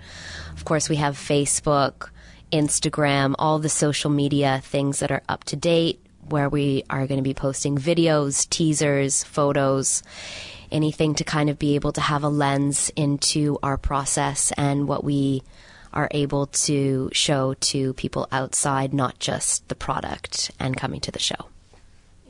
Of 0.56 0.64
course, 0.64 0.88
we 0.88 0.96
have 0.96 1.16
Facebook, 1.16 2.10
Instagram, 2.52 3.34
all 3.38 3.58
the 3.58 3.68
social 3.68 4.10
media 4.10 4.60
things 4.64 5.00
that 5.00 5.12
are 5.12 5.22
up 5.28 5.44
to 5.44 5.56
date, 5.56 6.00
where 6.28 6.48
we 6.48 6.82
are 6.90 7.06
going 7.06 7.18
to 7.18 7.22
be 7.22 7.34
posting 7.34 7.78
videos, 7.78 8.48
teasers, 8.48 9.22
photos, 9.22 10.02
anything 10.70 11.14
to 11.14 11.24
kind 11.24 11.50
of 11.50 11.58
be 11.58 11.76
able 11.76 11.92
to 11.92 12.00
have 12.00 12.24
a 12.24 12.28
lens 12.28 12.90
into 12.96 13.58
our 13.62 13.78
process 13.78 14.52
and 14.56 14.88
what 14.88 15.04
we 15.04 15.42
are 15.92 16.08
able 16.10 16.46
to 16.46 17.08
show 17.12 17.54
to 17.54 17.94
people 17.94 18.28
outside, 18.30 18.92
not 18.92 19.18
just 19.18 19.66
the 19.68 19.74
product 19.74 20.50
and 20.58 20.76
coming 20.76 21.00
to 21.00 21.10
the 21.10 21.18
show. 21.18 21.48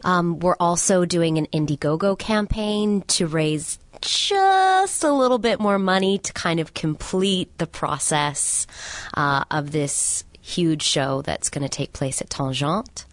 Um, 0.04 0.38
we're 0.38 0.56
also 0.58 1.04
doing 1.04 1.38
an 1.38 1.46
Indiegogo 1.46 2.18
campaign 2.18 3.02
to 3.08 3.26
raise 3.26 3.78
just 4.00 5.04
a 5.04 5.12
little 5.12 5.38
bit 5.38 5.60
more 5.60 5.78
money 5.78 6.18
to 6.18 6.32
kind 6.32 6.60
of 6.60 6.74
complete 6.74 7.56
the 7.58 7.66
process 7.66 8.66
uh, 9.14 9.44
of 9.50 9.72
this 9.72 10.24
huge 10.40 10.82
show 10.82 11.22
that's 11.22 11.50
going 11.50 11.62
to 11.62 11.68
take 11.68 11.92
place 11.92 12.20
at 12.20 12.30
Tangente. 12.30 13.04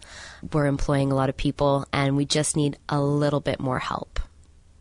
We're 0.52 0.66
employing 0.66 1.10
a 1.10 1.14
lot 1.14 1.28
of 1.28 1.36
people, 1.36 1.86
and 1.92 2.16
we 2.16 2.24
just 2.24 2.56
need 2.56 2.78
a 2.88 3.00
little 3.00 3.40
bit 3.40 3.58
more 3.58 3.78
help. 3.78 4.20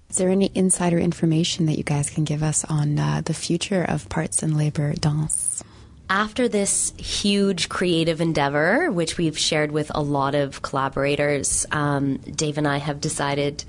Is 0.09 0.17
there 0.17 0.29
any 0.29 0.51
insider 0.53 0.97
information 0.97 1.65
that 1.65 1.77
you 1.77 1.83
guys 1.83 2.09
can 2.09 2.23
give 2.23 2.43
us 2.43 2.63
on 2.65 2.99
uh, 2.99 3.21
the 3.25 3.33
future 3.33 3.83
of 3.83 4.07
Parts 4.09 4.43
and 4.43 4.55
Labor 4.55 4.93
Danse? 4.93 5.63
After 6.09 6.47
this 6.47 6.93
huge 6.97 7.69
creative 7.69 8.21
endeavor, 8.21 8.91
which 8.91 9.17
we've 9.17 9.37
shared 9.37 9.71
with 9.71 9.91
a 9.93 10.01
lot 10.01 10.35
of 10.35 10.61
collaborators, 10.61 11.65
um, 11.71 12.17
Dave 12.17 12.57
and 12.57 12.67
I 12.67 12.77
have 12.77 13.01
decided 13.01 13.63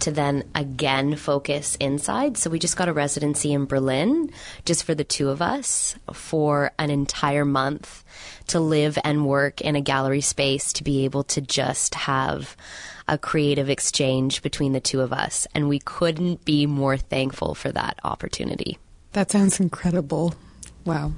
to 0.00 0.10
then 0.10 0.44
again 0.54 1.16
focus 1.16 1.76
inside. 1.76 2.36
So 2.36 2.50
we 2.50 2.58
just 2.58 2.76
got 2.76 2.88
a 2.88 2.92
residency 2.92 3.52
in 3.52 3.64
Berlin 3.64 4.30
just 4.64 4.84
for 4.84 4.94
the 4.94 5.04
two 5.04 5.30
of 5.30 5.40
us 5.40 5.94
for 6.12 6.72
an 6.78 6.90
entire 6.90 7.44
month 7.44 8.04
to 8.48 8.60
live 8.60 8.98
and 9.04 9.26
work 9.26 9.60
in 9.60 9.76
a 9.76 9.80
gallery 9.80 10.20
space 10.20 10.72
to 10.74 10.84
be 10.84 11.04
able 11.04 11.24
to 11.24 11.40
just 11.40 11.94
have 11.94 12.56
a 13.08 13.16
creative 13.16 13.70
exchange 13.70 14.42
between 14.42 14.72
the 14.72 14.80
two 14.80 15.00
of 15.00 15.12
us. 15.12 15.46
And 15.54 15.68
we 15.68 15.78
couldn't 15.78 16.44
be 16.44 16.66
more 16.66 16.96
thankful 16.96 17.54
for 17.54 17.70
that 17.72 17.98
opportunity. 18.04 18.78
That 19.12 19.30
sounds 19.30 19.60
incredible. 19.60 20.34
Wow. 20.84 21.12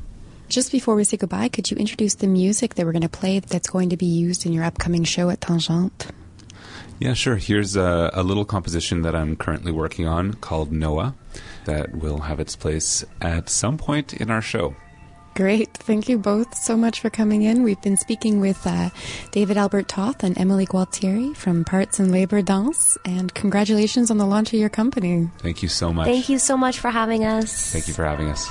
Just 0.49 0.73
before 0.73 0.95
we 0.95 1.05
say 1.05 1.19
goodbye, 1.19 1.49
could 1.49 1.70
you 1.70 1.77
introduce 1.77 2.15
the 2.15 2.27
music 2.27 2.75
that 2.75 2.87
we're 2.87 2.93
going 2.93 3.03
to 3.03 3.09
play 3.09 3.41
that's 3.41 3.69
going 3.69 3.91
to 3.91 3.97
be 3.97 4.07
used 4.07 4.47
in 4.47 4.53
your 4.53 4.65
upcoming 4.65 5.05
show 5.05 5.29
at 5.29 5.41
Tangente? 5.41 6.11
Yeah, 6.99 7.12
sure. 7.12 7.37
Here's 7.37 7.77
a, 7.77 8.11
a, 8.12 8.23
little 8.23 8.45
composition 8.45 9.03
that 9.03 9.15
I'm 9.15 9.37
currently 9.37 9.70
working 9.70 10.07
on 10.07 10.35
called 10.35 10.73
Noah 10.73 11.15
that 11.65 11.95
will 11.95 12.20
have 12.20 12.41
its 12.41 12.57
place 12.57 13.05
at 13.20 13.49
some 13.49 13.77
point 13.79 14.15
in 14.15 14.31
our 14.31 14.43
show. 14.43 14.75
Great. 15.35 15.73
Thank 15.75 16.09
you 16.09 16.19
both 16.19 16.57
so 16.57 16.77
much 16.77 16.99
for 16.99 17.11
coming 17.11 17.43
in. 17.43 17.62
We've 17.62 17.81
been 17.81 17.97
speaking 17.97 18.41
with 18.41 18.66
uh, 18.66 18.91
David 19.31 19.57
Albert 19.57 19.87
Toth 19.87 20.25
and 20.25 20.37
Emily 20.37 20.66
Gualtieri 20.66 21.37
from 21.37 21.65
Parts 21.65 22.01
and 22.01 22.11
Labor 22.11 22.43
Danse, 22.43 22.99
and 23.05 23.33
congratulations 23.35 24.11
on 24.11 24.19
the 24.19 24.27
launch 24.27 24.53
of 24.53 24.59
your 24.59 24.69
company. 24.69 25.31
Thank 25.39 25.62
you 25.62 25.69
so 25.69 25.93
much. 25.93 26.07
Thank 26.07 26.29
you 26.29 26.41
so 26.41 26.57
much 26.57 26.81
for 26.81 26.91
having 26.91 27.25
us. 27.25 27.70
Thank 27.70 27.87
you 27.87 27.95
for 27.95 28.05
having 28.05 28.31
us. 28.31 28.51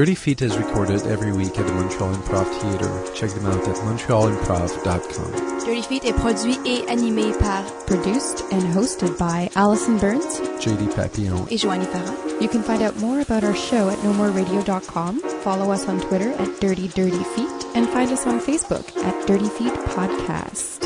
Dirty 0.00 0.14
Feet 0.14 0.40
is 0.40 0.56
recorded 0.56 1.06
every 1.06 1.30
week 1.30 1.58
at 1.58 1.66
the 1.66 1.72
Montreal 1.74 2.14
Improv 2.14 2.46
Theatre. 2.62 3.14
Check 3.14 3.32
them 3.32 3.44
out 3.44 3.68
at 3.68 3.76
montrealimprov.com. 3.84 5.58
Dirty 5.66 5.82
Feet 5.82 6.06
est 6.06 6.14
produit 6.14 6.56
et 6.64 6.86
animé 6.88 7.38
par 7.38 7.62
Produced 7.86 8.50
and 8.50 8.62
hosted 8.74 9.18
by 9.18 9.50
Allison 9.56 9.98
Burns. 9.98 10.40
JD 10.58 10.94
Papillon. 10.94 11.46
et 11.50 11.58
Joanie 11.58 11.84
Farah. 11.84 12.40
You 12.40 12.48
can 12.48 12.62
find 12.62 12.82
out 12.82 12.96
more 12.96 13.20
about 13.20 13.44
our 13.44 13.54
show 13.54 13.90
at 13.90 13.98
nomoreradio.com, 13.98 15.20
follow 15.42 15.70
us 15.70 15.86
on 15.86 16.00
Twitter 16.00 16.32
at 16.32 16.60
Dirty 16.62 16.88
Dirty 16.88 17.22
Feet, 17.36 17.66
and 17.74 17.86
find 17.90 18.10
us 18.10 18.26
on 18.26 18.40
Facebook 18.40 18.96
at 19.04 19.26
Dirty 19.26 19.50
Feet 19.50 19.74
Podcast. 19.92 20.79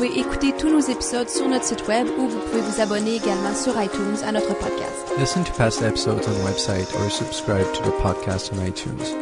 Pouvez 0.00 0.18
écouter 0.18 0.54
tous 0.58 0.70
nos 0.70 0.80
épisodes 0.80 1.28
sur 1.28 1.46
notre 1.46 1.66
site 1.66 1.86
web 1.86 2.06
ou 2.16 2.26
vous 2.26 2.38
pouvez 2.38 2.62
vous 2.62 2.80
abonner 2.80 3.16
également 3.16 3.54
sur 3.54 3.78
iTunes 3.78 4.16
à 4.24 4.32
notre 4.32 4.54
podcast. 4.54 5.12
Listen 5.18 5.44
to 5.44 5.52
past 5.52 5.82
episodes 5.82 6.26
on 6.26 6.32
the 6.32 6.42
website 6.42 6.88
or 6.94 7.10
subscribe 7.10 7.70
to 7.74 7.82
the 7.82 7.94
podcast 8.00 8.50
on 8.50 8.66
iTunes. 8.66 9.12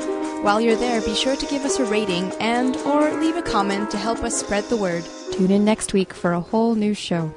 While 0.45 0.61
you're 0.61 0.77
there, 0.77 1.01
be 1.01 1.17
sure 1.17 1.35
to 1.35 1.47
give 1.47 1.65
us 1.65 1.81
a 1.81 1.85
rating 1.85 2.31
and 2.39 2.77
or 2.87 3.11
leave 3.21 3.37
a 3.37 3.43
comment 3.43 3.91
to 3.91 3.97
help 3.97 4.23
us 4.23 4.39
spread 4.39 4.69
the 4.69 4.77
word. 4.77 5.03
Tune 5.33 5.51
in 5.51 5.65
next 5.65 5.95
week 5.95 6.15
for 6.15 6.33
a 6.33 6.39
whole 6.39 6.77
new 6.77 6.95
show. 6.95 7.29